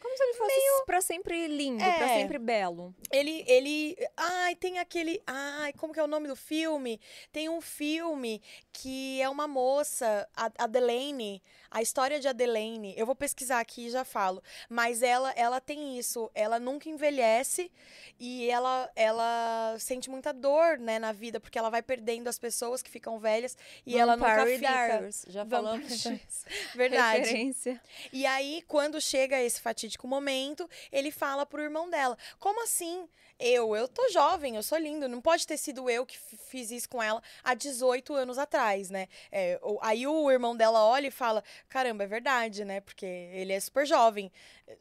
[0.00, 2.20] Como se ele fosse pra sempre lindo, pra É.
[2.20, 2.94] sempre belo.
[3.10, 3.96] Ele, ele.
[4.16, 5.22] Ai, tem aquele.
[5.26, 7.00] Ai, como que é o nome do filme?
[7.32, 8.42] Tem um filme
[8.72, 11.42] que é uma moça, a Adelaine,
[11.76, 12.94] a história de Adelaine.
[12.96, 14.42] Eu vou pesquisar aqui e já falo.
[14.66, 16.30] Mas ela, ela tem isso.
[16.34, 17.70] Ela nunca envelhece
[18.18, 22.80] e ela, ela sente muita dor, né, na vida, porque ela vai perdendo as pessoas
[22.82, 24.70] que ficam velhas e ela nunca Vampire fica.
[24.72, 26.46] Diaries, Já falamos Vampire- disso.
[26.74, 27.18] Verdade.
[27.20, 27.80] Referência.
[28.10, 33.06] E aí, quando chega esse fatídico momento, ele fala pro irmão dela: Como assim?
[33.38, 36.88] Eu, eu tô jovem, eu sou lindo, não pode ter sido eu que fiz isso
[36.88, 39.08] com ela há 18 anos atrás, né?
[39.30, 42.80] É, aí o irmão dela olha e fala: Caramba, é verdade, né?
[42.80, 44.32] Porque ele é super jovem.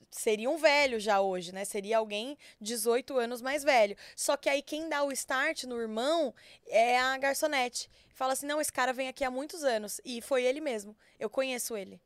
[0.09, 1.65] Seria um velho já hoje, né?
[1.65, 3.97] Seria alguém 18 anos mais velho.
[4.15, 6.33] Só que aí quem dá o start no irmão
[6.67, 7.89] é a garçonete.
[8.13, 9.99] Fala assim: Não, esse cara vem aqui há muitos anos.
[10.05, 10.95] E foi ele mesmo.
[11.19, 12.01] Eu conheço ele.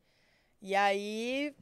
[0.60, 1.54] E aí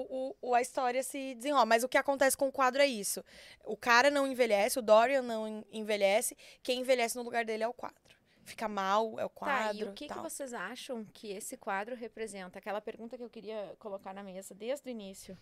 [0.00, 1.66] o, o- a história se desenrola.
[1.66, 3.24] Mas o que acontece com o quadro é isso.
[3.64, 6.36] O cara não envelhece, o Dorian não en- envelhece.
[6.62, 7.98] Quem envelhece no lugar dele é o quadro.
[8.46, 9.78] fica mal, é o quadro.
[9.78, 10.22] Tá, e o que, que tal.
[10.22, 12.58] vocês acham que esse quadro representa?
[12.58, 15.38] Aquela pergunta que eu queria colocar na mesa desde o início.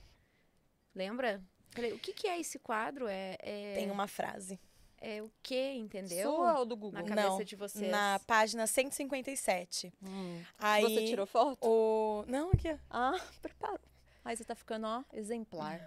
[0.95, 1.43] Lembra?
[1.71, 3.09] Falei, o que, que é esse quadro?
[3.09, 4.61] É, é, Tem uma frase.
[5.01, 6.31] é o que, entendeu?
[6.31, 7.01] Sua ou do Google?
[7.03, 7.91] Na cabeça Não, de vocês.
[7.91, 9.93] Na página 157.
[10.03, 10.41] Hum.
[10.59, 11.59] Aí Você tirou foto?
[11.67, 12.71] o Não, aqui.
[12.71, 12.77] ó.
[12.91, 13.81] Ah, preparou.
[14.25, 15.81] Aí você tá ficando, ó, exemplar.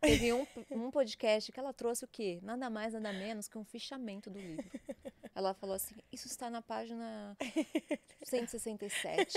[0.00, 2.40] Teve um, um podcast que ela trouxe o quê?
[2.42, 4.68] Nada mais, nada menos que um fichamento do livro.
[5.34, 7.36] Ela falou assim, isso está na página
[8.24, 9.32] 167.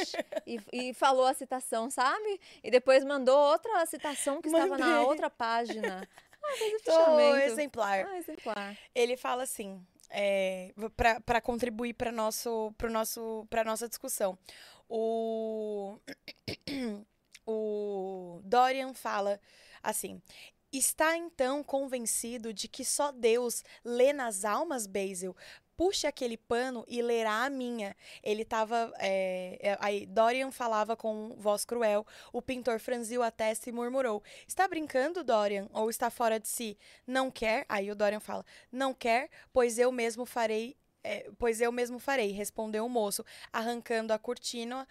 [0.46, 2.40] E, e falou a citação, sabe?
[2.64, 5.06] E depois mandou outra citação que estava na Mandei.
[5.06, 6.08] outra página.
[6.44, 7.38] Ah, fez o Tô fichamento.
[7.46, 8.06] exemplar.
[8.08, 8.78] Ah, exemplar.
[8.94, 10.74] Ele fala assim, é,
[11.26, 14.38] para contribuir para nosso, pro nosso, para nossa discussão.
[14.90, 15.98] O,
[17.46, 19.40] o Dorian fala
[19.82, 20.22] assim.
[20.72, 25.36] Está então convencido de que só Deus lê nas almas, Basil?
[25.78, 27.96] Puxe aquele pano e lerá a minha.
[28.24, 28.94] Ele estava.
[29.80, 32.06] aí Dorian falava com voz cruel.
[32.34, 35.68] O pintor franziu a testa e murmurou: Está brincando, Dorian?
[35.74, 36.78] Ou está fora de si?
[37.08, 37.66] Não quer?
[37.70, 40.76] Aí o Dorian fala: Não quer, pois eu mesmo farei.
[41.04, 43.24] é, pois eu mesmo farei, respondeu o moço,
[43.54, 44.88] arrancando a cortina,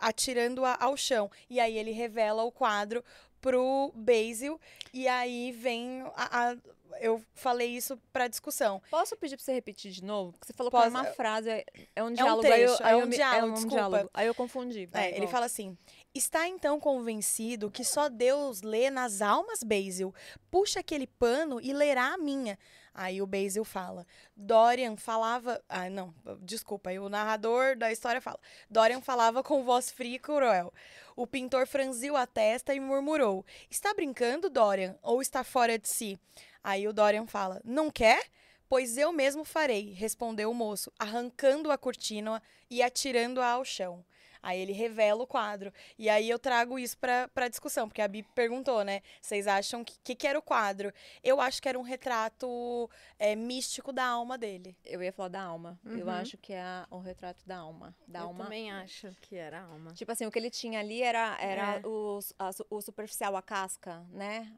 [0.00, 1.30] atirando-a ao chão.
[1.48, 3.04] E aí ele revela o quadro
[3.40, 4.60] pro Basil.
[4.92, 6.50] E aí vem a.
[6.52, 6.56] a-
[7.00, 8.80] eu falei isso pra discussão.
[8.88, 10.30] Posso pedir pra você repetir de novo?
[10.32, 10.84] Porque você falou Posso.
[10.84, 11.64] que uma frase, é-
[11.96, 12.46] é um diálogo.
[12.46, 13.74] aí trecho, eu, aí é eu um diálogo, é um desculpa.
[13.76, 14.10] diálogo.
[14.14, 14.86] Aí eu confundi.
[14.86, 15.32] vai, É, ele volta.
[15.32, 15.76] fala assim:
[16.14, 20.14] Está então convencido que só Deus lê nas almas, Basil?
[20.52, 22.56] Puxa aquele pano e lerá a minha.
[22.94, 24.06] Aí o Basil fala:
[24.36, 25.60] Dorian falava.
[25.68, 26.90] Ah, não, desculpa.
[26.90, 28.38] Aí o narrador da história fala:
[28.70, 30.72] Dorian falava com voz fria e cruel.
[31.16, 34.96] O pintor franziu a testa e murmurou: Está brincando, Dorian?
[35.02, 36.16] Ou está fora de si?
[36.62, 38.24] Aí o Dorian fala: Não quer?
[38.68, 44.04] Pois eu mesmo farei, respondeu o moço, arrancando a cortina e atirando-a ao chão.
[44.46, 45.72] Aí ele revela o quadro.
[45.98, 49.00] E aí eu trago isso pra, pra discussão, porque a Bi perguntou, né?
[49.20, 50.92] Vocês acham que, que que era o quadro?
[51.22, 54.76] Eu acho que era um retrato é, místico da alma dele.
[54.84, 55.80] Eu ia falar da alma.
[55.84, 56.10] Eu Uhum.
[56.12, 57.94] acho que é o retrato da alma.
[58.06, 58.44] Da eu alma.
[58.44, 59.92] também acho que era alma.
[59.94, 61.86] Tipo assim, o que ele tinha ali era, era É.
[61.86, 64.52] o, a o superficial, a casca, né?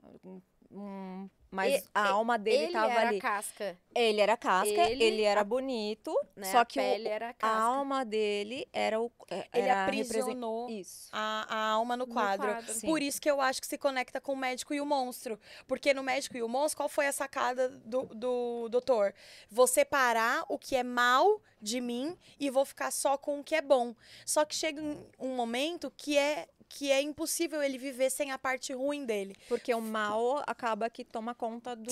[0.70, 3.18] Hum, mas E- a alma dele ele tava era ali.
[3.20, 6.50] casca, Ele era casca, ele, Ele- era bonito, né?
[6.52, 7.56] só a que o- era a casca.
[7.58, 9.10] alma dele era o.
[9.30, 11.08] é, Ele era represent- aprisionou Isso.
[11.12, 12.46] a, a alma no No quadro.
[12.46, 12.72] quadro.
[12.74, 12.86] Sim.
[12.86, 15.38] Por isso que eu acho que se conecta com o médico e o monstro.
[15.66, 19.14] Porque no médico e o monstro, qual foi a sacada do, do doutor?
[19.50, 23.54] Vou separar o que é mal de mim e vou ficar só com o que
[23.54, 23.94] é bom.
[24.24, 24.80] Só que chega
[25.18, 29.36] um- momento que é que é impossível ele viver sem a parte ruim dele.
[29.48, 31.90] Porque o mal acaba que toma conta do.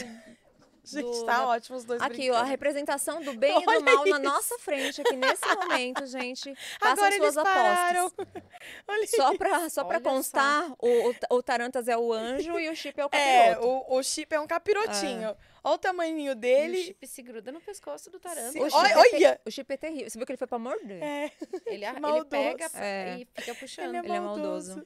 [0.85, 3.71] Gente, do- tá da- ótimo os dois Aqui, ó, a representação do bem e do
[3.71, 4.23] Olha mal na isso.
[4.23, 6.55] nossa frente, aqui nesse momento, gente.
[6.79, 8.13] Façam Agora suas apostas.
[8.89, 10.11] Olha Só pra, só pra Olha só.
[10.11, 13.67] constar, o, o, o Tarantas é o anjo e o Chip é o É, capiroto.
[13.67, 15.35] o, o chip é um capirotinho.
[15.67, 16.79] Olha o tamanhinho E dele.
[16.79, 18.53] o chip se gruda no pescoço do taranta.
[18.53, 18.61] Sim.
[18.61, 19.41] O Olha, Chip é olha!
[19.47, 20.11] O Chip é terrível.
[20.11, 21.03] Você viu que ele foi pra morder?
[21.03, 21.33] É,
[21.67, 22.27] Ele, ele Maldoso.
[22.29, 23.17] pega É.
[23.21, 23.87] e fica puxando.
[23.89, 24.85] ele é Ele é maldoso.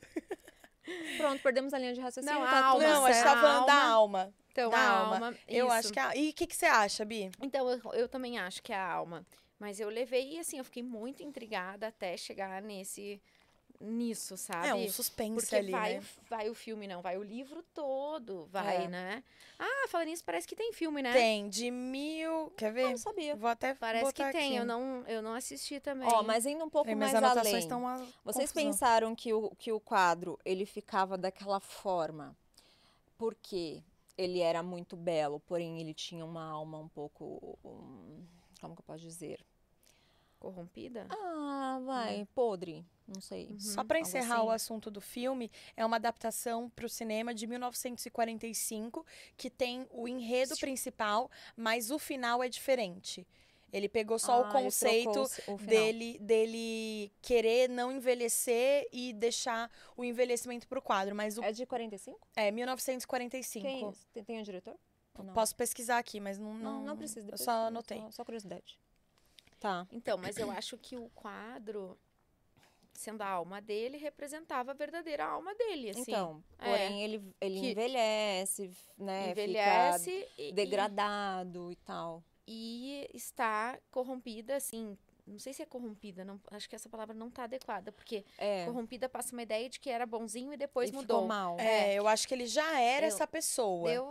[1.16, 2.38] Pronto, perdemos a linha de raciocínio.
[2.38, 2.82] Não, tá a alma.
[2.84, 4.34] Não, a gente tá falando da alma.
[4.52, 5.14] Então, da a alma.
[5.14, 5.38] alma.
[5.46, 5.74] Eu isso.
[5.74, 6.16] acho que a...
[6.16, 7.30] E o que, que você acha, Bi?
[7.40, 9.26] Então, eu, eu também acho que é a alma.
[9.58, 13.20] Mas eu levei e, assim, eu fiquei muito intrigada até chegar nesse...
[13.80, 14.66] Nisso, sabe?
[14.68, 16.00] É um suspense Porque ali, vai, né?
[16.00, 17.00] o- vai o filme, não.
[17.00, 18.88] Vai o livro todo, vai, É.
[18.88, 19.24] né?
[19.56, 21.12] Ah, falando nisso, parece que tem filme, né?
[21.12, 22.50] Tem, de mil...
[22.56, 22.90] Quer Eu ver?
[22.90, 23.36] não sabia.
[23.36, 24.48] Vou até Parece botar que tem.
[24.48, 24.56] aqui.
[24.56, 26.08] Eu não, eu não assisti também.
[26.08, 27.58] Ó, mas indo um pouco mais além.
[27.58, 28.72] estão uma Vocês confusão.
[28.72, 32.36] pensaram que o, que o quadro ele ficava daquela forma
[33.16, 33.82] porque
[34.16, 37.56] ele era muito belo, porém ele tinha uma alma um pouco.
[37.64, 38.24] um,
[38.60, 39.38] como que eu posso dizer?
[40.38, 41.06] Corrompida?
[41.10, 42.84] Ah, vai, podre.
[43.06, 43.54] Não sei.
[43.58, 44.54] Só para encerrar o assim.
[44.56, 49.04] assunto do filme, é uma adaptação para o cinema de 1945
[49.36, 53.26] que tem o enredo principal, mas o final é diferente.
[53.70, 55.10] Ele pegou só Ah, o conceito
[55.48, 61.36] o- o dele, dele querer não envelhecer e deixar o envelhecimento para o quadro, mas
[61.36, 62.18] o, É de 45?
[62.34, 63.66] é 1945.
[63.66, 63.92] Quem é?
[64.14, 64.74] Tem, tem o diretor?
[65.34, 67.20] Posso pesquisar aqui, mas não Não, não, não precisa.
[67.20, 67.98] Eu depois só anotei.
[67.98, 68.78] Só, só curiosidade.
[69.60, 69.86] Tá.
[69.90, 71.98] Então, mas eu acho que o quadro,
[72.92, 76.02] sendo a alma dele, representava a verdadeira alma dele, assim.
[76.02, 76.70] Então, é.
[76.70, 79.30] porém ele, ele Que- envelhece, né?
[79.30, 82.22] envelhece Fica e, degradado e tal.
[82.46, 84.96] e está corrompida, assim.
[85.26, 88.64] Não sei se é corrompida, não, acho que essa palavra não tá adequada, porque É.
[88.64, 91.18] corrompida passa uma ideia de que era bonzinho e depois e mudou.
[91.18, 91.58] ficou mal.
[91.60, 93.90] É, eu acho que ele já era Eu- essa pessoa.
[93.90, 94.06] Deu.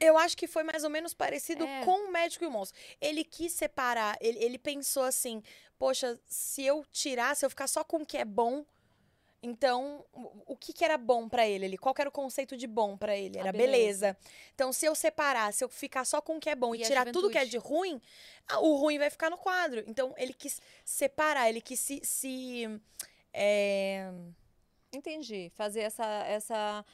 [0.00, 1.84] Eu acho que foi mais ou menos parecido É.
[1.84, 2.78] com o médico e o monstro.
[3.00, 5.42] Ele quis separar, ele, ele pensou assim:
[5.78, 8.64] poxa, se eu tirar, se eu ficar só com o que é bom.
[9.40, 11.64] Então, o- que, que era bom pra ele?
[11.66, 11.78] ali?
[11.78, 13.38] Qual era o conceito de bom pra ele?
[13.38, 13.68] Era beleza.
[14.08, 14.16] beleza.
[14.52, 16.84] Então, se eu separar, se eu ficar só com o que é bom e, E
[16.84, 18.02] tirar tudo que é de ruim,
[18.60, 19.84] o ruim vai ficar no quadro.
[19.86, 22.00] Então, ele quis separar, ele quis se.
[22.02, 22.80] se
[23.32, 24.10] é,
[24.92, 25.52] Entendi.
[25.54, 26.84] Fazer essa, essa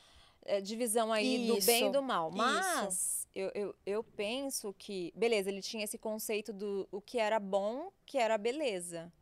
[0.44, 2.28] eh, divisão aí do bem e Isso, do mal.
[2.28, 2.36] isso.
[2.38, 7.38] Mas eu, eu, eu penso que, beleza, ele tinha esse conceito do o que era
[7.40, 9.12] bom, que era beleza.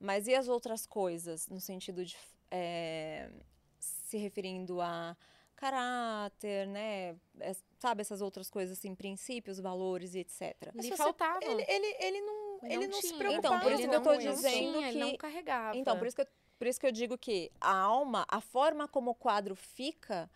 [0.00, 2.16] Mas e as outras coisas, no sentido de
[2.50, 3.30] eh,
[3.78, 5.16] se referindo a
[5.56, 7.16] caráter, né?
[7.40, 10.54] É, sabe, essas outras coisas assim, princípios, valores e etc.
[10.74, 11.40] Lhe você- faltava.
[11.44, 13.18] ele, ele, ele não, ele não, se tinha.
[13.18, 13.56] preocupava.
[13.56, 15.16] Então, por isso ele que eu não, tô ele não dizendo tinha, Ele não que-
[15.18, 15.76] carregava.
[15.76, 16.28] Então, por isso que eu,
[16.58, 20.28] por isso que eu digo que a alma, a forma como o quadro fica,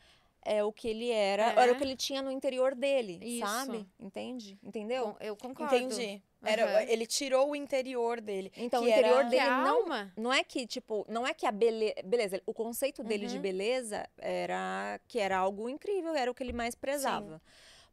[0.44, 1.62] é o que ele era, É.
[1.64, 3.46] era o que ele tinha no interior dele, Isso.
[3.46, 3.86] sabe?
[3.98, 4.58] Entende?
[4.62, 5.16] Entendeu?
[5.20, 5.74] Eu concordo.
[5.76, 6.22] Entendi.
[6.44, 6.82] Era.
[6.90, 8.50] Ele tirou o interior dele.
[8.56, 10.12] Então, o interior era- dele não alma.
[10.16, 11.94] Não é que, tipo, não é que a beleza.
[12.04, 13.42] Beleza, o conceito dele de Uhum.
[13.42, 17.40] beleza era que era algo incrível, era o que ele mais prezava.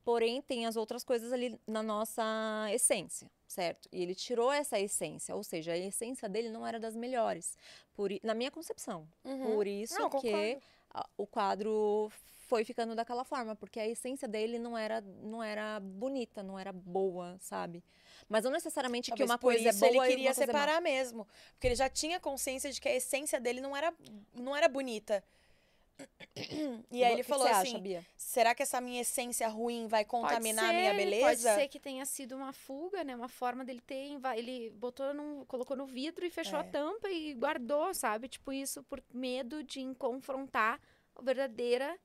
[0.03, 2.23] Porém, tem as outras coisas ali na nossa
[2.72, 3.89] essência, certo?
[3.91, 7.57] E ele tirou essa essência, ou seja, a essência dele não era das melhores.
[7.93, 9.07] Por, na minha concepção.
[9.26, 9.55] Uhum.
[9.55, 10.57] Por isso Não, que
[10.93, 12.09] a- o quadro
[12.47, 16.71] foi ficando daquela forma, porque a essência dele não era, não era bonita, não era
[16.71, 17.84] boa, sabe?
[18.27, 20.34] Mas não necessariamente que Talvez uma por coisa isso é boa ele queria uma é
[20.34, 21.27] separar mesmo.
[21.53, 23.93] Porque ele já tinha consciência de que a essência dele não era,
[24.34, 25.23] não era bonita.
[26.91, 30.67] E aí ele falou assim: acha, será que essa minha essência ruim vai contaminar a
[30.69, 31.26] ser, minha beleza?
[31.49, 33.15] Pode ser que tenha sido uma fuga, né?
[33.15, 34.17] Uma forma dele ter.
[34.35, 36.69] Ele botou no, colocou no vidro e fechou a É.
[36.69, 38.27] tampa e guardou, sabe?
[38.27, 40.80] Tipo, isso por medo de confrontar
[41.15, 41.97] a verdadeira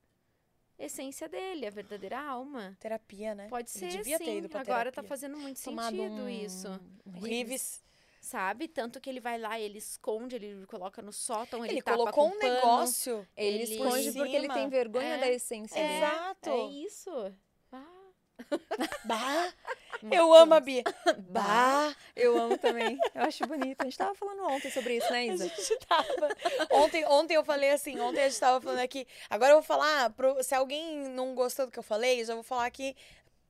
[0.77, 2.75] essência dele, a verdadeira alma.
[2.79, 3.47] Terapia, né?
[3.47, 4.25] Pode Ele ser, devia sim.
[4.25, 5.09] ter ido pra Agora tá terapia.
[5.09, 6.67] fazendo muito Tomado sentido um- isso.
[7.23, 7.81] Rives,
[8.25, 8.67] Sabe?
[8.67, 12.39] Tanto que ele vai lá, ele esconde, ele coloca no sótão, ele, ele colocou um
[12.39, 12.53] pano.
[12.55, 13.27] negócio.
[13.37, 15.97] Ele, Ele- esconde por porque ele tem vergonha É, da essência É.
[15.97, 16.49] Exato.
[16.49, 17.11] É isso.
[17.71, 17.85] Ah,
[19.05, 19.53] Bah,
[20.11, 20.83] eu amo a Bia.
[21.29, 22.97] Bah, eu amo também.
[23.13, 23.79] Eu acho bonito.
[23.81, 25.47] A gente tava falando ontem sobre isso, né, a Isa?
[25.47, 26.27] gente tava.
[26.71, 29.07] Ontem, ontem eu falei assim, ontem a gente tava falando aqui.
[29.29, 32.33] Agora eu vou falar, pro- se alguém não gostou do que eu falei, eu já
[32.33, 32.95] vou falar aqui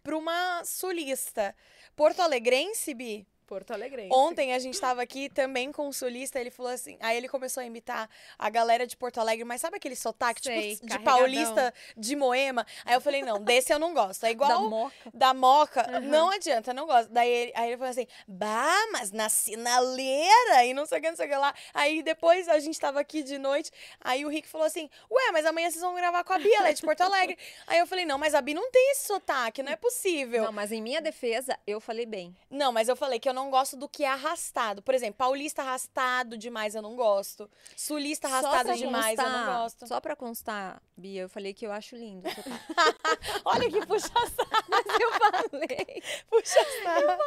[0.04, 1.56] pra uma sulista.
[1.96, 3.26] Porto Alegrense, Bi?
[3.46, 4.10] Porto Alegre.
[4.12, 7.62] Ontem a gente tava aqui também com um sulista, ele falou assim, aí ele começou
[7.62, 11.74] a imitar a galera de Porto Alegre, mas sabe aquele sotaque, Sei, tipo, de paulista,
[11.96, 12.66] de Moema?
[12.84, 14.26] Aí eu falei, não, desse eu não gosto.
[14.26, 15.12] É igual Da moca.
[15.14, 16.00] da moca, Aham.
[16.02, 17.10] não adianta, não gosto.
[17.12, 21.10] Daí ele, aí ele falou assim, bah, mas na sinaleira, e não sei o que,
[21.10, 21.54] não sei o que lá.
[21.74, 25.46] Aí depois a gente tava aqui de noite, aí o Rick falou assim, ué, mas
[25.46, 27.38] amanhã vocês vão gravar com a Bia, ela é de Porto Alegre.
[27.68, 30.44] aí eu falei, não, mas a Bia não tem esse sotaque, não é possível.
[30.44, 32.36] Não, mas em minha defesa, eu falei bem.
[32.50, 34.82] Não, mas eu falei que eu não gosto do que é arrastado.
[34.82, 37.50] Por exemplo, paulista arrastado demais eu não gosto.
[37.76, 39.88] Sulista arrastado demais eu não constar- gosto.
[39.88, 42.28] Só pra constar, Bia, eu falei que eu acho lindo.
[43.46, 46.04] Olha que puxa saco, Mas eu falei.
[46.30, 47.26] puxa saco.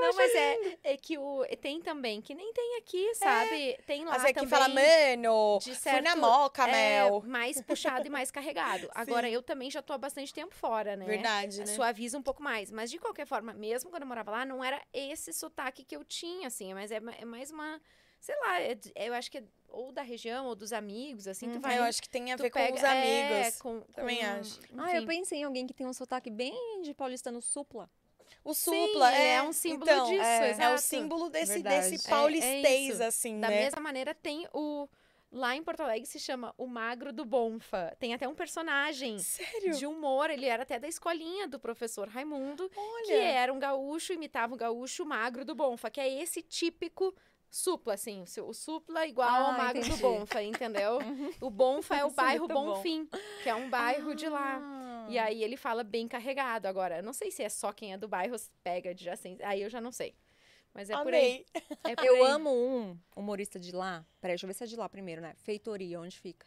[0.00, 3.78] Não, mas é, é que o tem também, que nem tem aqui, sabe?
[3.86, 4.48] Tem lá Mas é que também.
[4.48, 7.22] fala, mano, de fui na certo, moca, é, Mel.
[7.26, 8.88] mais puxado e mais carregado.
[8.94, 9.34] Agora, Sim.
[9.34, 11.04] eu também já tô há bastante tempo fora, né?
[11.04, 11.66] Verdade, né?
[11.66, 12.70] Suaviza um pouco mais.
[12.70, 15.49] Mas, de qualquer forma, mesmo quando eu morava lá, não era esse sotaque
[15.84, 16.72] que eu tinha, assim.
[16.74, 17.80] Mas é, ma- é mais uma...
[18.20, 21.48] Sei lá, é de- eu acho que é ou da região ou dos amigos, assim.
[21.48, 21.60] tu Uhum.
[21.60, 21.78] vai...
[21.78, 23.60] eu acho que tem a ver com pega- os é, amigos.
[23.60, 24.60] com, Também com- acho.
[24.78, 25.06] Ah, eu enfim.
[25.06, 27.88] pensei em alguém que tem um sotaque bem de paulistano supla.
[28.44, 31.54] O Sim, supla ele é, é um símbolo então, disso, é, é o símbolo desse,
[31.54, 31.90] Verdade.
[31.90, 33.02] desse É- é paulistês, isso.
[33.02, 33.56] assim, Da né?
[33.64, 34.88] mesma maneira, tem o...
[35.32, 37.94] Lá em Porto Alegre se chama o Magro do Bonfa.
[38.00, 39.76] Tem até um personagem Sério?
[39.76, 40.28] de humor.
[40.28, 43.14] Ele era até da escolinha do professor Raimundo, que Olha.
[43.22, 47.14] era um gaúcho, imitava o gaúcho magro do Bonfa, que é esse típico
[47.48, 48.24] supla, assim.
[48.44, 49.96] o supla igual ao Ah, magro entendi.
[49.96, 50.98] do Bonfa, entendeu?
[51.40, 52.74] O Bonfa é o bairro bom.
[52.74, 53.08] Bonfim,
[53.42, 54.58] que é um bairro de lá.
[54.60, 55.06] Ah.
[55.08, 56.66] E aí ele fala bem carregado.
[56.66, 59.46] Agora, não sei se é só quem é do bairro pega de adjacência.
[59.48, 60.14] Aí eu já não sei.
[60.74, 61.44] Mas é por aí.
[61.54, 61.66] Amei.
[61.84, 62.30] É por Eu aí.
[62.32, 64.04] amo um humorista de lá.
[64.20, 65.34] Peraí, deixa eu ver se é de lá primeiro, né?
[65.38, 66.46] Feitoria, onde fica?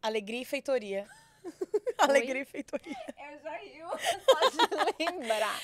[0.00, 1.06] Alegria e feitoria.
[1.98, 2.96] Alegria e feitoria.
[3.30, 5.60] Eu já rio, só de lembrar.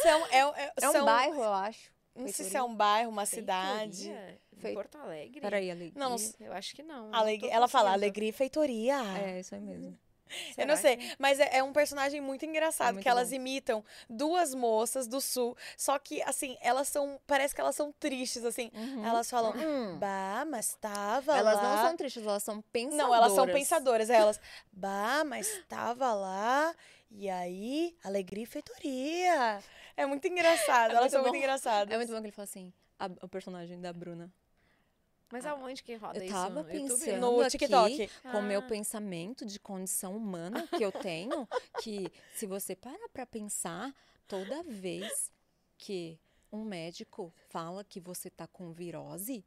[0.00, 1.90] São, é, é, É um são- bairro, eu acho.
[2.14, 4.02] Não sei se é um bairro, uma cidade.
[4.04, 4.40] Feitoria?
[4.52, 5.40] Em Fei- Porto Alegre?
[5.40, 5.98] Peraí, Alegria.
[5.98, 6.16] Não.
[6.40, 7.12] Eu acho que não.
[7.14, 8.96] Alegria- ela fala alegria e feitoria.
[9.18, 9.98] É, isso aí mesmo.
[10.56, 13.36] Eu não sei, mas é, é um personagem muito engraçado, É muito que elas bom.
[13.36, 18.44] imitam duas moças do sul, só que, assim, elas são, parece que elas são tristes,
[18.44, 18.70] assim.
[18.74, 19.04] Uhum.
[19.04, 19.98] Elas falam, Hum.
[19.98, 21.62] bah, mas tava Elas lá...
[21.62, 22.96] não são tristes, elas são pensadoras.
[23.08, 24.40] Não, elas são pensadoras, aí elas,
[24.72, 26.74] bah, mas tava lá
[27.10, 29.62] E aí, alegria e feitoria.
[29.96, 31.38] É muito engraçado, É elas muito são muito bom.
[31.38, 31.92] engraçadas.
[31.92, 34.32] É muito bom que ele fala assim, a- o personagem da Bruna.
[35.32, 36.32] Mas aonde que roda Eu isso?
[36.34, 36.88] tava no YouTube?
[37.00, 38.10] pensando No aqui, TikTok.
[38.30, 38.62] com o meu Ah.
[38.62, 41.48] pensamento de condição humana que eu tenho,
[41.82, 43.92] que se você parar pra pensar,
[44.28, 45.32] toda vez
[45.78, 46.20] que
[46.52, 49.42] um médico fala que você tá com virose,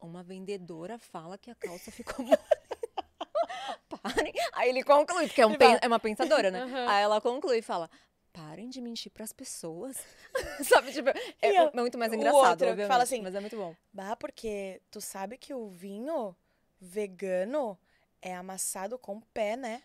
[0.00, 2.26] uma vendedora fala que a calça ficou.
[4.02, 4.32] Parem.
[4.54, 6.62] Aí ele conclui, porque é, um Ele pen- é uma pensadora, né?
[6.62, 6.88] Aham.
[6.88, 7.90] Aí ela conclui e fala.
[8.32, 9.96] Parem de mentir pras pessoas.
[10.64, 11.08] Sabe, tipo,
[11.42, 13.74] é, E a- muito mais engraçado, outro fala assim, mas é muito bom.
[13.92, 16.34] Bah, porque tu sabe que o vinho
[16.80, 17.76] vegano
[18.22, 19.82] é amassado com pé, né?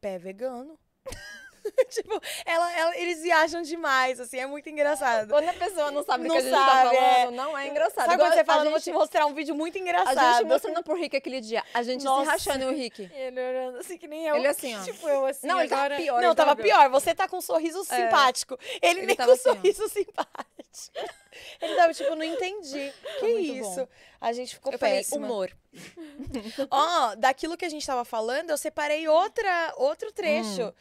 [0.00, 0.78] Pé vegano.
[1.90, 5.28] tipo, ela, ela- eles viajam demais, assim, é muito engraçado.
[5.28, 7.18] Quando a pessoa não sabe do que a gente sabe, tá é.
[7.20, 7.94] falando, não é engraçado.
[8.06, 9.80] Sabe quando Igual você fala, a "Eu vou gente, te mostrar um vídeo muito a
[9.80, 10.38] engraçado?
[10.38, 12.24] gente mostrando pro Rick aquele dia, a gente Nossa.
[12.24, 13.10] se rachando o Rick.
[13.12, 14.36] Ele olhando assim que nem eu.
[14.36, 14.82] Ele assim, ó.
[14.82, 16.22] Tipo eu assim Não, ele tava pior.
[16.22, 16.64] Não, tava pior.
[16.64, 16.90] pior.
[16.90, 18.58] Você tá com um sorriso simpático.
[18.80, 19.54] Ele, Ele nem com assim, ó.
[19.54, 20.52] sorriso simpático.
[21.60, 22.92] Ele tava tipo, não entendi.
[23.20, 23.76] Que muito isso?
[23.80, 23.88] bom.
[24.20, 25.50] A gente ficou Eu falei, humor.
[26.70, 30.72] Ó, daquilo que a gente tava falando, eu separei outra, outro trecho Hum.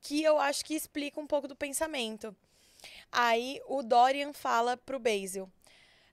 [0.00, 2.34] Que eu acho que explica um pouco do pensamento.
[3.10, 5.50] Aí o Dorian fala pro Basil.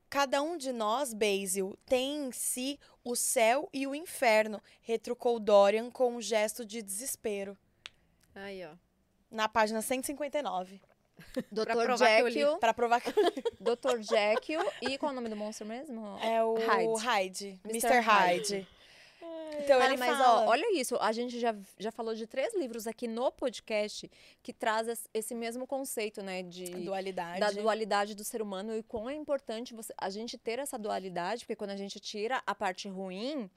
[0.10, 5.90] Cada um de nós, Basil, tem em si o céu e o inferno, retrucou Dorian
[5.90, 7.58] com um gesto de desespero.
[8.34, 8.72] Aí, ó.
[9.30, 10.80] Na página 159.
[11.52, 11.72] Dr.
[11.72, 12.34] provar que eu li.
[12.34, 13.12] Jekyll, Pra provar que
[13.60, 14.02] Dr.
[14.02, 16.18] Jekyll e qual é o nome do monstro mesmo?
[16.22, 17.04] é o Hyde.
[17.04, 17.60] Hyde.
[17.66, 17.88] Mr.
[17.88, 18.00] Mr.
[18.02, 18.68] Hyde.
[19.64, 20.42] Então ele mas fala...
[20.46, 24.12] ó, olha isso, a gente já, já falou de três livros aqui no podcast
[24.44, 27.40] que traz es- esse mesmo conceito, né, de dualidade.
[27.40, 31.46] da dualidade do ser humano e quão é importante você, a gente ter essa dualidade,
[31.46, 33.50] porque quando a gente tira a parte ruim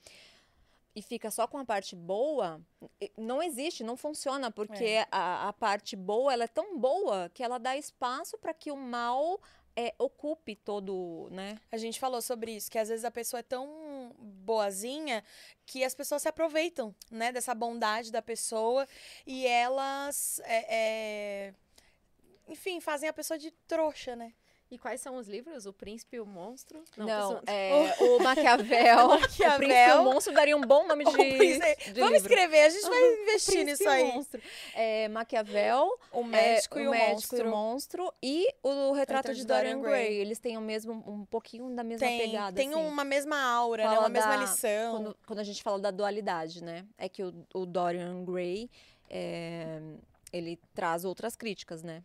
[0.94, 2.60] e fica só com a parte boa,
[3.16, 5.06] não existe, não funciona, porque É.
[5.10, 8.76] a, a parte boa ela é tão boa que ela dá espaço para que o
[8.76, 9.40] mal
[9.78, 11.56] é, ocupe todo, né?
[11.70, 15.22] A gente falou sobre isso, que às vezes a pessoa é tão boazinha
[15.64, 18.88] que as pessoas se aproveitam, né, dessa bondade da pessoa
[19.24, 21.55] e elas, é, é,
[22.48, 24.32] enfim, fazem a pessoa de trouxa, né?
[24.70, 25.64] E quais são os livros?
[25.64, 26.84] O Príncipe e o Monstro?
[26.94, 27.42] Não, zoando.
[27.46, 30.00] é, o Maquiavel, o Príncipe e Maquiavel.
[30.02, 32.28] o Monstro daria um bom nome de, O Príncipe- de Vamos livro.
[32.32, 34.04] escrever, a gente vai investir Príncipe nisso e o aí.
[34.12, 34.42] Monstro.
[34.74, 37.38] É, Maquiavel, O médico é, e o médico monstro.
[37.38, 40.14] e o monstro e o retrato de de Dorian Dorian Gray.
[40.16, 42.54] Eles têm o mesmo um pouquinho da mesma Tem, pegada.
[42.56, 42.78] tem assim.
[42.78, 43.88] uma mesma aura, né?
[43.88, 44.90] Fala Uma mesma da- lição.
[44.96, 46.84] quando, quando a gente fala da dualidade, né?
[46.98, 48.68] É que o, o Dorian Gray
[49.08, 49.80] é,
[50.30, 52.02] ele traz outras críticas, né?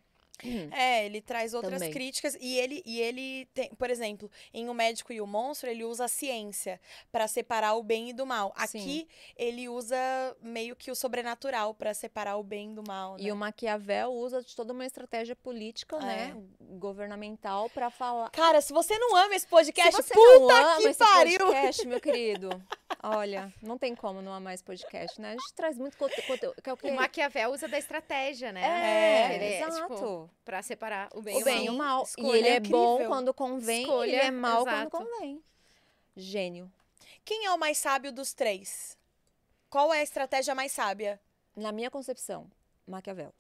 [0.72, 1.92] É, ele traz outras Também.
[1.92, 5.86] críticas e ele, e ele tem, por exemplo, em O Médico e o Monstro, ele
[5.86, 6.82] usa a ciência
[7.12, 8.54] para separar o bem e do mal.
[8.68, 8.80] Sim.
[8.82, 9.08] Aqui,
[9.38, 9.96] ele usa
[10.42, 13.24] meio que o sobrenatural para separar o bem do mal, né?
[13.24, 16.36] E o Maquiavel usa de toda uma estratégia política, né?
[16.36, 16.74] É.
[16.78, 18.30] Governamental para falar.
[18.32, 21.40] Cara, se você não ama esse podcast, Se você puta não ama que esse pariu!
[21.40, 22.50] podcast, meu querido,
[23.02, 25.30] olha, não tem como não amar esse podcast, né?
[25.30, 26.62] A gente traz muito conte- conteúdo.
[26.62, 28.62] que é o Maquiavel usa da estratégia, né?
[28.64, 29.94] É, Ele é, exato.
[29.94, 31.76] tipo, pra separar o bem o o bem e mal.
[31.76, 32.02] o mal.
[32.02, 33.10] E Escolha ele é bom incrível.
[33.10, 34.90] quando convém, e ele Escolha, é mal exato.
[34.91, 35.44] quando convém.
[36.16, 36.72] Gênio.
[37.26, 38.98] Quem é o mais sábio dos três?
[39.70, 41.20] Qual é a estratégia mais sábia?
[41.56, 42.50] Na minha concepção,
[42.88, 43.34] Maquiavel.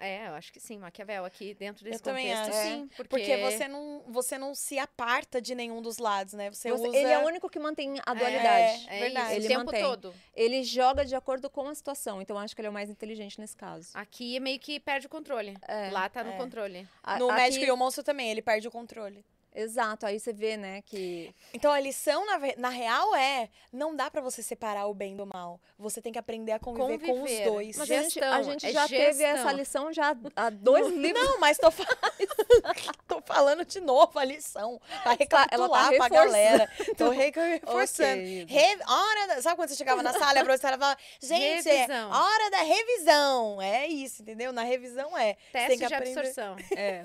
[0.00, 2.68] É, eu acho que sim, Maquiavel aqui dentro desse Eu também contexto, acho.
[2.68, 2.88] sim.
[2.96, 6.50] Porque, Porque você não, você não se aparta de nenhum dos lados, né?
[6.50, 6.96] Você, Você- usa...
[6.96, 8.86] Ele é o único que mantém a dualidade.
[8.88, 9.26] é verdade.
[9.26, 9.82] isso, Ele o tempo mantém.
[9.82, 10.14] todo.
[10.34, 12.20] Ele joga de acordo com a situação.
[12.22, 13.90] Então, acho que ele é o mais inteligente nesse caso.
[13.94, 15.56] Aqui é meio que perde o controle.
[15.68, 16.36] É, Lá tá no é.
[16.36, 16.88] controle.
[17.02, 19.22] A- No aqui- Médico e o Monstro também, ele perde o controle.
[19.54, 20.06] Exato.
[20.06, 21.34] Aí você vê, né, que...
[21.52, 25.26] Então a lição, na, na real, é: não dá pra você separar o bem do
[25.26, 25.60] mal.
[25.78, 27.44] Você tem que aprender a conviver, com os Conviver.
[27.44, 27.76] dois.
[27.76, 29.56] Mas a gente, a Gestão, gente é já teve essa gestão.
[29.56, 31.22] lição já há dois livros.
[31.24, 31.68] Não, mas tô,
[33.08, 34.80] tô falando de novo a lição.
[35.02, 36.10] Pra tá- ela tá recapitular pra reforçando.
[36.12, 36.70] galera.
[36.96, 38.20] Tô re- reforçando.
[38.22, 38.46] Ok, Isa.
[38.52, 41.86] Re- hora da- Sabe quando você chegava na sala e a professora falava, gente, é
[42.06, 43.60] hora da revisão.
[43.62, 44.52] É isso, entendeu?
[44.52, 45.36] Na revisão é.
[45.52, 46.56] Teste de aprender- absorção.
[46.76, 47.02] É.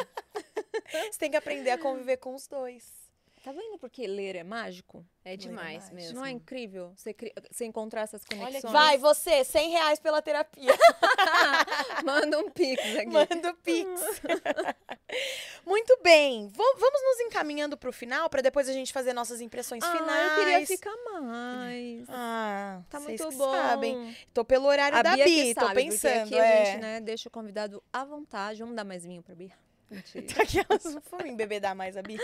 [1.12, 3.06] Você tem que aprender a conviver com os dois.
[3.44, 5.06] Tá vendo porque ler é mágico?
[5.24, 5.92] É demais mais.
[5.92, 6.16] mesmo.
[6.16, 8.74] Não é incrível você, cri- você encontrar essas conexões?
[8.74, 10.72] Vai, você, 100 reais pela terapia.
[12.04, 13.06] Manda um pix aqui.
[13.06, 13.88] Manda o Pix.
[15.64, 16.48] Muito bem.
[16.56, 20.32] Vamos nos encaminhando pro final, pra depois a gente fazer nossas impressões Ah, finais.
[20.32, 22.06] eu queria ficar mais.
[22.10, 23.52] Ah, Tá vocês muito que bom.
[23.52, 24.18] sabem.
[24.34, 26.24] Tô pelo horário A da Bia Bi, tô pensando.
[26.24, 26.66] aqui a é.
[26.66, 28.60] gente, né, deixa o convidado à vontade.
[28.60, 29.52] Vamos dar mais vinho pra Bia?
[29.90, 30.26] Mentira.
[30.42, 32.18] Aquelas, vamos embebedar mais a Bi.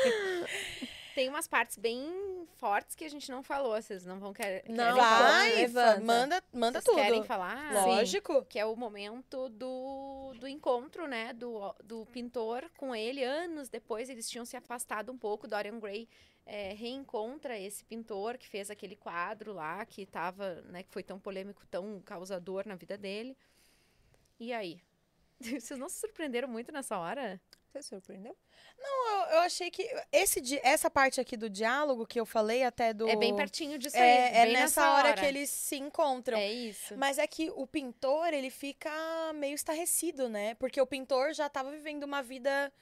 [1.14, 4.64] Tem umas partes bem fortes que a gente não falou, vocês não vão querer.
[4.70, 4.96] Não?
[4.96, 5.68] Vai,
[6.00, 6.96] manda, manda Vocês tudo.
[6.96, 7.74] querem falar?
[7.74, 8.46] Lógico.
[8.46, 11.34] Que é o momento do, do encontro, né?
[11.34, 13.24] Do, do pintor com ele.
[13.24, 15.48] Anos depois, eles tinham se afastado um pouco.
[15.48, 16.08] Dorian Gray
[16.46, 20.84] é, reencontra esse pintor que fez aquele quadro lá, que tava, né?
[20.84, 23.38] Que foi tão polêmico, tão causador na vida dele.
[24.40, 24.82] E aí?
[25.60, 27.40] Vocês não se surpreenderam muito nessa hora?
[27.72, 28.36] Você surpreendeu?
[28.78, 33.08] Eu, eu achei que esse, essa parte aqui do diálogo que eu falei até do...
[33.08, 34.36] É bem pertinho disso É, aí.
[34.36, 36.38] é bem nessa hora, que eles se encontram.
[36.38, 36.98] É isso.
[36.98, 38.92] Mas é que o pintor, ele fica
[39.36, 40.56] meio estarrecido, né?
[40.56, 42.74] Porque o pintor já tava vivendo uma vida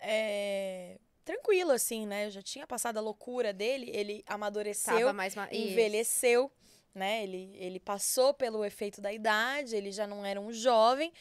[0.00, 2.30] é, tranquila, assim, né?
[2.30, 5.12] Já tinha passado a loucura dele, ele amadureceu.
[5.14, 5.26] Ma...
[5.52, 6.50] envelheceu,
[6.94, 7.22] né?
[7.22, 11.12] Ele, ele passou pelo efeito da idade, ele já não era um jovem.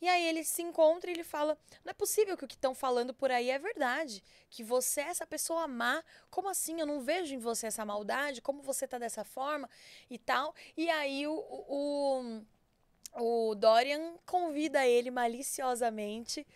[0.00, 2.74] E aí ele se encontra e ele fala: Não é possível que o que estão
[2.74, 4.22] falando por aí é verdade.
[4.48, 6.02] Que você é essa pessoa má.
[6.30, 6.80] Como assim?
[6.80, 8.40] Eu não vejo em você essa maldade.
[8.40, 9.68] Como você tá dessa forma
[10.08, 10.54] e tal.
[10.76, 12.42] E aí o, o,
[13.14, 16.46] o Dorian convida ele maliciosamente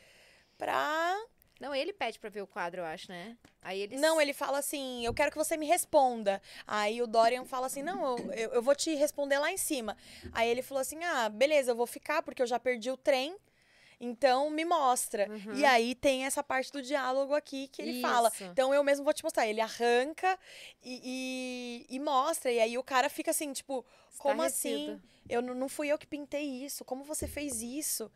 [0.56, 1.20] pra
[1.62, 3.36] Não, ele pede pra ver o quadro, eu acho, né?
[3.62, 4.00] Aí eles...
[4.00, 6.42] Não, ele fala assim: eu quero que você me responda.
[6.66, 9.96] Aí o Dorian fala assim: não, eu, eu, eu vou te responder lá em cima.
[10.32, 13.36] Aí ele falou assim: ah, beleza, eu vou ficar porque eu já perdi o trem.
[14.00, 15.30] Então me mostra.
[15.30, 15.54] Uhum.
[15.54, 18.28] E aí tem essa parte do diálogo aqui que ele fala.
[18.34, 18.42] Isso.
[18.42, 19.46] Então eu mesmo vou te mostrar.
[19.46, 20.36] Ele arranca
[20.82, 22.50] e, e, e mostra.
[22.50, 23.86] E aí o cara fica assim, tipo,
[24.18, 24.80] como assim?
[24.80, 25.02] Estarrecido.
[25.28, 26.84] Eu não não fui eu que pintei isso.
[26.84, 28.10] Como você fez isso?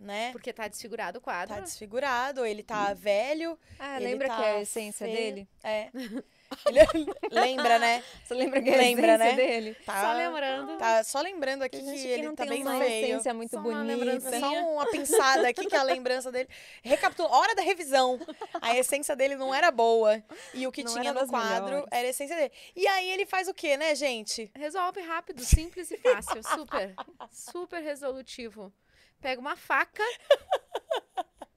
[0.00, 0.32] Né?
[0.32, 1.54] Porque tá desfigurado o quadro.
[1.54, 3.58] Tá desfigurado, ele tá velho.
[3.78, 5.16] Ah, Ele lembra tá que é a essência feio.
[5.18, 5.48] dele?
[5.62, 5.90] É.
[6.66, 8.02] Ele- lembra, né?
[8.24, 9.36] Você lembra que é a Lembra, essência né?
[9.36, 9.76] dele?
[9.86, 10.78] Tá, Só lembrando.
[10.78, 13.04] Tá só lembrando aqui que que ele não tá tem bem uma feio.
[13.06, 13.96] essência muito Só uma bonita.
[14.04, 14.40] lembrança.
[14.40, 16.48] Só uma pinçada aqui que é a lembrança dele.
[16.82, 18.18] Recapitula, hora da revisão.
[18.60, 20.20] A essência dele não era boa.
[20.52, 21.86] E o que Não tinha no quadro melhores.
[21.92, 22.52] era a essência dele.
[22.74, 24.50] E aí ele faz o quê, né, gente?
[24.56, 26.42] Resolve rápido, simples e fácil.
[26.42, 26.94] Super.
[27.30, 28.72] Super resolutivo.
[29.20, 30.02] Pega uma faca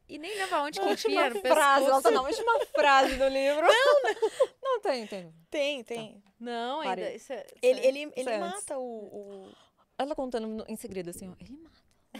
[0.07, 2.01] e nem lembra onde que enfia no frase, ela pescoço.
[2.03, 3.65] tá na última frase do livro.
[3.65, 4.13] Não, não.
[4.63, 5.33] Não tem, tem.
[5.49, 6.23] Tem, tem.
[6.39, 7.11] Não, ainda.
[7.13, 9.51] Isso é, Ele, isso é- ele, Isso ele é mata o, o-
[9.97, 11.33] Ela contando em segredo assim, ó.
[11.39, 11.72] Ele mata.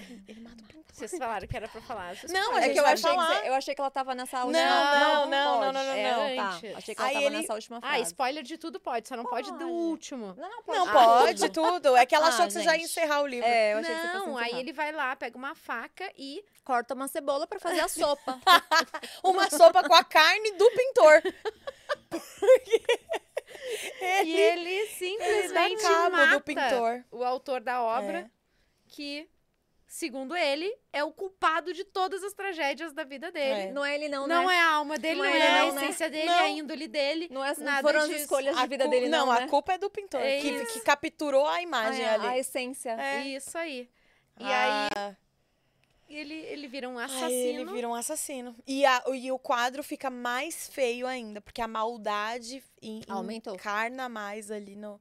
[0.28, 0.84] Ele mata o pintor.
[0.94, 2.16] Vocês falaram que era pra falar.
[2.16, 4.64] vocês Não, É que eu achei, que, eu achei que ela tava nessa Não, última
[5.00, 5.74] não, não, pode.
[5.74, 6.36] não, não, não, É, não.
[6.36, 6.78] Tá.
[6.78, 8.04] Achei que ela Aí tava ele- nessa última Ah, frase.
[8.04, 10.36] spoiler de tudo pode, só não pode, do último.
[10.38, 10.78] Não, não, pode.
[10.78, 10.94] Não, Ah,
[11.24, 11.72] pode tudo.
[11.82, 11.96] tudo.
[11.98, 13.48] É que ela achou Ah, que você já ia encerrar o livro.
[13.50, 16.94] É, eu achei que você Não, aí ele vai lá, pega uma faca e corta
[16.94, 18.40] uma cebola pra fazer a sopa.
[19.24, 21.24] Uma sopa com a carne do pintor.
[24.26, 27.04] E ele simplesmente cabo mata do pintor.
[27.12, 28.30] o autor da obra, É.
[28.88, 29.28] que,
[29.96, 33.70] segundo ele, é o culpado de todas as tragédias da vida dele.
[33.70, 33.72] É.
[33.72, 34.56] Não é ele não, Não né?
[34.56, 35.84] é a alma dele, Não não, é é, a não, né?
[35.84, 36.34] essência dele, Não.
[36.34, 37.28] é a índole dele.
[37.30, 38.22] Não, é, não Nada foram as disso.
[38.22, 39.48] escolhas A de vida dele, não, a né?
[39.48, 42.26] culpa é do pintor, É que, que capturou a imagem é, ali.
[42.28, 42.90] a essência.
[43.00, 43.22] É.
[43.28, 43.88] Isso aí.
[44.40, 45.16] E aí Ah,
[46.10, 47.32] ele, ele vira um aí assassino.
[47.62, 48.56] ele vira um assassino.
[48.66, 53.54] E, a- e o quadro fica mais feio ainda, porque a maldade en- Aumentou.
[53.54, 55.00] encarna mais ali no,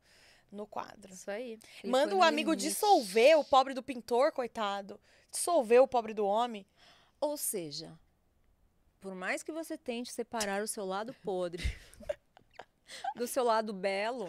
[0.53, 1.13] no quadro.
[1.13, 1.59] Isso aí.
[1.85, 2.69] Manda no amigo limite.
[2.69, 5.01] dissolver o pobre do pintor, coitado.
[5.31, 6.67] Dissolver o pobre do homem.
[7.21, 7.99] Ou seja,
[9.01, 11.63] por mais que você tente separar o seu lado podre
[13.17, 14.29] do seu lado belo,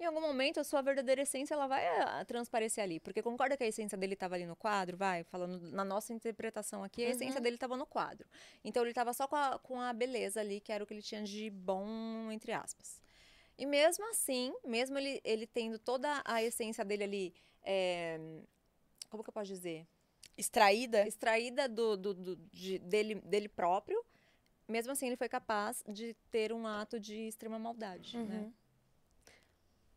[0.00, 3.00] em algum momento a sua verdadeira essência ela vai ah, transparecer ali.
[3.00, 4.96] Porque concorda que a essência dele estava ali no quadro?
[4.96, 8.26] Vai, falando na nossa interpretação aqui, a essência dele estava no quadro.
[8.64, 11.02] Então ele estava só com a, com a beleza ali, que era o que ele
[11.02, 13.00] tinha de bom, entre aspas.
[13.58, 18.18] E mesmo assim, mesmo ele, ele tendo toda a essência dele ali, é,
[19.10, 19.86] como que eu posso dizer?
[20.36, 21.06] Extraída.
[21.06, 24.02] extraída do, do- do- de- dele, dele próprio,
[24.68, 28.40] mesmo assim ele foi capaz de ter um ato de extrema maldade, né?
[28.42, 28.52] Uhum.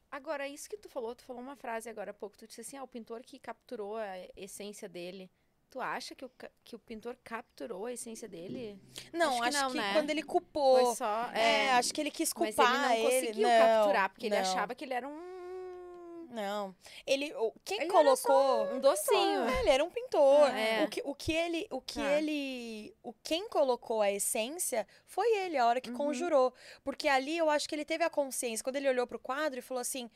[0.10, 2.76] Agora, isso que tu falou, tu falou uma frase agora há pouco, tu disse assim,
[2.78, 5.30] ah, o pintor que capturou a essência dele.
[5.72, 6.32] Tu acha que o,
[6.66, 8.78] que o pintor capturou a essência dele?
[9.14, 9.94] Não, Acho acho que que, não, né?
[9.94, 10.86] quando ele culpou.
[10.86, 11.30] Foi só.
[11.34, 14.42] É, acho que ele quis mas culpar ele não conseguiu capturar, porque ele não.
[14.42, 16.28] achava que ele era um.
[16.30, 16.76] Não.
[17.06, 17.34] Ele.
[17.36, 18.66] o- Quem Ele colocou.
[18.74, 19.44] Um docinho.
[19.50, 20.50] É, ele era um pintor.
[20.50, 20.84] Ah, é.
[20.86, 22.12] O que, o que ele, o que Tá.
[22.20, 25.98] ele, o quem colocou a essência foi ele, a hora que Uhum.
[25.98, 26.54] conjurou,
[26.84, 29.62] porque ali eu acho que ele teve a consciência quando ele olhou pro quadro e
[29.62, 30.10] falou assim,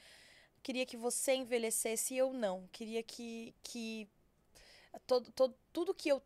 [0.64, 4.08] queria que você envelhecesse e eu não, queria que que
[5.06, 6.22] todo, todo, tudo que eu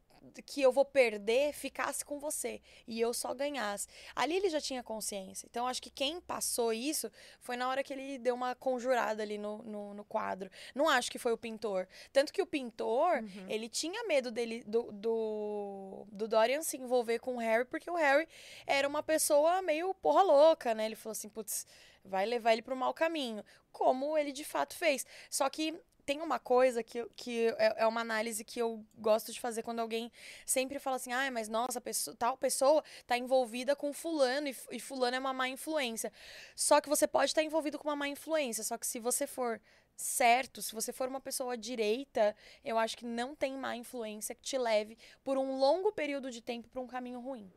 [0.45, 3.87] que eu vou perder ficasse com você e eu só ganhasse.
[4.13, 5.47] Ali ele já tinha consciência.
[5.49, 7.09] Então acho que quem passou isso
[7.39, 10.49] foi na hora que ele deu uma conjurada ali no, no, no quadro.
[10.75, 11.87] Não acho que foi o pintor.
[12.11, 13.45] Tanto que o pintor, Uhum.
[13.49, 17.95] ele tinha medo dele do, do, do Dorian se envolver com o Harry, porque o
[17.95, 18.27] Harry
[18.67, 20.85] era uma pessoa meio porra louca, né?
[20.85, 21.65] Ele falou assim, putz,
[22.03, 23.43] vai levar ele pro mau caminho.
[23.71, 25.05] Como ele de fato fez.
[25.29, 25.79] Só que
[26.10, 29.77] tem uma coisa que, que é é uma análise que eu gosto de fazer quando
[29.80, 30.11] alguém
[30.44, 34.80] sempre fala assim, ah, mas nossa, pessoa- tal pessoa tá envolvida com fulano e, e
[34.80, 36.11] fulano é uma má influência.
[36.56, 39.61] Só que você pode estar envolvido com uma má influência, só que se você for
[39.95, 44.41] certo, se você for uma pessoa direita, eu acho que não tem má influência que
[44.41, 47.52] te leve por um longo período de tempo para um caminho ruim.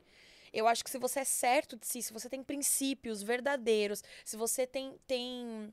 [0.53, 4.37] Eu acho que se você é certo de si, se você tem princípios verdadeiros, se
[4.37, 5.73] você tem, tem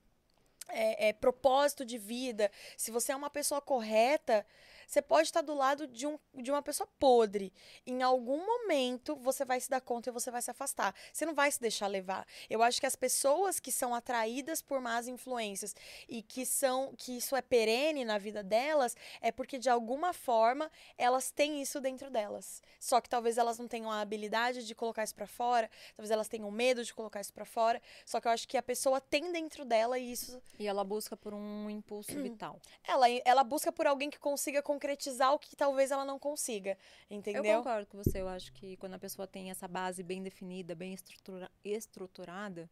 [0.72, 4.46] é, é, propósito de vida, se você é uma pessoa correta,
[4.90, 7.54] você pode estar do lado de, um, de uma pessoa podre.
[7.86, 10.96] Em algum momento você vai se dar conta e você vai se afastar.
[11.14, 12.26] Você não vai se deixar levar.
[12.50, 15.76] Eu acho que as pessoas que são atraídas por más influências
[16.08, 20.72] e que são que isso é perene na vida delas é porque de alguma forma
[20.98, 22.60] elas têm isso dentro delas.
[22.80, 26.28] Só que talvez elas não tenham a habilidade de colocar isso pra fora, talvez elas
[26.28, 27.80] tenham medo de colocar isso pra fora.
[28.08, 31.16] Só que eu acho que a pessoa tem dentro dela e isso E ela busca
[31.16, 32.60] por um impulso vital.
[32.88, 36.78] ela, ela busca por alguém que consiga concretizar o que talvez ela não consiga,
[37.10, 37.58] Eu entendeu?
[37.58, 38.22] concordo com você.
[38.22, 42.70] Eu acho que quando a pessoa tem essa base bem definida, bem estrutura- estruturada,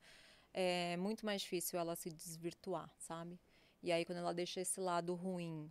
[0.53, 3.37] é muito mais difícil ela se desvirtuar, sabe?
[3.83, 5.69] E aí, quando ela deixa esse lado ruim,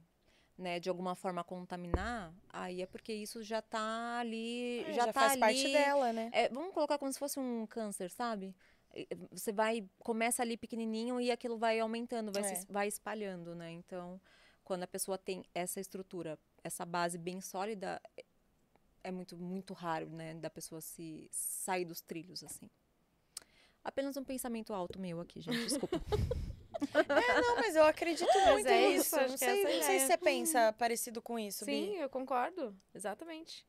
[0.57, 5.13] né, de alguma forma contaminar, aí é porque isso já tá ali, É, já, tá
[5.13, 5.41] faz ali.
[5.41, 6.31] parte dela, né?
[6.33, 8.55] É, vamos colocar como se fosse um câncer, sabe?
[9.33, 12.59] Você vai, começa ali pequenininho e aquilo vai aumentando, vai, se É.
[12.59, 13.71] es- vai espalhando, né?
[13.73, 14.19] Então,
[14.66, 18.24] quando a pessoa tem essa estrutura, essa base bem sólida, é-
[19.05, 20.34] é muito, muito raro, né?
[20.34, 22.68] Da pessoa se sair dos trilhos, assim.
[23.84, 25.97] Apenas um pensamento alto meu aqui, gente, desculpa.
[26.94, 29.06] É, não, mas eu acredito Mas muito é nisso.
[29.06, 31.97] isso, não é sei, a não sei se você pensa parecido com isso, Sim, Bi.
[31.97, 32.76] eu concordo.
[32.94, 33.66] Exatamente.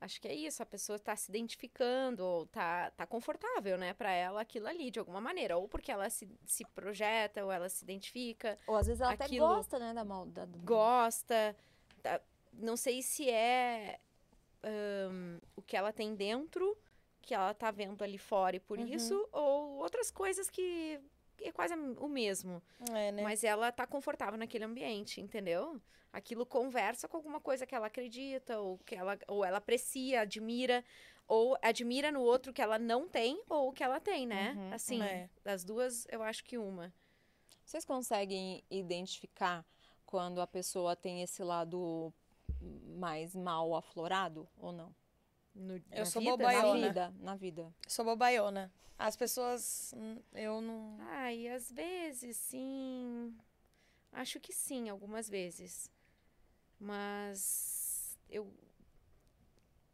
[0.00, 4.12] Acho que é isso, a pessoa tá se identificando, ou tá, tá confortável, né, pra
[4.12, 5.56] ela aquilo ali, de alguma maneira.
[5.56, 9.26] Ou porque ela se, se projeta, ou ela se identifica, Ou às vezes ela até
[9.36, 10.56] gosta, né, da maldade.
[10.60, 11.56] gosta.
[12.00, 12.20] tá-
[12.52, 13.98] não sei se é
[14.62, 16.76] ahn, o que ela tem dentro,
[17.20, 18.86] que ela tá vendo ali fora e por Uhum.
[18.86, 21.00] isso, ou outras coisas que
[21.42, 22.62] é quase o mesmo.
[22.90, 23.22] É, né?
[23.22, 25.80] Mas ela tá confortável naquele ambiente, entendeu?
[26.12, 30.84] Aquilo conversa com alguma coisa que ela acredita, ou que ela, ou ela aprecia, admira,
[31.26, 34.54] ou admira no outro que ela não tem, ou que ela tem, né?
[34.56, 35.28] Uhum, assim, é.
[35.44, 36.92] das duas, eu acho que uma.
[37.64, 39.64] Vocês conseguem identificar
[40.06, 42.12] quando a pessoa tem esse lado
[42.96, 44.94] mais mal aflorado ou não?
[45.58, 46.86] No, Eu na sou vida, Na Baiona.
[46.88, 47.74] vida, na vida.
[47.86, 48.72] Sou bobaiona.
[48.98, 49.92] As pessoas.
[49.96, 50.96] hum, Eu não.
[51.00, 53.36] Ai, às vezes, sim.
[54.12, 55.90] Acho que sim, algumas vezes.
[56.78, 58.52] Mas eu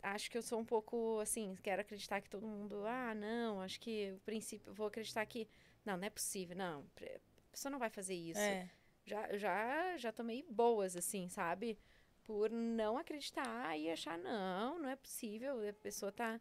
[0.02, 3.80] acho que eu sou um pouco assim, quero acreditar que todo mundo, ah, não, acho
[3.80, 5.48] que o princípio, vou acreditar que
[5.84, 8.38] não, não é possível, não, a pessoa não vai fazer isso.
[8.40, 8.68] É.
[9.06, 11.78] Já já já tomei boas assim, sabe?
[12.24, 16.40] Por não acreditar e achar não, não é possível, a pessoa tá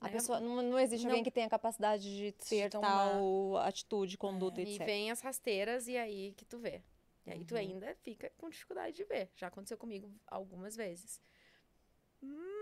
[0.00, 3.14] A né, pessoa, não, não existe alguém não- que tenha capacidade de ter tomar.
[3.18, 4.86] tal atitude, conduta, É, E etc.
[4.86, 6.82] vem as rasteiras e aí que tu vê.
[7.26, 7.60] E aí tu Uhum.
[7.60, 9.28] ainda fica com dificuldade de ver.
[9.36, 11.20] Já aconteceu comigo algumas vezes.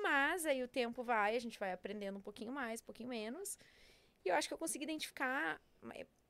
[0.02, 3.58] Mas aí o tempo vai, a gente vai aprendendo um pouquinho mais, um pouquinho menos.
[4.24, 5.60] E eu acho que eu consigo identificar.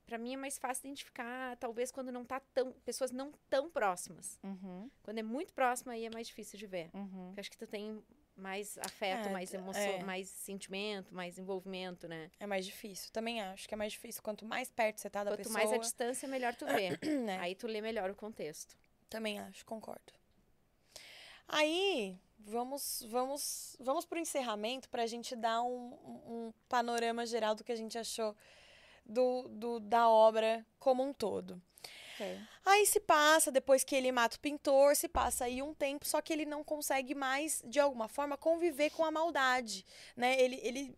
[0.07, 2.71] Pra mim é mais fácil identificar, talvez, quando não tá tão.
[2.85, 4.39] Pessoas não tão próximas.
[4.41, 6.89] Uhum, Quando é muito próxima, aí é mais difícil de ver.
[6.93, 7.33] uhum.
[7.37, 8.01] Acho que tu tem
[8.35, 10.03] mais afeto, É, mais emoção, é.
[10.03, 12.31] mais sentimento, mais envolvimento, né?
[12.39, 13.11] É mais difícil.
[13.11, 14.23] Também acho que é mais difícil.
[14.23, 15.53] Quanto mais perto você tá da Quanto pessoa.
[15.53, 16.89] mais a distância, melhor tu vê.
[17.25, 17.37] né?
[17.39, 18.77] Aí tu lê melhor o contexto.
[19.09, 20.13] Também acho, concordo.
[21.47, 25.93] Aí, vamos vamos vamos pro encerramento pra gente dar um-
[26.47, 28.35] um panorama geral do que a gente achou
[29.07, 31.61] do, do- da obra como um todo.
[32.13, 32.47] Ok.
[32.65, 36.21] Aí se passa, depois que ele mata o pintor, se passa aí um tempo, só
[36.21, 39.85] que ele não consegue mais, de alguma forma, conviver com a maldade,
[40.17, 40.37] né?
[40.37, 40.93] Ele, ele,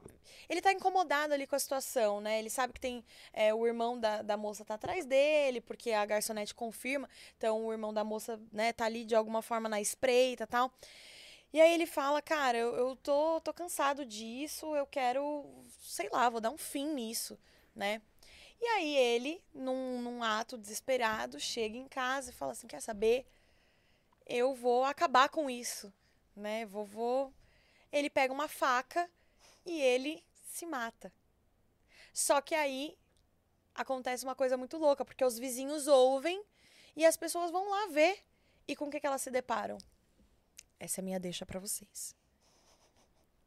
[0.50, 2.40] ele tá incomodado ali com a situação, né?
[2.40, 6.04] Ele sabe que tem é, o irmão da, da moça tá atrás dele, porque a
[6.08, 7.08] garçonete confirma,
[7.38, 10.72] então o irmão da moça, né, tá ali de alguma forma na espreita tal.
[11.54, 15.46] E aí ele fala, cara, eu, eu tô, tô cansado disso, eu quero,
[15.82, 17.38] sei lá, vou dar um fim nisso,
[17.80, 18.02] né?
[18.62, 23.26] E aí ele, num, num ato desesperado, chega em casa e fala assim, quer saber?
[24.26, 25.92] Eu vou acabar com isso,
[26.36, 26.66] né?
[26.66, 27.32] Vovô,
[27.90, 29.10] ele pega uma faca
[29.66, 31.12] e ele se mata.
[32.14, 32.98] Só que aí
[33.74, 36.44] acontece uma coisa muito louca, porque os vizinhos ouvem
[36.98, 38.20] e as pessoas vão lá ver.
[38.68, 39.78] E com o que, que elas se deparam?
[40.78, 42.19] Essa é a minha deixa pra vocês.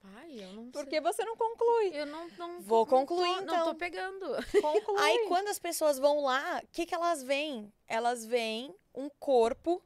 [0.05, 1.91] Ai, eu não Porque você não conclui.
[1.91, 2.01] sei.
[2.01, 3.57] Eu não, não Vou não concluir, tô, então.
[3.57, 4.27] Não tô pegando.
[4.61, 5.01] Conclui.
[5.01, 7.73] Aí quando as pessoas vão lá, o que, que elas veem?
[7.87, 9.83] Elas veem um corpo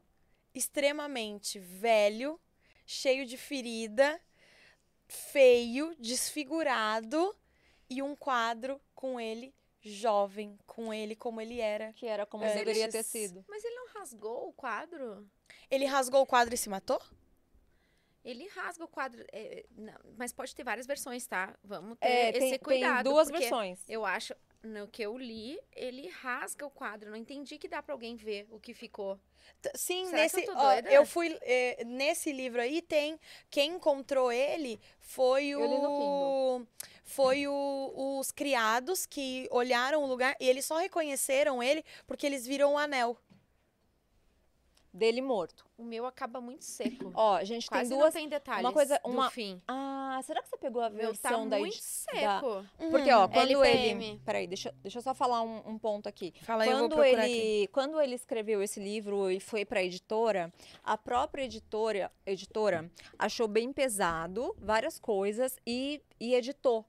[0.53, 2.39] extremamente velho,
[2.85, 4.19] cheio de ferida,
[5.07, 7.35] feio, desfigurado
[7.89, 11.93] e um quadro com ele jovem, com ele como ele era.
[11.93, 12.57] Que era como Antes.
[12.57, 13.45] deveria ter sido.
[13.47, 15.29] Mas ele não rasgou o quadro?
[15.69, 17.01] Ele rasgou o quadro e se matou?
[18.29, 19.23] Ele rasga o quadro.
[19.31, 21.57] é, não, mas pode ter várias versões, tá?
[21.63, 23.09] Vamos ter É, esse tem, tem cuidado.
[23.09, 23.79] duas versões.
[23.87, 27.09] Eu acho, no que eu li, ele rasga o quadro.
[27.09, 29.17] Não entendi que dá pra alguém ver o que ficou.
[29.75, 30.43] Sim, Será nesse.
[30.45, 31.37] eu ó, eu fui.
[31.41, 33.17] eh, nesse livro aí tem.
[33.49, 36.65] Quem encontrou ele foi o.
[37.05, 42.45] Foi o- os criados que olharam o lugar e eles só reconheceram ele porque eles
[42.45, 43.17] viram o anel.
[44.97, 45.65] Dele morto.
[45.77, 47.11] O meu acaba muito seco.
[47.13, 48.13] Ó, a gente Quase tem duas.
[48.13, 49.61] não tem detalhes uma coisa- do uma- fim.
[49.67, 52.65] Ah, será que você pegou a meu tá versão da muito seco.
[52.89, 54.05] Porque, ó, quando LPM.
[54.09, 54.21] ele.
[54.25, 56.33] Peraí, deixa, deixa eu só falar um, um ponto aqui.
[56.41, 57.69] Fala aí, eu vou Quando ele, aqui.
[57.71, 60.51] quando ele escreveu esse livro e foi para a editora,
[60.83, 66.83] a própria editora, editora achou bem pesado várias coisas e, e editou,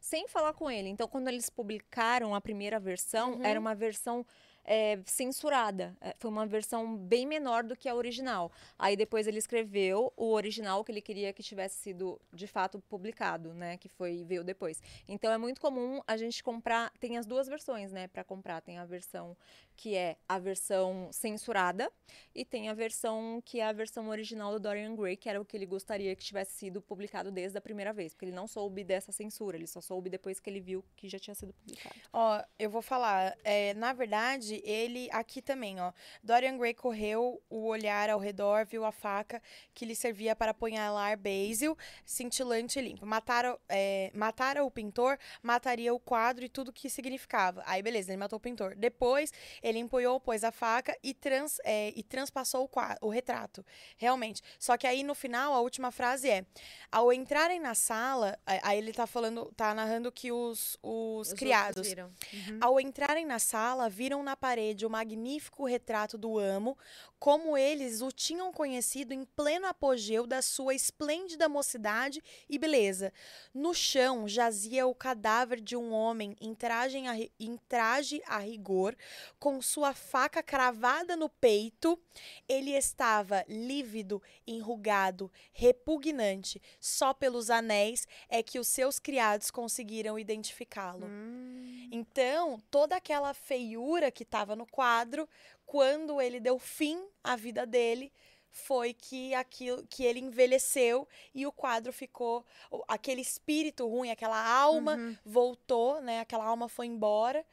[0.00, 0.90] sem falar com ele.
[0.90, 3.42] Então, quando eles publicaram a primeira versão, Uhum.
[3.44, 4.26] era uma versão
[4.64, 5.96] é, censurada.
[6.00, 8.50] É, Foi uma versão bem menor do que a original.
[8.78, 13.52] Aí depois ele escreveu o original que ele queria que tivesse sido de fato publicado,
[13.54, 13.76] né?
[13.76, 14.82] Que foi veio depois.
[15.06, 16.90] Então é muito comum a gente comprar.
[16.98, 18.08] Tem as duas versões, né?
[18.08, 19.36] Para comprar tem a versão
[19.76, 21.90] que é a versão censurada
[22.34, 25.44] e tem a versão que é a versão original do Dorian Gray, que era o
[25.44, 28.84] que ele gostaria que tivesse sido publicado desde a primeira vez, porque ele não soube
[28.84, 29.56] dessa censura.
[29.56, 31.96] Ele só soube depois que ele viu que já tinha sido publicado.
[32.12, 33.36] Ó, eu vou falar.
[33.42, 35.92] é, na verdade, ele aqui também, ó.
[36.22, 41.18] Dorian Gray correu o olhar ao redor, viu a faca que lhe servia para apunhalar
[41.18, 43.06] Basil, cintilante e limpo.
[43.06, 47.62] Mataram, é, mataram o pintor, mataria o quadro e tudo que significava.
[47.66, 48.74] Aí, beleza, ele matou o pintor.
[48.76, 49.32] Depois,
[49.62, 53.64] ele empunhou, pôs a faca e, trans, é, e transpassou o, qua- o retrato.
[53.96, 54.42] Realmente.
[54.58, 56.44] Só que aí, no final, a última frase é:
[56.90, 61.88] ao entrarem na sala, aí ele tá falando, tá narrando que os, os, Os criados.
[61.94, 62.58] Uhum.
[62.60, 66.76] ao entrarem na sala, viram na parede o magnífico retrato do amo,
[67.18, 73.10] como eles o tinham conhecido em pleno apogeu da sua esplêndida mocidade e beleza.
[73.54, 78.94] No chão jazia o cadáver de um homem em traje a, em traje a rigor,
[79.38, 81.98] com sua faca cravada no peito.
[82.46, 86.60] Ele estava lívido, enrugado, repugnante.
[86.78, 91.06] Só pelos anéis é que os seus criados conseguiram identificá-lo.
[91.06, 91.73] Hum.
[91.90, 95.28] Então, toda aquela feiura que estava no quadro,
[95.66, 98.12] quando ele deu fim à vida dele,
[98.50, 102.44] foi que aquilo que ele envelheceu e o quadro ficou
[102.86, 105.16] aquele espírito ruim, aquela alma Uhum.
[105.24, 106.20] voltou, né?
[106.20, 107.44] Aquela alma foi embora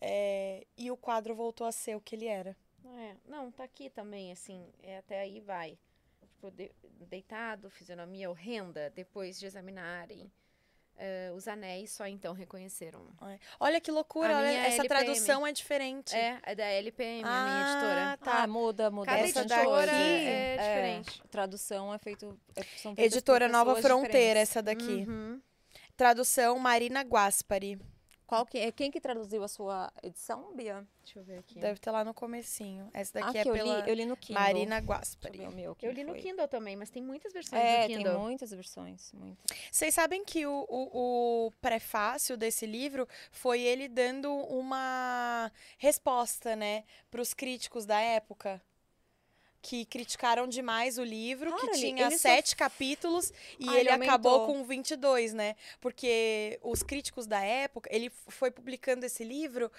[0.00, 2.56] é, e o quadro voltou a ser o que ele era.
[2.84, 5.78] É, não, tá aqui também, assim, é, até aí vai.
[6.20, 6.72] Tipo, de-
[7.08, 10.30] deitado, fisionomia horrenda, depois de examinarem
[11.00, 13.00] eh, os anéis, só então reconheceram.
[13.58, 14.88] Olha que loucura, olha, essa LPM.
[14.88, 16.14] tradução é diferente.
[16.14, 18.18] É, é da LPM, a minha Ah, editora.
[18.18, 18.42] tá.
[18.42, 19.06] Ah, muda, muda.
[19.06, 21.22] Cada essa editora daqui é diferente.
[21.30, 22.38] tradução é feito.
[22.54, 24.42] É, Editora Nova Fronteira, diferentes.
[24.50, 25.04] essa daqui.
[25.08, 25.40] Uhum.
[25.96, 27.78] Tradução Marina Guaspari.
[28.30, 28.70] Qual que é?
[28.70, 30.86] Quem que traduziu a sua edição, Bia?
[31.02, 31.58] Deixa eu ver aqui.
[31.58, 32.88] Deve ter lá no comecinho.
[32.94, 34.40] Essa daqui Aqui é eu pela li, eu li no Kindle.
[34.40, 35.38] Marina Deixa eu Guaspari.
[35.38, 36.22] ver o meu, Eu li no foi.
[36.22, 38.20] Kindle também, mas tem muitas versões É, no tem Kindle.
[38.20, 39.44] muitas versões, muitas.
[39.72, 46.84] Vocês sabem que o, o, o prefácio desse livro foi ele dando uma resposta, né,
[47.10, 48.62] para os críticos da época.
[49.62, 54.04] Que criticaram demais o livro, que tinha ele só sete capítulos e Ah, ele ele
[54.04, 55.56] acabou com 22, né?
[55.80, 59.70] Porque os críticos da época, ele foi publicando esse livro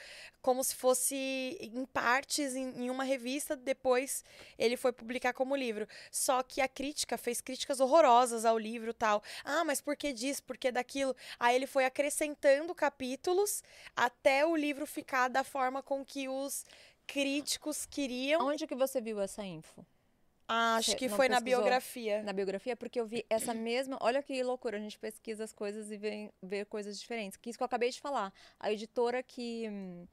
[0.41, 4.23] como se fosse em partes em, em uma revista, depois
[4.57, 5.87] ele foi publicar como livro.
[6.11, 9.23] Só que a crítica fez críticas horrorosas ao livro tal.
[9.43, 10.43] Ah, mas por que disso?
[10.43, 11.15] Por que daquilo?
[11.39, 13.63] Aí ele foi acrescentando capítulos
[13.95, 16.65] até o livro ficar da forma com que os
[17.13, 18.45] críticos queriam.
[18.47, 19.85] Onde que você viu essa info?
[20.47, 21.59] Acho Você que foi na pesquisou?
[21.61, 22.23] biografia.
[22.23, 22.75] Na biografia?
[22.75, 23.97] Porque eu vi essa mesma.
[24.01, 27.37] Olha que loucura, a gente pesquisa as coisas e vê, vê coisas diferentes.
[27.37, 28.33] Que isso que eu acabei de falar.
[28.59, 29.67] A editora que.
[29.69, 30.05] hum,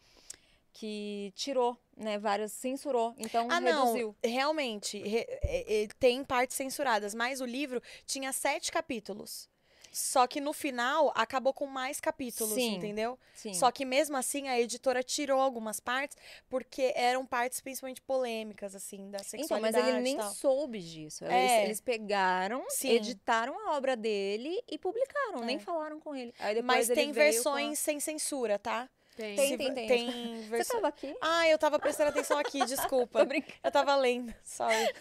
[0.73, 4.15] que tirou, né, várias, censurou, então Ah, reduziu.
[4.23, 4.31] não.
[4.31, 9.49] Realmente, re- é- é- tem partes censuradas, mas o livro tinha sete capítulos.
[9.93, 12.77] Só que no final acabou com mais capítulos, Sim.
[12.77, 13.19] entendeu?
[13.35, 13.55] Sim.
[13.55, 16.17] Só que mesmo assim a editora tirou algumas partes,
[16.49, 20.31] porque eram partes principalmente polêmicas, assim, da Então, sexualidade mas ele nem tal.
[20.33, 21.25] soube disso.
[21.25, 21.65] Eles, É.
[21.65, 22.91] eles pegaram, Sim.
[22.91, 25.61] editaram a obra dele e publicaram, nem É.
[25.61, 26.33] falaram com ele.
[26.39, 28.89] Aí depois Mas ele tem veio com a- versões sem censura, tá?
[29.19, 29.35] Tem.
[29.35, 29.87] Tem, tem, tem.
[29.89, 30.77] tem Você versão...
[30.77, 31.13] tava aqui?
[31.21, 33.19] Ah, eu tava prestando atenção aqui, desculpa.
[33.19, 33.53] Tô brincando.
[33.65, 34.95] Eu tava lendo, sorry.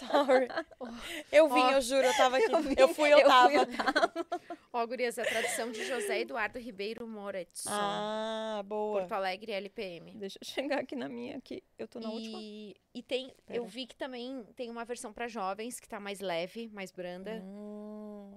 [0.00, 0.48] Sorry.
[1.30, 1.70] Eu vim, Ó.
[1.72, 2.50] eu juro, eu tava aqui.
[2.52, 3.48] Eu vi, Eu fui, eu, eu tava.
[3.50, 7.68] fui, eu Ó, gurias, a tradução de José Eduardo Ribeiro Moretson.
[7.72, 9.00] Ah, boa.
[9.00, 10.14] Porto Alegre LPM.
[10.16, 11.62] Deixa eu chegar aqui na minha aqui.
[11.78, 12.38] Eu tô na última.
[12.40, 13.64] E, e tem, eu Pera.
[13.66, 18.32] vi que também tem uma versão pra jovens que tá mais leve, mais branda, Hum.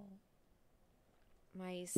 [1.54, 1.94] mas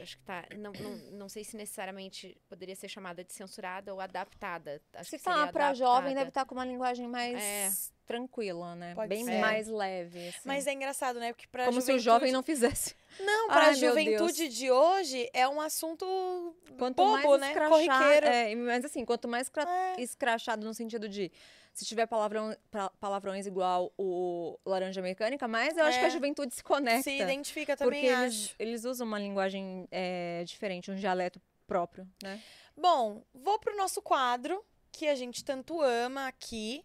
[0.00, 4.00] acho que tá, não, não, não sei se necessariamente poderia ser chamada de censurada ou
[4.00, 4.80] adaptada.
[4.94, 7.70] Acho Se que seria tá pra jovem, deve estar com uma linguagem mais É.
[8.06, 8.94] tranquila, né?
[8.94, 9.38] Pode Bem ser.
[9.40, 10.28] mais leve.
[10.28, 10.38] assim.
[10.44, 11.32] Mas é engraçado, né?
[11.32, 12.04] Porque pra Como se o juventude...
[12.04, 12.94] jovem não fizesse.
[13.20, 16.04] Não, pra Ai, meu juventude de hoje é um assunto
[16.78, 17.68] Quanto bobo, mais né?
[17.68, 18.26] Corriqueiro.
[18.26, 20.00] é, mas assim, quanto mais cra- É.
[20.00, 21.30] escrachado no sentido de
[21.78, 26.08] se tiver palavrão, pa- palavrões igual o laranja mecânica, mais eu acho que É.
[26.08, 27.02] a juventude se conecta.
[27.04, 28.54] Se identifica porque também, eles, acho.
[28.58, 32.40] eles usam uma linguagem é, diferente, um dialeto próprio, né?
[32.76, 36.84] Bom, vou pro nosso quadro, que a gente tanto ama aqui.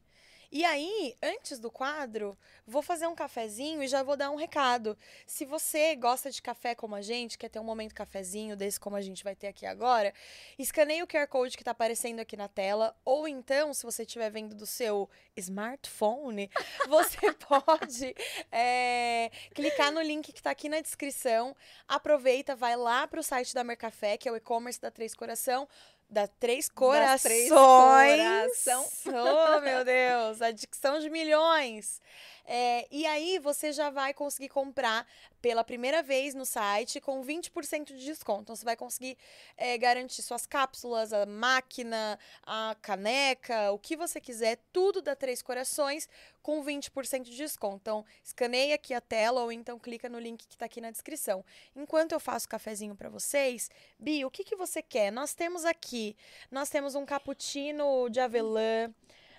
[0.55, 4.95] E aí, antes do quadro, vou fazer um cafezinho e já vou dar um recado.
[5.25, 8.95] Se você gosta de café como a gente, quer ter um momento cafezinho desse como
[8.95, 10.13] a gente vai ter aqui agora,
[10.59, 12.95] escaneie o QR Code que tá aparecendo aqui na tela.
[13.03, 16.47] Ou então, se você estiver vendo do seu smartphone,
[16.87, 18.15] você pode
[18.51, 21.55] é, clicar no link que tá aqui na descrição.
[21.87, 25.67] Aproveita, vai lá pro site da Mercafé, que é o e-commerce da Três Coração.
[26.09, 27.21] Da Três Corações.
[27.21, 28.87] Três Coração.
[29.07, 30.41] Oh, meu Deus.
[30.41, 32.01] A dicção de milhões.
[32.45, 35.07] É, e aí você já vai conseguir comprar
[35.43, 38.43] pela primeira vez no site com 20% de desconto.
[38.43, 39.17] Então você vai conseguir
[39.57, 45.41] é, garantir suas cápsulas, a máquina, a caneca, o que você quiser, tudo da Três
[45.41, 46.07] Corações
[46.41, 47.79] com 20% de desconto.
[47.81, 51.43] Então escaneia aqui a tela ou então clica no link que está aqui na descrição.
[51.75, 55.11] Enquanto eu faço o cafezinho para vocês, Bi, o que, que você quer?
[55.11, 56.15] Nós temos aqui,
[56.49, 58.89] nós temos um cappuccino de avelã,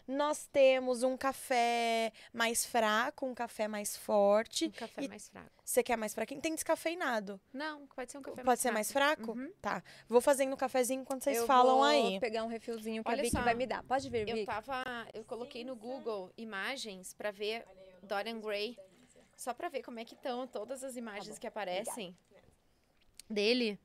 [0.07, 4.67] nós temos um café mais fraco, um café mais forte.
[4.67, 5.51] Um café E- mais fraco.
[5.65, 6.41] Você quer mais fraquinho?
[6.43, 7.41] Tem descafeinado.
[7.53, 9.33] Não, pode ser um café Pode mais ser mais fraco?
[9.33, 9.51] Uhum.
[9.63, 9.83] Tá.
[10.09, 12.21] Vou fazendo o cafezinho enquanto vocês eu falam vou aí.
[12.21, 13.43] pegar um refilzinho que Olha a Vicky só.
[13.43, 13.83] vai me dar.
[13.85, 14.45] Pode Eu Vicky.
[14.45, 17.65] tava, eu coloquei no Google imagens pra ver
[18.03, 18.77] Dorian Gray,
[19.37, 22.15] só pra ver como é que estão todas as imagens que aparecem
[23.29, 23.79] dele.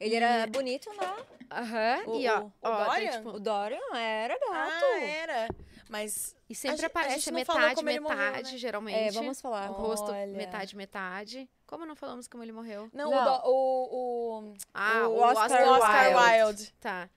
[0.00, 1.16] Ele era bonito, né?
[1.50, 2.02] Aham.
[2.06, 3.10] O- E ó, o- ó, Dorian?
[3.12, 4.84] tipo, O Dorian era gato.
[4.84, 5.48] Ah, era.
[5.88, 8.58] Mas e A sempre a aparece gente não falou metade, ele morreu, metade, né?
[8.58, 8.98] geralmente.
[8.98, 9.70] É, vamos falar.
[9.70, 10.26] O rosto Olha.
[10.26, 11.48] metade, metade.
[11.66, 12.90] Como não falamos como ele morreu?
[12.92, 13.42] não, Não.
[13.44, 16.42] O, o, o, Ah, O Oscar Oscar Wilde.
[16.44, 16.74] Wilde.
[16.80, 17.08] Tá.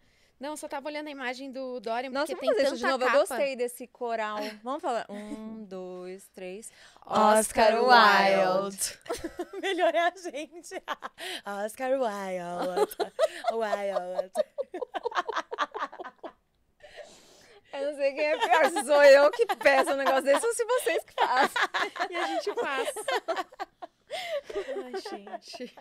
[0.41, 3.05] Não, só tava olhando a imagem do Dorian, Nossa, porque tem tanta de novo.
[3.05, 3.15] capa.
[3.15, 4.39] Eu gostei desse coral.
[4.63, 5.05] Vamos falar.
[5.07, 6.71] Um, dois, três.
[7.05, 8.99] Oscar Oscar Wilde.
[9.61, 10.81] Melhor é a gente.
[11.63, 12.97] Oscar Wilde.
[13.53, 14.33] Wilde.
[17.71, 20.53] Eu não sei quem é pior, se sou eu que peço um negócio desse ou
[20.55, 21.51] se vocês que fazem.
[22.09, 23.47] E a gente passa.
[24.83, 25.75] Ai, gente.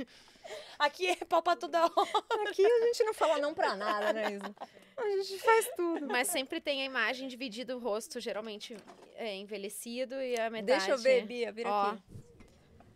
[0.78, 1.90] Aqui é pau pra toda hora.
[2.48, 4.54] Aqui a gente não fala não pra nada, né, Isa?
[4.96, 6.06] A gente faz tudo.
[6.06, 8.76] Mas sempre tem a imagem dividida o rosto, geralmente
[9.16, 10.78] é envelhecido e a metade.
[10.78, 12.02] Deixa eu ver, Bia, vira Ó, aqui.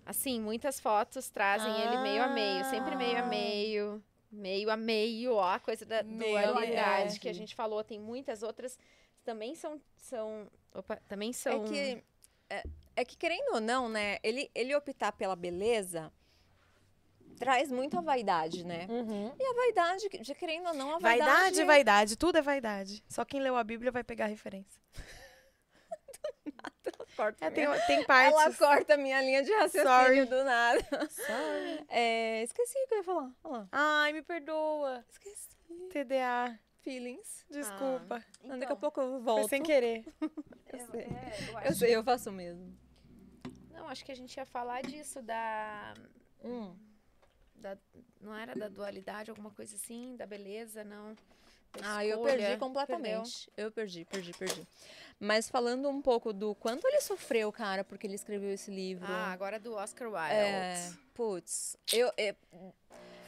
[0.07, 3.27] Assim, muitas fotos trazem ele meio a meio, sempre meio a Ah.
[3.27, 7.21] meio, meio a meio, ó, a coisa da Meio dualidade meio.
[7.21, 8.79] que a gente falou, tem muitas outras
[9.25, 12.05] também são são, opa, também são É que,
[12.55, 12.65] é,
[12.97, 16.13] é que, querendo ou não, né, ele, ele optar pela beleza
[17.39, 18.87] traz muito a vaidade, né?
[19.39, 21.31] E a vaidade, de querendo ou não, a vaidade...
[21.31, 22.17] Vaidade, vaidade.
[22.17, 23.03] Tudo é vaidade.
[23.09, 24.81] Só quem leu a Bíblia vai pegar a referência.
[27.17, 28.57] Corta É, tem, minha- tem Ela partes.
[28.59, 30.25] corta a minha linha de raciocínio Sorry.
[30.27, 30.81] do nada.
[31.11, 31.85] Sorry.
[31.89, 33.31] É, esqueci o que eu ia falar.
[33.43, 33.69] Olha lá.
[33.73, 35.05] Ai, me perdoa.
[35.11, 35.49] Esqueci.
[35.91, 36.59] TDA.
[36.85, 37.45] Feelings.
[37.51, 38.23] Desculpa.
[38.45, 39.49] Então, Daqui a pouco eu Foi volto.
[39.49, 40.05] sem querer.
[40.73, 41.01] Eu sei.
[41.03, 42.77] É, eu Eu sei, eu faço mesmo.
[43.73, 45.95] Não, acho que a gente ia falar disso da
[46.43, 46.77] Hum.
[47.55, 47.79] da-
[48.21, 51.15] não era da dualidade, alguma coisa assim, da beleza, não.
[51.73, 53.51] da Ah, eu perdi completamente.
[53.57, 54.67] Eu perdi, perdi, perdi.
[55.21, 59.07] Mas falando um pouco do quanto ele sofreu, cara, porque ele escreveu esse livro.
[59.11, 60.33] Ah, agora do Oscar Wilde.
[60.35, 62.13] é, putz, eu,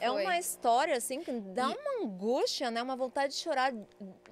[0.01, 2.83] é, É uma história, assim, que dá uma angústia, né?
[2.83, 3.73] Uma vontade de chorar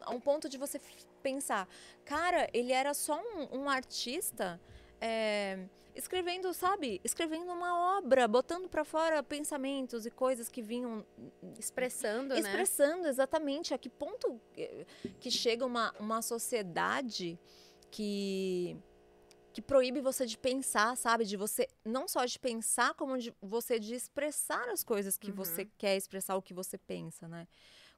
[0.00, 0.80] a um ponto de você
[1.22, 1.68] pensar,
[2.04, 4.60] cara, ele era só um, um artista
[5.00, 5.58] é,
[5.94, 7.00] escrevendo, sabe?
[7.04, 11.04] Escrevendo uma obra, botando pra fora pensamentos e coisas que vinham
[11.58, 12.40] Expressando, né?
[12.40, 14.84] expressando exatamente a que ponto eh,
[15.20, 17.38] que chega uma, uma sociedade
[17.90, 18.76] que
[19.54, 21.24] que proíbe você de pensar, sabe?
[21.24, 25.36] De você não só de pensar, como de você de expressar as coisas que Uhum.
[25.36, 27.46] você quer expressar, o que você pensa, né?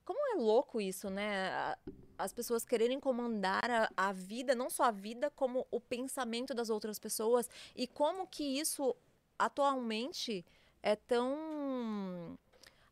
[0.05, 1.75] Como é louco isso, né?
[2.19, 6.69] As pessoas quererem comandar a, a vida, não só a vida, como o pensamento das
[6.69, 8.95] outras pessoas e como que isso
[9.39, 10.45] atualmente
[10.83, 12.39] é tão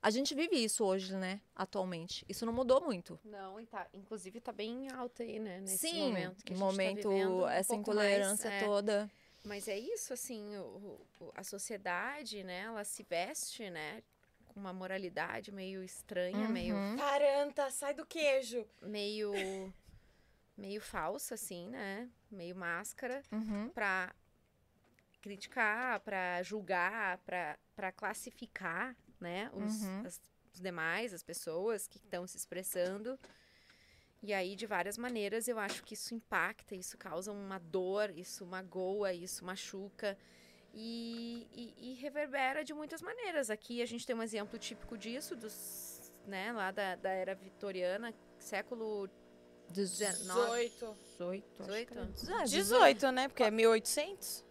[0.04, 1.40] a gente vive isso hoje, né?
[1.56, 2.26] Atualmente.
[2.28, 3.18] Isso não mudou muito.
[3.24, 5.60] Não, e tá, inclusive tá bem alta aí, né?
[5.60, 8.64] Nesse Sim, momento que gente momento, tá vivendo, um essa pouco mais, intolerância é.
[8.66, 9.10] toda.
[9.44, 14.02] Mas é isso, assim, o- o- a sociedade, né, ela se veste, né,
[14.48, 16.96] com uma moralidade meio estranha, meio, Uhum.
[16.96, 18.66] Taranta, sai do queijo.
[18.82, 19.32] meio,
[20.56, 23.70] meio falsa, assim, né, meio máscara, Uhum.
[23.70, 24.14] pra
[25.22, 28.94] criticar, pra julgar, pra pra classificar,
[29.24, 30.02] né, os, Uhum.
[30.06, 30.20] as-
[30.52, 33.18] os demais, as pessoas que estão se expressando.
[34.22, 38.44] E aí, de várias maneiras, eu acho que isso impacta, isso causa uma dor, isso
[38.46, 40.16] magoa, isso machuca.
[40.72, 43.48] E, e- e reverbera de muitas maneiras.
[43.50, 48.12] Aqui a gente tem um exemplo típico disso, dos, né, lá da, da era vitoriana,
[48.38, 49.08] século
[49.70, 50.96] 18.
[51.18, 51.62] 18.
[51.62, 52.28] acho que 18?
[52.28, 52.40] era.
[52.40, 53.28] Ah, 18, né?
[53.28, 54.44] Porque é 1800.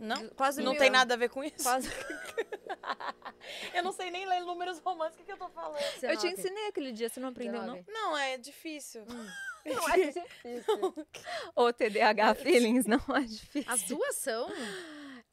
[0.00, 0.28] Não?
[0.30, 0.98] Quase Não mil tem anos.
[1.00, 1.62] nada a ver com isso?
[1.62, 1.88] Quase.
[3.74, 5.80] Eu não sei nem ler números romanos, o que, que eu tô falando?
[6.02, 7.74] Eu te ensinei aquele dia, você não aprendeu, não?
[7.74, 7.84] 19.
[7.92, 9.04] Não, é difícil.
[9.62, 11.06] Não é difícil.
[11.54, 13.70] Ô, TDAH Feelings, não é difícil.
[13.70, 14.50] As duas são?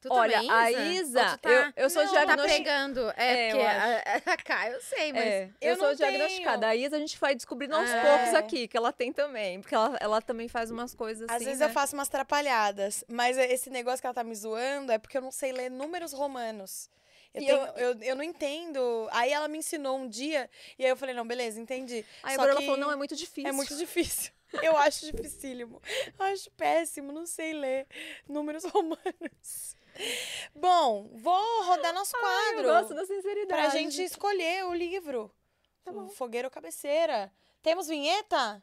[0.00, 1.38] Tu Olha, também, a Isa?
[1.38, 2.48] Tá- eu, eu sou Não, tá diagnosticada.
[2.94, 3.12] pegando.
[3.16, 5.22] É, É, porque eu a, a K eu sei, mas...
[5.24, 6.58] É, eu, Eu sou diagnosticada.
[6.68, 6.72] tenho.
[6.72, 8.00] A Isa a gente vai descobrindo aos Ah.
[8.02, 8.36] poucos É.
[8.36, 9.60] aqui, que ela tem também.
[9.60, 11.34] Porque ela, ela também faz umas coisas assim.
[11.36, 11.66] Às vezes né?
[11.66, 15.22] eu faço umas trapalhadas, mas esse negócio que ela tá me zoando é porque eu
[15.22, 16.88] não sei ler números romanos.
[17.34, 19.08] Eu, tenho- eu- eu, eu, não entendo.
[19.10, 20.48] Aí ela me ensinou um dia,
[20.78, 22.04] e aí eu falei, não, beleza, entendi.
[22.22, 23.48] Aí Só agora ela falou: não, é muito difícil.
[23.48, 24.32] É muito difícil.
[24.62, 25.82] Eu acho dificílimo.
[26.18, 27.86] Eu acho péssimo, não sei ler
[28.26, 29.76] números romanos.
[30.54, 32.62] Bom, vou rodar nosso Eu quadro.
[32.68, 33.48] gosto da sinceridade.
[33.48, 35.30] pra gente escolher o livro.
[35.84, 36.08] Tá bom.
[36.08, 37.32] Fogueira ou cabeceira.
[37.62, 38.62] Temos vinheta?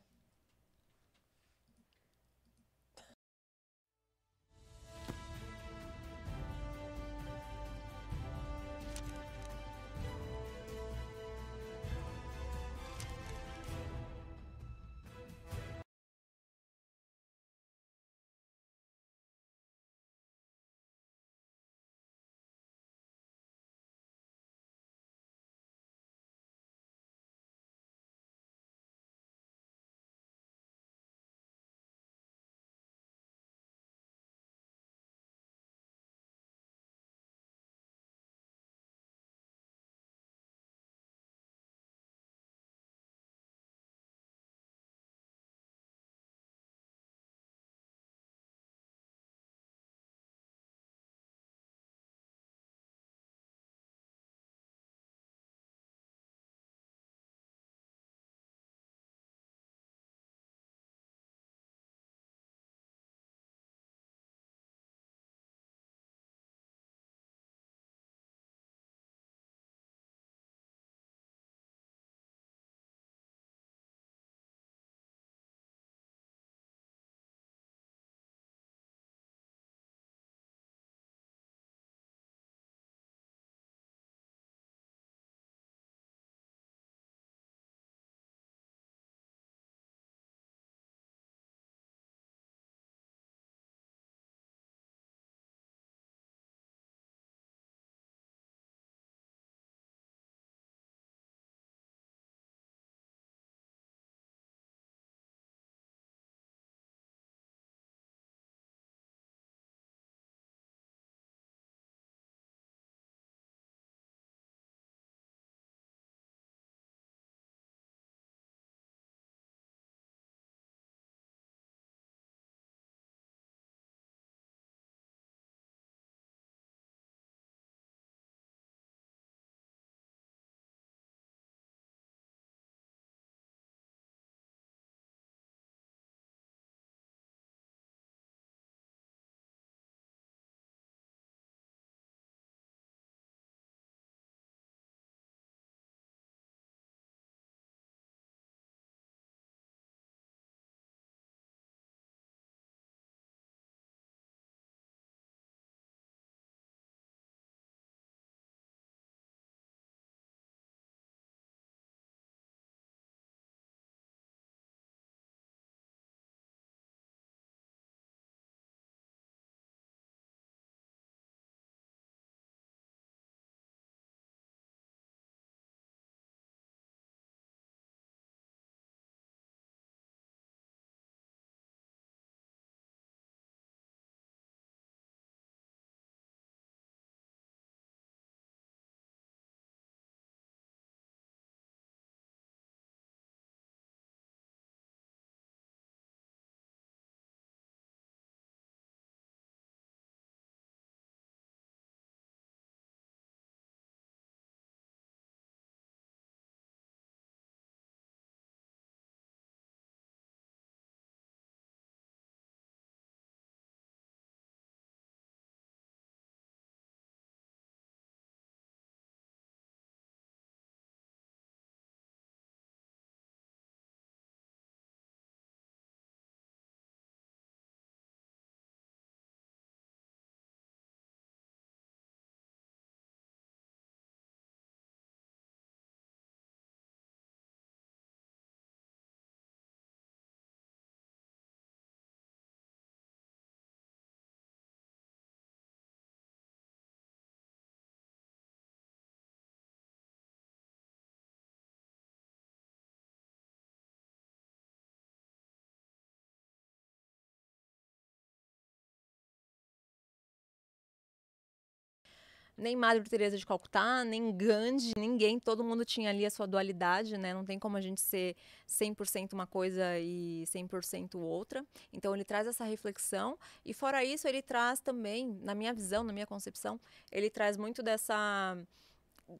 [262.58, 267.18] Nem Madre Teresa de Calcutá, nem Gandhi, ninguém, todo mundo tinha ali a sua dualidade,
[267.18, 267.34] né?
[267.34, 268.36] Não tem como a gente ser
[268.68, 271.66] 100% uma coisa e 100% outra.
[271.92, 276.14] Então ele traz essa reflexão e fora isso ele traz também, na minha visão, na
[276.14, 276.80] minha concepção,
[277.12, 278.58] ele traz muito dessa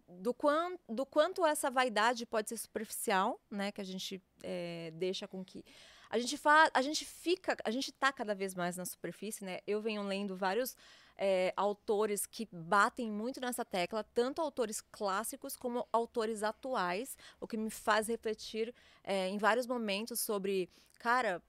[0.10, 3.72] do, quant, do quanto essa vaidade pode ser superficial, né?
[3.72, 5.64] Que a gente é, deixa com que
[6.10, 9.60] a gente faz, a gente fica, a gente tá cada vez mais na superfície, né?
[9.66, 10.76] Eu venho lendo vários
[11.18, 17.58] é, autores que batem muito nessa tecla, tanto autores clássicos como autores atuais, o que
[17.58, 18.74] me faz refletir
[19.04, 20.70] é, em vários momentos sobre,
[21.00, 21.42] cara,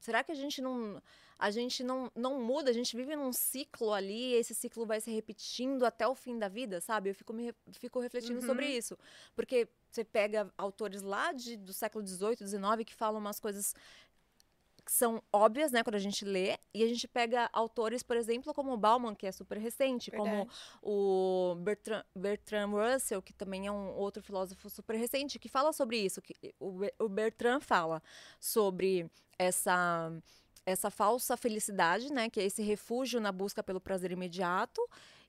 [0.00, 1.00] será que a gente não
[1.42, 5.10] a gente não, não muda, a gente vive num ciclo ali, esse ciclo vai se
[5.10, 7.10] repetindo até o fim da vida, sabe?
[7.10, 8.46] Eu fico, me, fico refletindo uhum.
[8.46, 8.96] sobre isso.
[9.34, 13.74] Porque você pega autores lá de, do século XVIII, XIX, que falam umas coisas
[14.84, 18.52] que são óbvias, né, quando a gente lê, e a gente pega autores, por exemplo,
[18.52, 20.30] como o Bauman, que é super recente, Verdade.
[20.30, 20.50] como
[20.82, 25.98] o Bertrand, Bertrand Russell, que também é um outro filósofo super recente, que fala sobre
[25.98, 28.02] isso, que o, Bertrand fala
[28.40, 30.12] sobre essa
[30.64, 34.80] essa falsa felicidade, né, que é esse refúgio na busca pelo prazer imediato,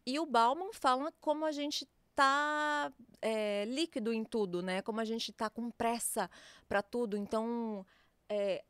[0.06, 5.06] e o Bauman fala como a gente tá é, líquido em tudo, né, como a
[5.06, 6.30] gente tá com pressa
[6.68, 7.18] para tudo.
[7.18, 7.84] Então,
[8.30, 8.64] é,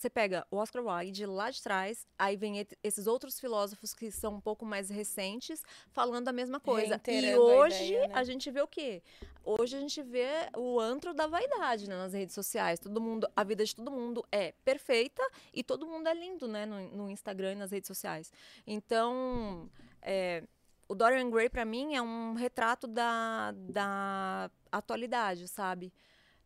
[0.00, 4.34] você pega o Oscar Wilde lá de trás, aí vem esses outros filósofos que são
[4.34, 7.00] um pouco mais recentes falando a mesma coisa.
[7.06, 8.14] E hoje a, ideia, né?
[8.14, 9.02] a, gente vê o quê?
[9.44, 12.80] Hoje a gente vê o antro da vaidade né, nas redes sociais.
[12.80, 15.22] Todo mundo, a vida de todo mundo é perfeita
[15.52, 18.32] e todo mundo é lindo, né, no, no Instagram e nas redes sociais.
[18.66, 19.68] Então,
[20.00, 20.44] é,
[20.88, 25.92] o Dorian Gray para mim é um retrato da, da atualidade, sabe?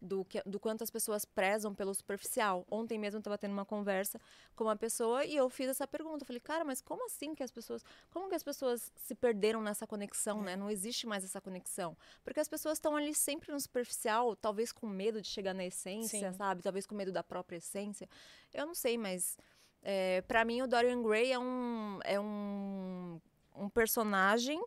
[0.04, 2.66] Do, que, do quanto as pessoas prezam pelo superficial.
[2.70, 4.20] Ontem mesmo eu estava tendo uma conversa
[4.54, 6.22] com uma pessoa e eu fiz essa pergunta.
[6.22, 7.84] Eu falei, cara, mas como assim que as pessoas.
[8.10, 10.54] Como que as pessoas se perderam nessa conexão, né?
[10.56, 11.96] Não existe mais essa conexão.
[12.22, 16.32] Porque as pessoas estão ali sempre no superficial, talvez com medo de chegar na essência,
[16.32, 16.36] Sim.
[16.36, 16.62] sabe?
[16.62, 18.08] Talvez com medo da própria essência.
[18.52, 19.38] Eu não sei, mas.
[19.86, 23.20] É, para mim, o Dorian Gray é um, é um,
[23.54, 24.62] um personagem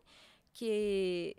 [0.52, 1.36] que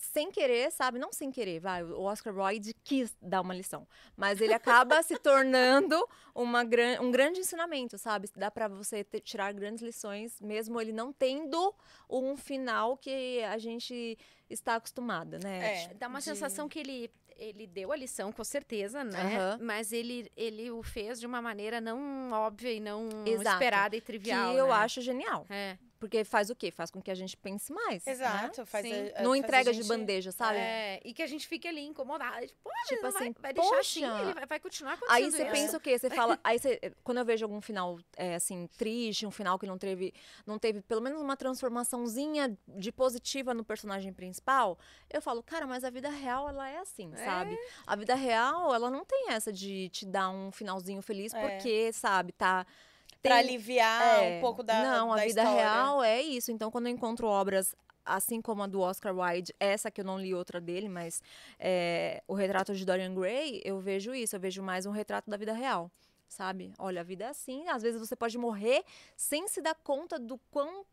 [0.00, 0.98] sem querer, sabe?
[0.98, 1.84] Não sem querer, vai.
[1.84, 3.86] O Oscar Wilde quis dar uma lição,
[4.16, 8.28] mas ele acaba se tornando uma gran, um grande ensinamento, sabe?
[8.34, 11.74] Dá para você ter, tirar grandes lições, mesmo ele não tendo
[12.08, 14.18] um final que a gente
[14.48, 15.84] está acostumada, né?
[15.84, 16.24] É, dá uma de...
[16.24, 19.54] sensação que ele ele deu a lição, com certeza, né?
[19.54, 19.64] Uhum.
[19.64, 23.54] Mas ele, ele o fez de uma maneira não óbvia e não Exato.
[23.54, 24.52] esperada e trivial.
[24.52, 24.72] Que eu né?
[24.74, 25.46] acho genial.
[25.48, 25.78] É.
[26.00, 26.70] Porque faz o quê?
[26.70, 28.02] Faz com que a gente pense mais.
[28.06, 28.12] Né?
[28.12, 28.60] Exato.
[28.62, 28.66] Né?
[28.66, 29.82] Faz a, a, não entrega gente...
[29.82, 30.56] de bandeja, sabe?
[30.56, 32.46] É, e que a gente fique ali incomodado.
[32.46, 35.76] Tipo, tipo assim, vai, vai deixar assim, ele vai, vai continuar acontecendo Aí você pensa
[35.76, 35.98] o quê?
[35.98, 36.40] Você fala...
[36.42, 40.14] aí você, quando eu vejo algum final, é, assim, triste, um final que não teve,
[40.46, 44.78] não teve pelo menos uma transformaçãozinha de positiva no personagem principal,
[45.10, 47.24] eu falo, cara, mas a vida real, ela é assim, é.
[47.26, 47.58] sabe?
[47.86, 51.40] A vida real, ela não tem essa de te dar um finalzinho feliz, é.
[51.46, 52.66] porque, sabe, tá
[53.22, 55.60] tem, pra aliviar é, um pouco da Não, da a vida história.
[55.60, 56.50] real é isso.
[56.50, 57.74] Então, quando eu encontro obras
[58.04, 61.22] assim como a do Oscar Wilde, essa que eu não li outra dele, mas
[61.58, 65.36] é, o retrato de Dorian Gray, eu vejo isso, eu vejo mais um retrato da
[65.36, 65.90] vida real,
[66.28, 66.72] sabe?
[66.78, 68.82] Olha, a vida é assim, às vezes você pode morrer
[69.16, 70.84] sem se dar conta do quão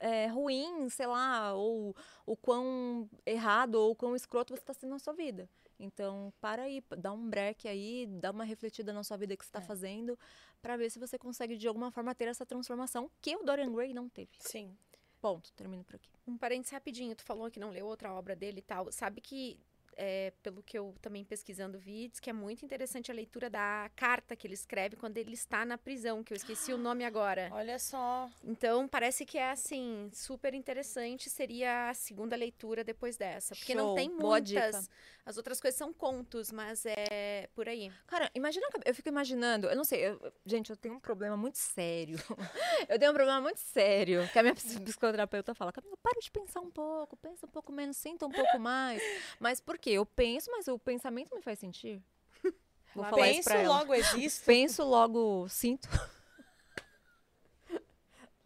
[0.00, 1.94] é, ruim, sei lá, ou
[2.26, 5.48] o quão errado ou o quão escroto você está sendo na sua vida.
[5.78, 9.48] Então, para aí, dá um break aí, dá uma refletida na sua vida que você
[9.48, 9.62] está é.
[9.62, 10.18] fazendo,
[10.60, 13.94] para ver se você consegue de alguma forma ter essa transformação que o Dorian Gray
[13.94, 14.30] não teve.
[14.40, 14.76] Sim.
[15.20, 16.10] Ponto, termino por aqui.
[16.26, 18.90] Um parênteses rapidinho, tu falou que não leu outra obra dele e tal.
[18.92, 19.58] Sabe que
[19.98, 23.90] é, pelo que eu também pesquisando vi, diz que é muito interessante a leitura da
[23.96, 27.50] carta que ele escreve quando ele está na prisão, que eu esqueci o nome agora.
[27.52, 28.30] Olha só.
[28.44, 31.28] Então, parece que é assim, super interessante.
[31.28, 33.56] Seria a segunda leitura depois dessa.
[33.56, 33.88] Porque Show.
[33.88, 34.88] não tem muitas.
[35.26, 37.92] As outras coisas são contos, mas é por aí.
[38.06, 41.58] Cara, imagina, eu fico imaginando, eu não sei, eu, gente, eu tenho um problema muito
[41.58, 42.16] sério.
[42.88, 46.60] eu tenho um problema muito sério, que a minha psicoterapeuta fala, Camila, para de pensar
[46.60, 49.02] um pouco, pensa um pouco menos, sinta um pouco mais.
[49.38, 49.87] Mas por quê?
[49.92, 52.02] Eu penso, mas o pensamento me faz sentir.
[52.94, 53.78] Vou falar Penso, isso pra ela.
[53.78, 54.44] logo existo.
[54.46, 55.88] Penso, logo sinto.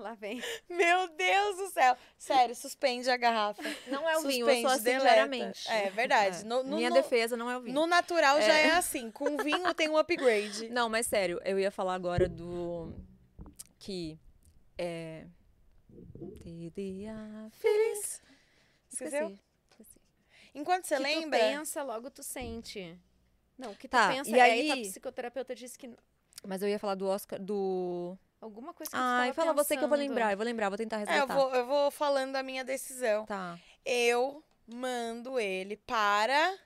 [0.02, 0.43] Lá vem.
[0.69, 1.97] Meu Deus do céu.
[2.19, 3.62] Sério, suspende a garrafa.
[3.86, 5.70] Não é o vinho, eu sou assim diariamente.
[5.70, 6.40] É verdade.
[6.40, 6.44] É.
[6.44, 7.74] No, no, Minha no, defesa não é o vinho.
[7.74, 8.43] No natural é.
[8.43, 9.12] já é assim.
[9.12, 10.69] Com vinho tem um upgrade.
[10.70, 12.93] Não, mas sério, eu ia falar agora do.
[13.78, 14.19] Que.
[14.77, 15.24] É.
[16.40, 18.20] TDA feliz.
[18.90, 19.39] Esqueceu?
[20.54, 21.38] Enquanto você que lembra.
[21.38, 22.98] Tu pensa, logo tu sente.
[23.58, 24.30] Não, o que tu tá, pensa.
[24.30, 25.90] E aí, aí a psicoterapeuta disse que.
[26.46, 27.40] Mas eu ia falar do Oscar.
[27.40, 30.68] Do Alguma coisa que Ai, tava fala você que eu vou lembrar, eu vou lembrar,
[30.68, 31.34] vou tentar É, eu resgatar.
[31.36, 33.24] vou, eu vou falando a minha decisão.
[33.24, 33.56] Tá.
[33.84, 36.58] Eu mando ele para.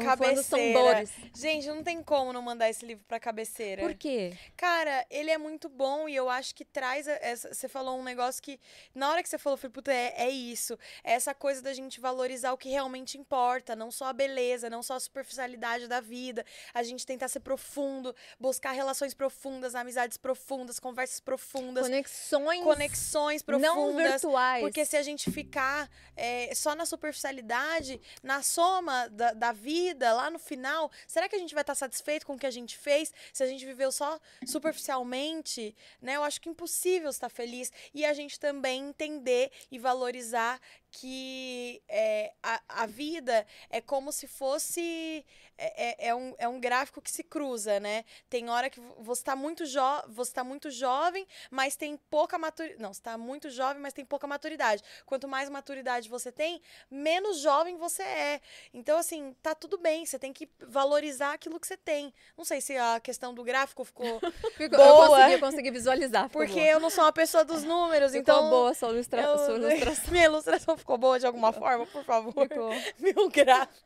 [0.00, 1.04] Tô Cabeceira.
[1.34, 3.82] Gente, não tem como não mandar esse livro pra cabeceira.
[3.82, 4.36] Por quê?
[4.56, 7.06] Cara, ele é muito bom e eu acho que traz.
[7.08, 8.58] essa- Você falou um negócio que,
[8.94, 10.78] na hora que você falou, falei, puta, é, é isso.
[11.02, 14.82] É essa coisa da gente valorizar o que realmente importa, não só a beleza, não
[14.82, 16.44] só a superficialidade da vida.
[16.74, 23.74] A gente tentar ser profundo, buscar relações profundas, amizades profundas, conversas profundas, Conexões conexões não
[23.74, 24.10] profundas.
[24.12, 24.62] virtuais.
[24.62, 30.30] Porque se a gente ficar é, só na superficialidade, na soma da, da vida, lá
[30.30, 33.12] no final, será que a gente vai estar satisfeito com o que a gente fez?
[33.32, 36.16] Se a gente viveu só superficialmente, né?
[36.16, 37.72] Eu acho que é impossível estar feliz.
[37.94, 40.60] E a gente também entender e valorizar
[41.00, 45.24] que é, a, a vida é como se fosse.
[45.58, 48.04] É, é, é um, é um gráfico que se cruza, né?
[48.28, 52.82] Tem hora que você está muito, jo você tá muito jovem, mas tem pouca maturidade.
[52.82, 54.82] Não, você está muito jovem, mas tem pouca maturidade.
[55.06, 56.60] Quanto mais maturidade você tem,
[56.90, 58.40] menos jovem você é.
[58.74, 60.04] Então, assim, tá tudo bem.
[60.04, 62.12] Você tem que valorizar aquilo que você tem.
[62.36, 64.20] Não sei se a questão do gráfico ficou.
[64.56, 64.96] Ficou- boa.
[64.96, 66.28] Eu consegui, eu consegui visualizar.
[66.30, 66.66] Porque boa.
[66.66, 68.50] eu não sou uma pessoa dos números, Ficou então.
[68.50, 69.22] boa sua, ilustra...
[69.22, 70.12] eu- sua ilustração.
[70.12, 72.32] Minha ilustração ficou boa de alguma forma, por favor.
[72.32, 72.70] Ficou.
[73.00, 73.84] Meu gráfico.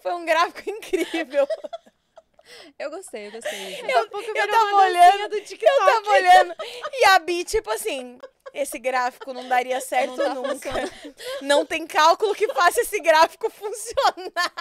[0.00, 1.46] Foi um gráfico incrível.
[2.76, 3.80] Eu gostei, eu gostei.
[3.82, 6.56] Eu, eu tava olhando, eu tava olhando.
[6.92, 8.18] E a Bi, tipo assim,
[8.52, 10.70] esse gráfico não daria certo Não nunca.
[11.40, 14.52] Não tem cálculo que faça esse gráfico funcionar.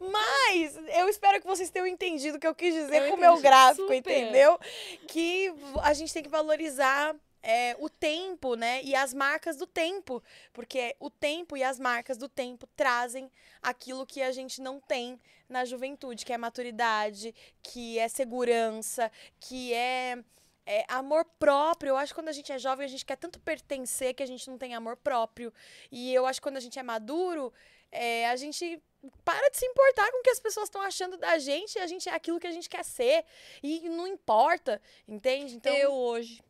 [0.00, 3.20] Mas eu espero que vocês tenham entendido o que eu quis dizer Eu com o
[3.20, 3.98] meu gráfico, super.
[3.98, 4.58] entendeu?
[5.06, 7.14] Que a gente tem que valorizar
[7.46, 8.82] é, o tempo, né?
[8.82, 10.20] E as marcas do tempo.
[10.52, 13.30] Porque o tempo e as marcas do tempo trazem
[13.62, 17.32] aquilo que a gente não tem na juventude, que é maturidade,
[17.62, 20.18] que é segurança, que é,
[20.66, 21.90] é amor próprio.
[21.90, 24.26] Eu acho que quando a gente é jovem, a gente quer tanto pertencer que a
[24.26, 25.54] gente não tem amor próprio.
[25.92, 27.52] E eu acho que quando a gente é maduro,
[27.92, 28.82] é, a gente
[29.24, 32.08] para de se importar com o que as pessoas estão achando da gente, a gente
[32.08, 33.24] é aquilo que a gente quer ser.
[33.62, 35.54] E não importa, entende?
[35.54, 36.42] Então, eu hoje.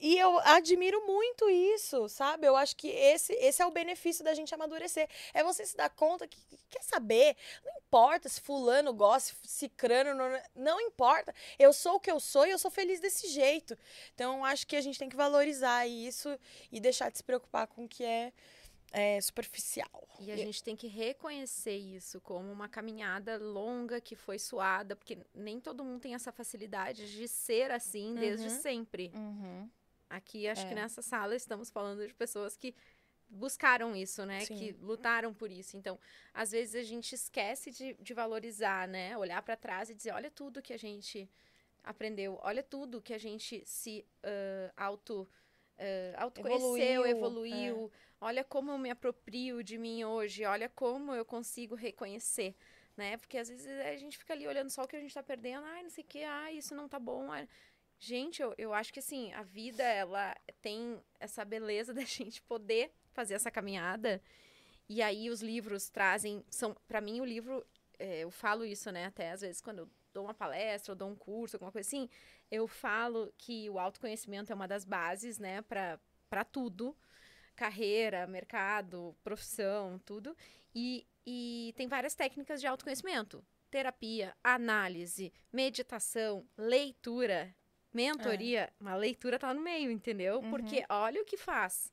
[0.00, 2.46] E eu admiro muito isso, sabe?
[2.46, 5.08] Eu acho que esse, esse é o benefício da gente amadurecer.
[5.34, 6.38] É você se dar conta que,
[6.70, 11.34] quer saber, não importa se fulano gosta, se cicrano, não, não importa.
[11.58, 13.76] Eu sou o que eu sou e eu sou feliz desse jeito.
[14.14, 16.38] Então, acho que a gente tem que valorizar isso
[16.72, 18.32] e deixar de se preocupar com o que é,
[18.92, 20.08] é superficial.
[20.18, 25.18] E a gente tem que reconhecer isso como uma caminhada longa que foi suada, porque
[25.34, 28.60] nem todo mundo tem essa facilidade de ser assim desde Uhum.
[28.60, 29.10] sempre.
[29.14, 29.68] Uhum.
[30.08, 30.74] Aqui, acho que É.
[30.74, 32.74] nessa sala estamos falando de pessoas que
[33.28, 34.40] buscaram isso, né?
[34.44, 34.56] Sim.
[34.56, 35.76] Que lutaram por isso.
[35.76, 35.96] Então,
[36.34, 39.16] às vezes a gente esquece de, de valorizar, né?
[39.16, 41.30] Olhar para trás e dizer, olha tudo que a gente
[41.84, 45.28] aprendeu, olha tudo que a gente se ah, auto
[45.78, 47.92] ah, autoconheceu, Evoluiu, evoluiu.
[48.20, 52.54] Olha como eu me aproprio de mim hoje, olha como eu consigo reconhecer,
[52.94, 53.16] né?
[53.16, 55.64] Porque às vezes a gente fica ali olhando só o que a gente tá perdendo,
[55.64, 57.28] ai, não sei o que, ai, isso não tá bom.
[57.98, 62.92] Gente, eu, eu acho que assim, a vida, ela tem essa beleza da gente poder
[63.12, 64.22] fazer essa caminhada.
[64.86, 67.64] E aí os livros trazem, são, para mim o livro,
[67.98, 71.08] é, eu falo isso, né, até às vezes quando eu dou uma palestra, ou dou
[71.08, 72.08] um curso, alguma coisa assim,
[72.50, 76.94] eu falo que o autoconhecimento é uma das bases, né, para tudo,
[77.60, 80.34] carreira, mercado, profissão, tudo.
[80.74, 83.44] E, e tem várias técnicas de autoconhecimento.
[83.70, 87.54] Terapia, análise, meditação, leitura,
[87.92, 88.72] mentoria.
[88.80, 90.40] Uma leitura tá no meio, entendeu?
[90.48, 91.92] Porque olha o que faz.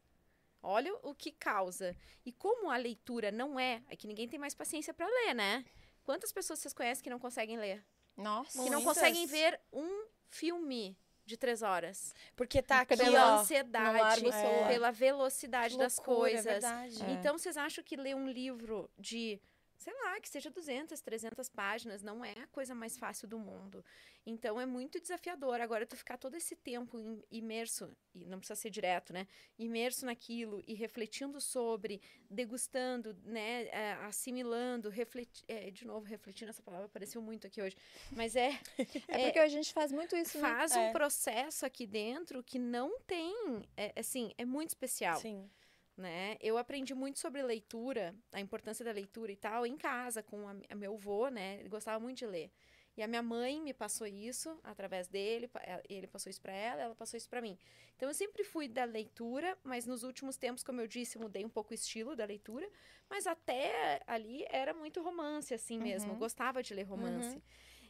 [0.64, 1.94] Olha o que causa.
[2.26, 3.84] E como a leitura não é.
[3.90, 5.66] É que ninguém tem mais paciência para ler, né?
[6.06, 7.86] Quantas pessoas vocês conhecem que não conseguem ler?
[8.16, 8.64] Nossa.
[8.64, 9.04] Que não Muitas.
[9.04, 10.98] conseguem ver um filme
[11.28, 12.16] de três horas.
[12.36, 13.40] Porque tá aqui, Pela ó.
[13.42, 14.68] ansiedade, celular.
[14.70, 16.46] pela velocidade Que das loucura, é coisas.
[16.46, 17.04] verdade.
[17.04, 17.12] É.
[17.12, 19.40] Então, vocês acham que ler um livro de,
[19.78, 23.84] sei lá, que seja 200, 300 páginas, não é a coisa mais fácil do mundo.
[24.26, 25.62] Então, é muito desafiador.
[25.62, 29.28] Agora, tu ficar todo esse tempo im- imerso, e não precisa ser direto, né?
[29.58, 33.66] Imerso naquilo e refletindo sobre, degustando, né?
[33.68, 37.76] é, assimilando, refleti é, de novo, refletindo, essa palavra apareceu muito aqui hoje.
[38.12, 38.50] Mas é,
[39.10, 40.50] É porque a gente faz muito isso, né?
[40.50, 40.80] faz É.
[40.90, 43.34] um processo aqui dentro que não tem,
[43.78, 45.50] é, assim, é muito especial Sim.
[45.98, 46.38] Né?
[46.42, 50.56] Eu aprendi muito sobre leitura, a importância da leitura e tal, em casa, com a,
[50.70, 51.58] a meu avô, né?
[51.60, 52.52] Ele gostava muito de ler.
[52.96, 55.50] E a minha mãe me passou isso através dele,
[55.88, 57.58] ele passou isso para ela, ela passou isso para mim.
[57.96, 61.50] Então eu sempre fui da leitura, mas nos últimos tempos, como eu disse, mudei um
[61.50, 62.68] pouco o estilo da leitura,
[63.10, 66.20] mas até ali era muito romance assim mesmo, eu Uhum.
[66.20, 67.44] gostava de ler romance.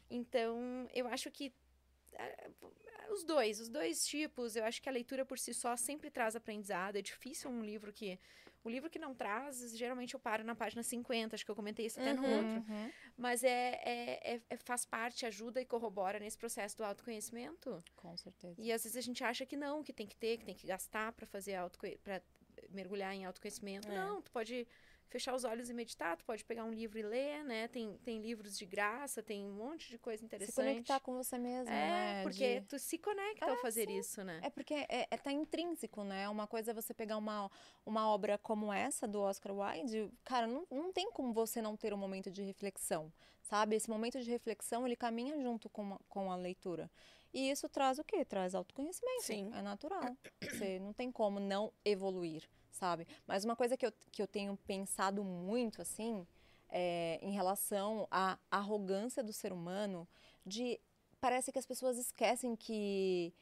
[0.09, 1.53] Então, eu acho que
[3.11, 6.35] os dois, os dois tipos, eu acho que a leitura por si só sempre traz
[6.35, 6.97] aprendizado.
[6.97, 8.19] É difícil um livro que.
[8.63, 11.85] O livro que não traz, geralmente eu paro na página 50, acho que eu comentei
[11.85, 12.35] isso até no Uhum.
[12.37, 12.73] outro.
[12.73, 12.91] Uhum.
[13.15, 17.81] Mas é, é, é- é- faz parte, ajuda e corrobora nesse processo do autoconhecimento.
[17.95, 18.59] Com certeza.
[18.61, 20.67] E às vezes a gente acha que não, que tem que ter, que tem que
[20.67, 22.21] gastar para fazer autoconhe- para
[22.69, 23.87] mergulhar em autoconhecimento.
[23.89, 23.95] É.
[23.95, 24.67] Não, tu pode
[25.09, 27.67] fechar os olhos e meditar, tu pode pegar um livro e ler, né?
[27.67, 30.55] Tem, tem livros de graça, tem um monte de coisa Se interessante.
[30.55, 32.23] conectar com você mesmo, É, né?
[32.23, 34.39] porque de- tu se conecta ao fazer isso, né?
[34.43, 36.27] É porque é, é, tá intrínseco, né?
[36.29, 37.49] Uma coisa é você pegar uma,
[37.85, 41.93] uma obra como essa do Oscar Wilde, cara, não, não tem como você não ter
[41.93, 43.11] um momento de reflexão,
[43.41, 43.75] sabe?
[43.75, 46.89] Esse momento de reflexão, ele caminha junto com, a- com a leitura.
[47.33, 48.23] E isso traz o quê?
[48.23, 49.23] Traz autoconhecimento.
[49.23, 49.51] Sim.
[49.53, 50.15] É natural.
[50.41, 53.07] Você não tem como não evoluir, sabe?
[53.25, 56.25] Mas uma coisa que eu, que eu tenho pensado muito, assim,
[56.69, 60.07] é, em relação à arrogância do ser humano,
[60.45, 60.79] de
[61.19, 63.33] parece que as pessoas esquecem que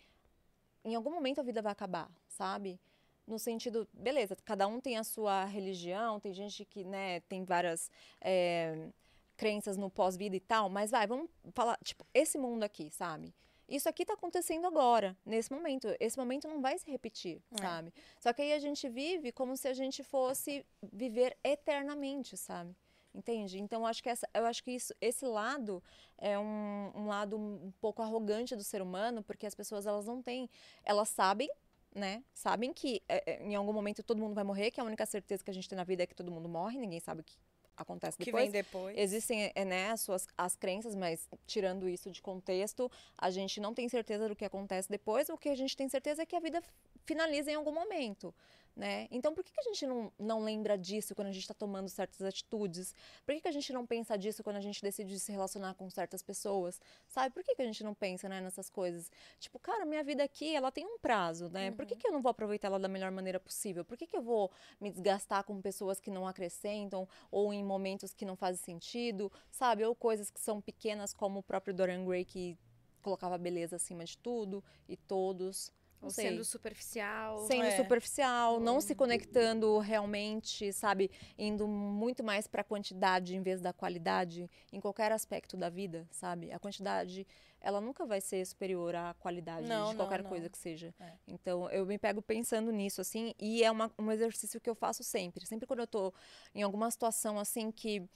[0.84, 2.80] em algum momento a vida vai acabar, sabe?
[3.28, 7.90] No sentido, beleza, cada um tem a sua religião, tem gente que, né, tem várias
[8.22, 8.90] é,
[9.36, 13.34] crenças no pós-vida e tal, mas vai, vamos falar, tipo, esse mundo aqui, sabe?
[13.68, 15.88] Isso aqui tá acontecendo agora, nesse momento.
[16.00, 17.58] Esse momento não vai se repetir, É.
[17.62, 17.94] sabe?
[18.20, 22.76] Só que aí a gente vive como se a gente fosse viver eternamente, sabe?
[23.14, 23.60] Entende?
[23.60, 25.82] Então eu acho que essa, eu acho que isso, esse lado
[26.18, 30.22] é um, um lado um pouco arrogante do ser humano, porque as pessoas elas não
[30.22, 30.50] têm,
[30.84, 31.50] elas sabem,
[31.94, 32.24] né?
[32.34, 35.42] Sabem que é, é, em algum momento todo mundo vai morrer, que a única certeza
[35.44, 37.38] que a gente tem na vida é que todo mundo morre, ninguém sabe o que
[37.78, 38.44] acontece Que depois.
[38.44, 38.98] vem depois.
[38.98, 43.74] Existem é, né, as suas as crenças, mas tirando isso de contexto, a gente não
[43.74, 45.30] tem certeza do que acontece depois.
[45.30, 46.62] O que a gente tem certeza é que a vida
[47.06, 48.34] finaliza em algum momento.
[48.76, 49.08] Né?
[49.10, 51.88] Então, por que, que a gente não, não lembra disso quando a gente está tomando
[51.88, 52.94] certas atitudes?
[53.26, 55.90] Por que, que a gente não pensa disso quando a gente decide se relacionar com
[55.90, 56.82] certas pessoas?
[57.08, 57.34] Sabe?
[57.34, 59.10] Por que, que a gente não pensa né, nessas coisas?
[59.40, 61.72] Tipo, cara, minha vida aqui, ela tem um prazo, né?
[61.72, 63.86] Por que, que eu não vou aproveitar ela da melhor maneira possível?
[63.86, 68.14] Por que, que eu vou me desgastar com pessoas que não acrescentam ou em momentos
[68.14, 69.86] que não fazem sentido, sabe?
[69.86, 72.58] Ou coisas que são pequenas, como o próprio Dorian Gray, que
[73.02, 75.72] colocava beleza acima de tudo e todos.
[76.06, 76.30] Ou sei.
[76.30, 77.40] sendo superficial.
[77.48, 77.76] Sendo É.
[77.78, 81.10] superficial, não se conectando realmente, sabe?
[81.38, 86.08] Indo muito mais para a quantidade em vez da qualidade em qualquer aspecto da vida,
[86.12, 86.52] sabe?
[86.52, 87.26] A quantidade,
[87.60, 90.50] ela nunca vai ser superior à qualidade Não, de qualquer não, coisa não.
[90.52, 90.94] que seja.
[91.00, 91.12] É.
[91.28, 95.04] Então, eu me pego pensando nisso, assim, e é uma- um exercício que eu faço
[95.04, 95.46] sempre.
[95.46, 96.14] Sempre quando eu tô
[96.54, 98.08] em alguma situação, assim, que,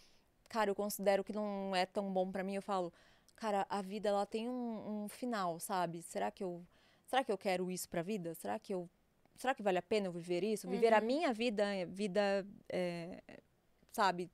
[0.47, 2.93] cara, eu considero que não é tão bom para mim, eu falo,
[3.35, 6.01] cara, a vida, ela tem um, um final, sabe?
[6.03, 6.61] Será que eu
[7.09, 8.33] será que eu quero isso pra vida?
[8.35, 8.89] Será que eu
[9.35, 10.67] será que vale a pena eu viver isso?
[10.69, 11.05] Viver a Uhum.
[11.05, 13.21] minha vida, vida, é,
[13.91, 14.29] sabe?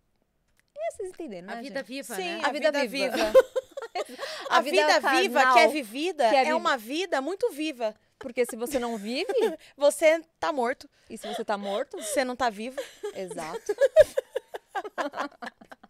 [0.76, 1.88] É, vocês entenderam, né, A vida gente?
[1.88, 2.41] viva, Sim, né?
[2.43, 3.15] a, A vida vida, viva.
[3.15, 3.34] viva.
[4.49, 7.95] A a vida vida, viva que é vivida que é é, uma vida muito viva.
[8.19, 9.26] Porque se você não vive,
[9.77, 12.80] Você tá morto, e se você tá morto, você não tá vivo.
[13.15, 13.73] exato.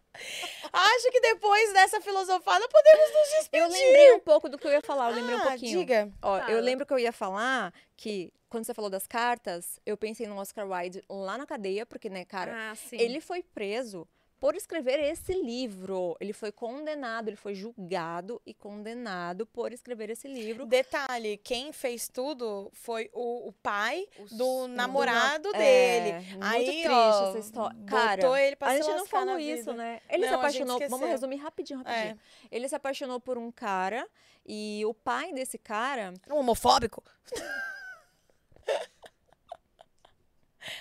[0.72, 3.64] Acho que depois dessa filosofada podemos nos despedir.
[3.64, 5.78] Eu lembrei um pouco do que eu ia falar, eu lembrei um Ah, pouquinho.
[5.78, 6.12] Diga.
[6.22, 6.60] Ó, eu Fala.
[6.60, 10.66] lembro que eu ia falar que quando você falou das cartas, eu pensei no Oscar
[10.68, 12.76] Wilde lá na cadeia, porque, né, cara, ah.
[12.92, 14.06] Ele foi preso
[14.46, 16.16] por escrever esse livro.
[16.20, 20.64] Ele foi condenado, ele foi julgado e condenado por escrever esse livro.
[20.66, 26.12] Detalhe, quem fez tudo foi o, o pai Os- do namorado É, dele.
[26.30, 27.76] muito Aí, triste ó, essa história.
[27.88, 29.74] Cara, ele pra a se gente não falou na isso, vida.
[29.74, 30.00] né?
[30.08, 30.78] Ele se Não, gente apaixonou.
[30.90, 32.18] Vamos resumir rapidinho, rapidinho.
[32.48, 34.06] Ele se apaixonou por um cara
[34.46, 36.14] e o pai desse cara.
[36.30, 37.02] Um homofóbico?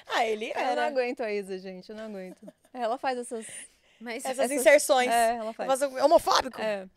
[0.05, 0.85] ah, ele Eu não era.
[0.85, 2.47] aguento a Isa, gente, eu não aguento.
[2.75, 3.45] Ela faz essas.
[3.99, 5.09] Mas Essas essas- inserções.
[5.09, 5.79] É, ela faz.
[5.79, 6.59] Faz um- homofóbico?
[6.61, 6.87] É.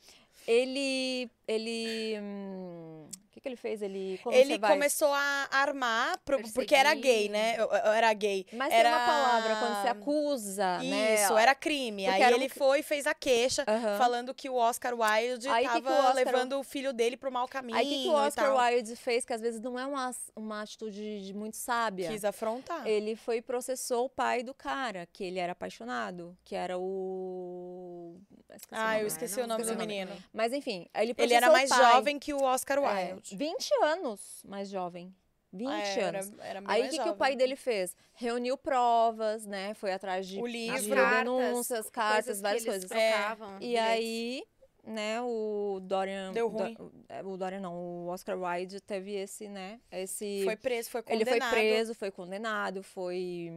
[0.47, 1.31] Ele.
[1.47, 2.19] Ele.
[2.21, 3.09] hum,
[3.49, 3.83] que, que ele fez?
[3.83, 4.21] Ele.
[4.31, 7.55] Ele vai- começou a armar, pro- porque era gay, né?
[7.59, 8.47] Eu, eu era gay.
[8.53, 8.89] Mas era...
[8.91, 11.15] uma palavra, quando você acusa, né?
[11.15, 12.05] Isso, era crime.
[12.05, 13.65] Porque Aí era ele foi e fez a queixa,
[13.99, 17.17] falando que o Oscar Wilde Aí que que tava o Oscar- levando o filho dele
[17.17, 18.55] pro mau caminho Aí o que, que o Oscar.
[18.57, 22.09] Wilde fez, que às vezes não é uma, uma atitude de muito sábia.
[22.11, 22.87] Quis afrontar.
[22.87, 28.17] Ele foi e processou o pai do cara, que ele era apaixonado, que era o.
[28.51, 30.11] Esqueci Ah, eu esqueci não o nome do menino.
[30.33, 31.93] Mas enfim, ele Ele processou era mais pai.
[31.93, 33.37] jovem que o Oscar É, Wilde.
[33.39, 35.15] 20 anos mais jovem.
[35.53, 36.33] 20 É, era, anos.
[36.41, 37.97] era bem Aí o que, que o pai dele fez?
[38.15, 39.73] Reuniu provas, né?
[39.75, 40.75] Foi atrás de, O livro.
[40.77, 42.91] As cartas, denúncias, cartas, coisas várias coisas.
[42.91, 44.43] É, E aí,
[44.85, 46.33] né, o Dorian...
[46.33, 46.77] Deu o Do- ruim.
[47.09, 50.43] é, O Dorian não, o Oscar Wilde teve esse, né, esse...
[50.45, 51.51] Foi preso, foi Ele condenado.
[51.51, 53.51] foi preso, foi condenado, foi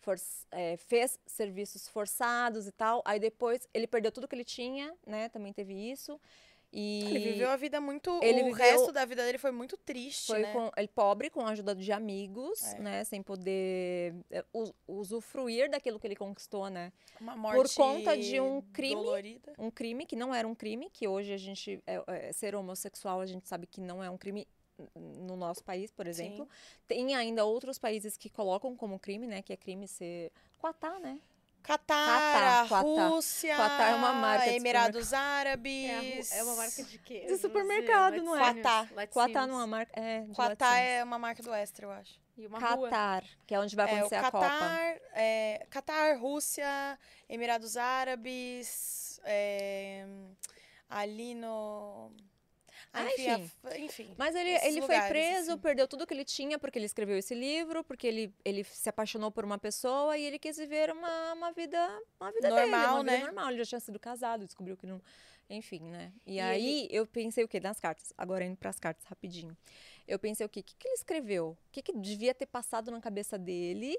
[0.00, 0.16] for-
[0.50, 3.02] é, fez serviços forçados e tal.
[3.04, 5.28] Aí depois ele perdeu tudo que ele tinha, né?
[5.28, 6.20] Também teve isso.
[6.78, 8.20] E Ele viveu a vida muito.
[8.22, 10.52] Ele o viveu- resto da vida dele foi muito triste, foi né?
[10.52, 12.78] com, ele pobre, com a ajuda de amigos, É.
[12.80, 13.04] né?
[13.04, 14.14] Sem poder
[14.52, 16.92] us- usufruir daquilo que ele conquistou, né?
[17.18, 18.94] Uma morte conta de um crime.
[18.94, 19.54] dolorida.
[19.58, 23.22] Um crime que não era um crime, que hoje a gente é, é, ser homossexual
[23.22, 24.46] a gente sabe que não é um crime
[24.94, 26.46] no nosso país, por exemplo.
[26.86, 29.40] Tem ainda outros países que colocam como crime, né?
[29.40, 31.18] Que é crime ser Quatá, né?
[31.66, 32.66] Catar.
[32.66, 36.30] Rússia, Quatá é uma marca de Emirados É, Árabes.
[36.30, 37.24] ru- é uma marca de quê?
[37.26, 38.38] De supermercado, não é?
[38.54, 38.88] Quatá.
[39.10, 39.92] Quatá não é uma marca.
[40.00, 40.64] É, latim.
[40.80, 42.18] é uma marca do Extra, eu acho.
[42.36, 42.88] E uma rua.
[42.90, 44.46] Catar, que é onde vai É, o acontecer a Copa.
[45.14, 46.98] É, Catar, Rússia,
[47.28, 50.06] Emirados Árabes, é,
[50.88, 52.12] ali no...
[52.96, 54.14] Ah, enfim, enfim.
[54.16, 55.60] Mas ele, ele foi lugares, preso, assim.
[55.60, 59.30] perdeu tudo que ele tinha porque ele escreveu esse livro, porque ele, ele se apaixonou
[59.30, 61.78] por uma pessoa e ele quis viver uma, uma vida,
[62.20, 63.24] uma vida dele, Normal, uma vida né?
[63.24, 63.48] normal.
[63.50, 65.00] Ele já tinha sido casado, descobriu que não.
[65.48, 66.12] Enfim, né?
[66.26, 67.60] E, E aí eu pensei o quê?
[67.60, 68.12] Nas cartas.
[68.16, 69.56] Agora indo pras cartas rapidinho.
[70.06, 70.60] Eu pensei o quê?
[70.60, 71.50] O que, que ele escreveu?
[71.50, 73.98] O que, que devia ter passado na cabeça dele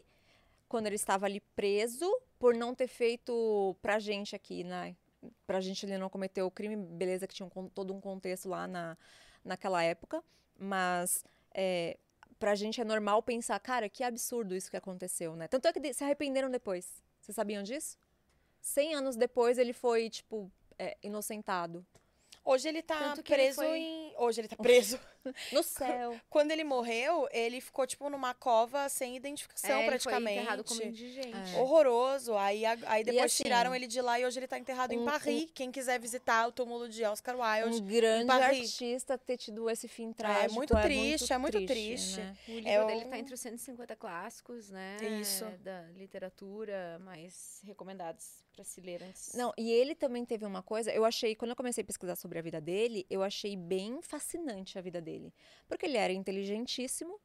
[0.68, 4.96] quando ele estava ali preso por não ter feito pra gente aqui, né?
[5.46, 8.68] Pra gente ele não cometer o crime, beleza, que tinha um todo um contexto lá
[8.68, 8.98] na,
[9.44, 10.24] naquela época,
[10.58, 11.24] mas
[11.54, 11.98] é,
[12.38, 15.48] pra gente é normal pensar, cara, que absurdo isso que aconteceu, né?
[15.48, 17.04] Tanto é que se arrependeram depois.
[17.20, 17.98] Vocês sabiam disso?
[18.62, 21.86] Cem anos depois ele foi, tipo, é, inocentado.
[22.48, 24.14] Hoje ele tá Tanto que ele preso foi- em...
[24.18, 25.00] Hoje ele tá preso.
[25.52, 26.18] No céu.
[26.30, 30.24] Quando ele morreu, ele ficou, tipo, numa cova sem identificação, É, ele praticamente.
[30.36, 31.54] Foi enterrado como indigente.
[31.54, 31.60] É.
[31.60, 32.38] Horroroso.
[32.38, 35.00] Aí, a- aí depois assim, tiraram ele de lá e hoje ele tá enterrado em
[35.00, 35.50] um- Paris.
[35.54, 37.82] Quem quiser visitar o túmulo de Oscar Wilde.
[37.82, 38.72] Um grande Paris.
[38.72, 40.54] artista ter tido esse fim trágico.
[40.56, 42.22] muito triste, é muito triste.
[42.22, 42.38] né?
[42.48, 44.96] O livro É dele um- tá entre os 150 clássicos, né?
[45.20, 45.44] Isso.
[45.60, 49.34] Da literatura mais recomendados para se ler antes.
[49.36, 52.37] Não, e ele também teve uma coisa, eu achei, quando eu comecei a pesquisar sobre
[52.38, 55.34] a vida dele, eu achei bem fascinante a vida dele.
[55.68, 57.20] Porque ele era inteligentíssimo,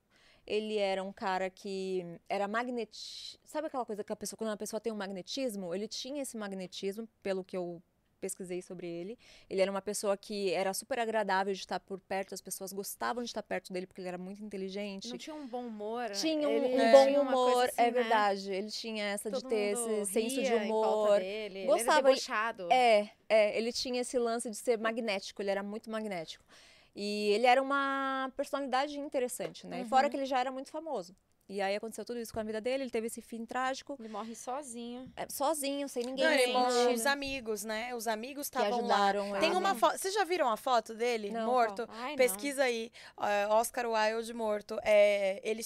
[0.47, 3.41] ele era um cara que era magnetismo.
[3.45, 5.75] Sabe aquela coisa que a pessoa, quando a pessoa tem um magnetismo?
[5.75, 7.83] Ele tinha esse magnetismo, pelo que eu
[8.23, 9.19] pesquisei sobre ele.
[9.51, 13.23] Ele era uma pessoa que era super agradável de estar por perto, as pessoas gostavam
[13.25, 15.09] de estar perto dele porque ele era muito inteligente.
[15.11, 16.09] Não tinha um bom humor.
[16.09, 16.15] né?
[16.15, 17.91] Tinha um, Ele um bom tinha humor, assim, é né?
[17.91, 18.53] verdade.
[18.53, 21.19] Ele tinha essa de Todo ter mundo esse senso de humor.
[21.19, 21.59] Dele.
[21.59, 22.69] Ele Gostava, era ele- debochado.
[22.73, 26.45] É, é, ele tinha esse lance de ser magnético, ele era muito magnético.
[26.95, 29.81] E ele era uma personalidade interessante, né?
[29.81, 30.11] E fora Uhum.
[30.11, 31.17] que ele já era muito famoso.
[31.53, 34.09] E aí aconteceu tudo isso com a vida dele, ele teve esse fim trágico, Ele
[34.09, 35.13] morre sozinho.
[35.15, 36.25] é, sozinho, sem ninguém.
[36.25, 37.95] Não, ele nada, os amigos, né?
[37.95, 39.11] Os amigos que estavam lá.
[39.11, 39.99] ajudaram Tem uma foto.
[39.99, 41.87] Vocês já viram a foto dele Não, morto?
[41.91, 42.17] Ai, não.
[42.17, 44.79] Pesquisa aí, ó, Oscar Wilde morto.
[44.83, 45.63] É, ele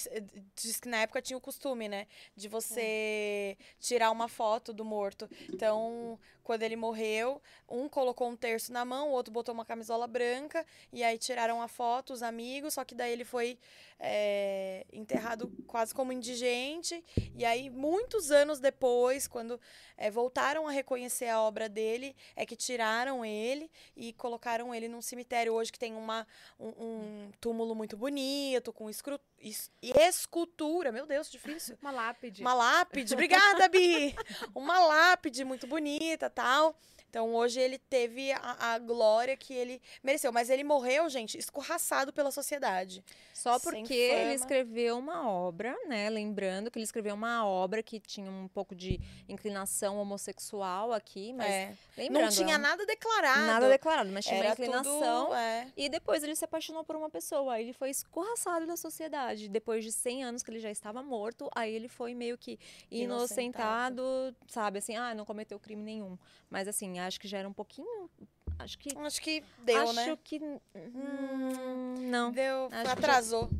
[0.56, 2.08] diz que na época tinha o costume, né?
[2.34, 5.30] De você tirar uma foto do morto.
[5.52, 10.06] Então, quando ele morreu, um colocou um terço na mão, o outro botou uma camisola
[10.06, 13.58] branca, e aí tiraram a foto, os amigos, só que daí ele foi
[13.98, 17.04] é, enterrado quase como indigente.
[17.34, 19.60] E aí, muitos anos depois, quando
[19.96, 25.02] é, voltaram a reconhecer a obra dele, é que tiraram ele e colocaram ele num
[25.02, 26.24] cemitério hoje que tem uma,
[26.60, 29.35] um, um túmulo muito bonito, com escru, es-
[29.82, 30.90] escultura.
[30.90, 31.78] Meu Deus, difícil.
[31.80, 32.42] Uma lápide.
[32.42, 33.14] Uma lápide.
[33.14, 34.14] Obrigada, Bi!
[34.54, 36.76] Uma lápide muito bonita tal.
[37.16, 40.30] Então hoje ele teve a, a glória que ele mereceu.
[40.30, 43.02] Mas ele morreu, gente, escorraçado pela sociedade.
[43.32, 46.10] Só porque ele escreveu uma obra, né?
[46.10, 51.46] Lembrando que ele escreveu uma obra que tinha um pouco de inclinação homossexual aqui, mas
[51.50, 51.74] É.
[51.96, 53.46] lembrando, Não tinha é nada declarado.
[53.46, 55.24] nada declarado, mas tinha uma Era inclinação.
[55.26, 55.72] tudo, é.
[55.74, 57.54] E depois ele se apaixonou por uma pessoa.
[57.54, 59.48] Aí ele foi escorraçado da sociedade.
[59.48, 62.58] Depois de 100 anos que ele já estava morto, aí ele foi meio que
[62.90, 64.02] inocentado,
[64.48, 64.80] sabe?
[64.80, 66.18] Assim, ah, não cometeu crime nenhum.
[66.50, 68.10] Mas assim, acho que já era um pouquinho.
[68.58, 68.96] Acho que.
[68.98, 70.18] Acho que deu, acho né?
[70.22, 70.38] que.
[70.40, 73.44] Hum, não, Deu, acho que já- atrasou.
[73.44, 73.50] O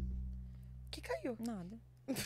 [0.91, 1.37] que caiu?
[1.39, 1.79] nada.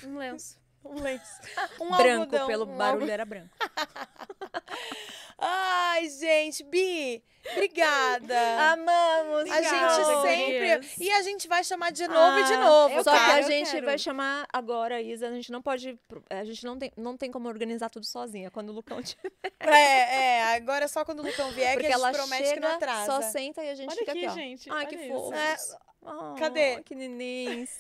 [0.07, 0.60] Um lenço.
[0.85, 1.25] Um lenço.
[1.81, 3.51] Um branco, algodão, pelo um barulho era branco.
[5.43, 8.73] Ai, gente, Bi, obrigada.
[8.73, 9.51] Amamos!
[9.51, 10.53] a gente sempre.
[10.59, 10.99] gurias.
[10.99, 13.25] E a gente vai chamar de novo e de Ah, novo, Só tá?
[13.25, 13.87] que a gente quero.
[13.87, 15.29] vai chamar agora, Isa.
[15.29, 15.99] A gente não pode.
[16.29, 18.51] A gente não tem, não tem como organizar tudo sozinha.
[18.51, 19.31] Quando o Lucão tiver.
[19.61, 22.55] É, é, agora é só quando o Lucão vier Porque que a gente ela promete
[22.55, 23.07] que não chega, atrasa.
[23.07, 24.35] só senta e a gente Olha fica aqui, aqui, ó.
[24.35, 24.71] gente.
[24.71, 25.33] Ai, que fofo.
[25.35, 25.57] É.
[26.03, 26.83] Oh, Cadê?
[26.83, 27.71] Que nenéns.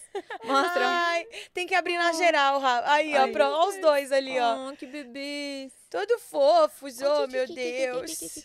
[0.44, 0.86] Mostra.
[0.86, 4.38] Ai, tem que abrir na geral, Ra- Aí, ó, Ai, pra, ó, os dois ali,
[4.38, 4.68] ó.
[4.70, 5.72] Oh, que bebês.
[5.88, 8.44] Todo fofos, oh, meu Deus.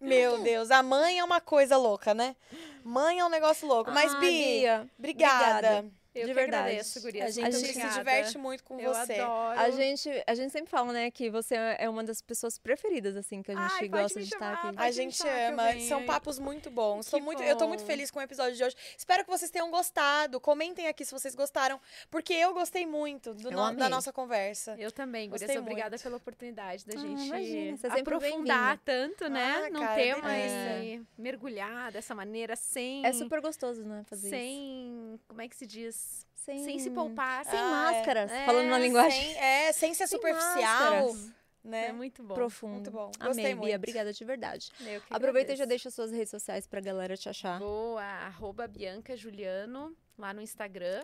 [0.00, 2.36] Meu Deus, a mãe é uma coisa louca, né?
[2.84, 3.90] Mãe é um negócio louco.
[3.90, 5.68] Mas, Ah, Bi, Bia, obrigada.
[5.78, 5.90] obrigada.
[6.14, 6.62] Eu De que verdade.
[6.68, 7.24] agradeço, gurias.
[7.26, 7.98] A gente Muito se obrigada.
[7.98, 9.14] diverte muito com Eu você.
[9.14, 9.58] adoro.
[9.58, 13.42] A gente, a gente sempre fala, né, que você é uma das pessoas preferidas, assim,
[13.42, 14.76] que a gente Ai, gosta de estar aqui.
[14.78, 17.06] A gente ama, são papos muito bons.
[17.10, 17.86] Tô muito, eu tô muito bom.
[17.86, 18.76] feliz com o episódio de hoje.
[18.96, 20.38] Espero que vocês tenham gostado.
[20.40, 21.80] Comentem aqui se vocês gostaram,
[22.10, 24.76] porque eu gostei muito do Eu no- da nossa conversa.
[24.78, 25.42] Eu também, Gurias.
[25.48, 26.02] Gostei Obrigada muito.
[26.02, 29.64] pela oportunidade da Ah, gente imagina, é sempre aprofundar tanto, né?
[29.66, 30.84] Ah, Num cara, tema delícia.
[30.84, 33.04] e mergulhar dessa maneira sem...
[33.04, 34.36] É super gostoso, né, fazer isso.
[34.36, 35.20] Sem...
[35.26, 36.03] Como é que se diz?
[36.34, 37.44] Sem, Sem se poupar.
[37.44, 37.70] Sem Ah, é.
[37.70, 41.32] máscaras, É, falando uma linguagem Sem, é, sem ser Sem superficial, máscaras.
[41.64, 41.86] né?
[41.86, 42.34] É muito bom.
[42.34, 42.74] profunda.
[42.74, 43.06] Muito bom.
[43.06, 43.66] Gostei Amei, muito.
[43.68, 44.70] Bia, obrigada de verdade.
[45.08, 45.68] Aproveita e já agradeço.
[45.68, 47.58] deixa suas redes sociais pra galera te achar.
[47.58, 51.02] Boa, arroba Bianca Juliano, lá no Instagram.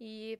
[0.00, 0.38] E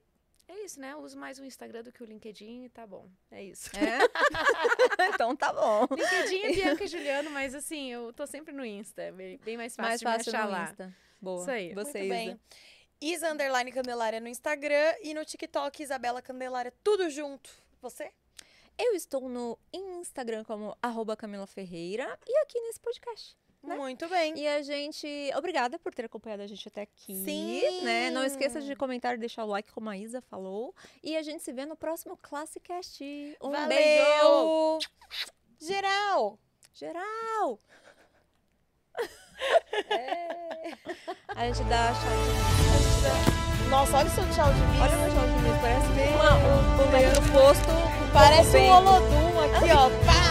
[0.48, 0.92] é isso, né?
[0.92, 3.08] Eu uso mais o Instagram do que o LinkedIn e tá bom.
[3.30, 3.70] É isso.
[3.76, 3.98] É?
[5.14, 5.86] então tá bom.
[5.94, 9.02] LinkedIn é Bianca Juliano, mas assim, eu tô sempre no Insta.
[9.02, 10.64] é Bem, bem mais fácil Mais de me fácil achar lá.
[10.64, 10.94] Insta.
[11.20, 11.40] Boa.
[11.42, 11.72] Isso aí.
[11.74, 12.40] Você, Muito bem.
[13.00, 13.32] Isa.
[13.32, 17.50] Underline Candelária no Instagram e no TikTok Isabela Candelária, tudo junto.
[17.82, 18.10] Você?
[18.78, 23.36] Eu estou no Instagram como arroba Camila Ferreira e aqui nesse podcast.
[23.62, 23.74] Né?
[23.76, 24.38] Muito bem.
[24.38, 25.06] E a gente.
[25.34, 27.14] Obrigada por ter acompanhado a gente até aqui.
[27.24, 27.82] Sim!
[27.82, 28.10] Né?
[28.10, 30.74] Não esqueça de comentar e deixar o like, como a Isa falou.
[31.02, 33.02] E a gente se vê no próximo Classicast.
[33.42, 34.04] Um beijo!
[34.06, 34.78] Valeu!
[35.58, 36.38] Geral!
[36.72, 37.60] Geral!
[39.90, 40.72] É.
[41.34, 43.36] A gente dá tchau.
[43.68, 44.80] Nossa, olha o seu tchau de mim.
[44.80, 47.72] Olha o meu tchau de mim, parece uma, um, um, no posto.
[48.12, 48.70] Parece um bem.
[48.70, 49.90] holodum aqui, ó.
[50.06, 50.25] Pá!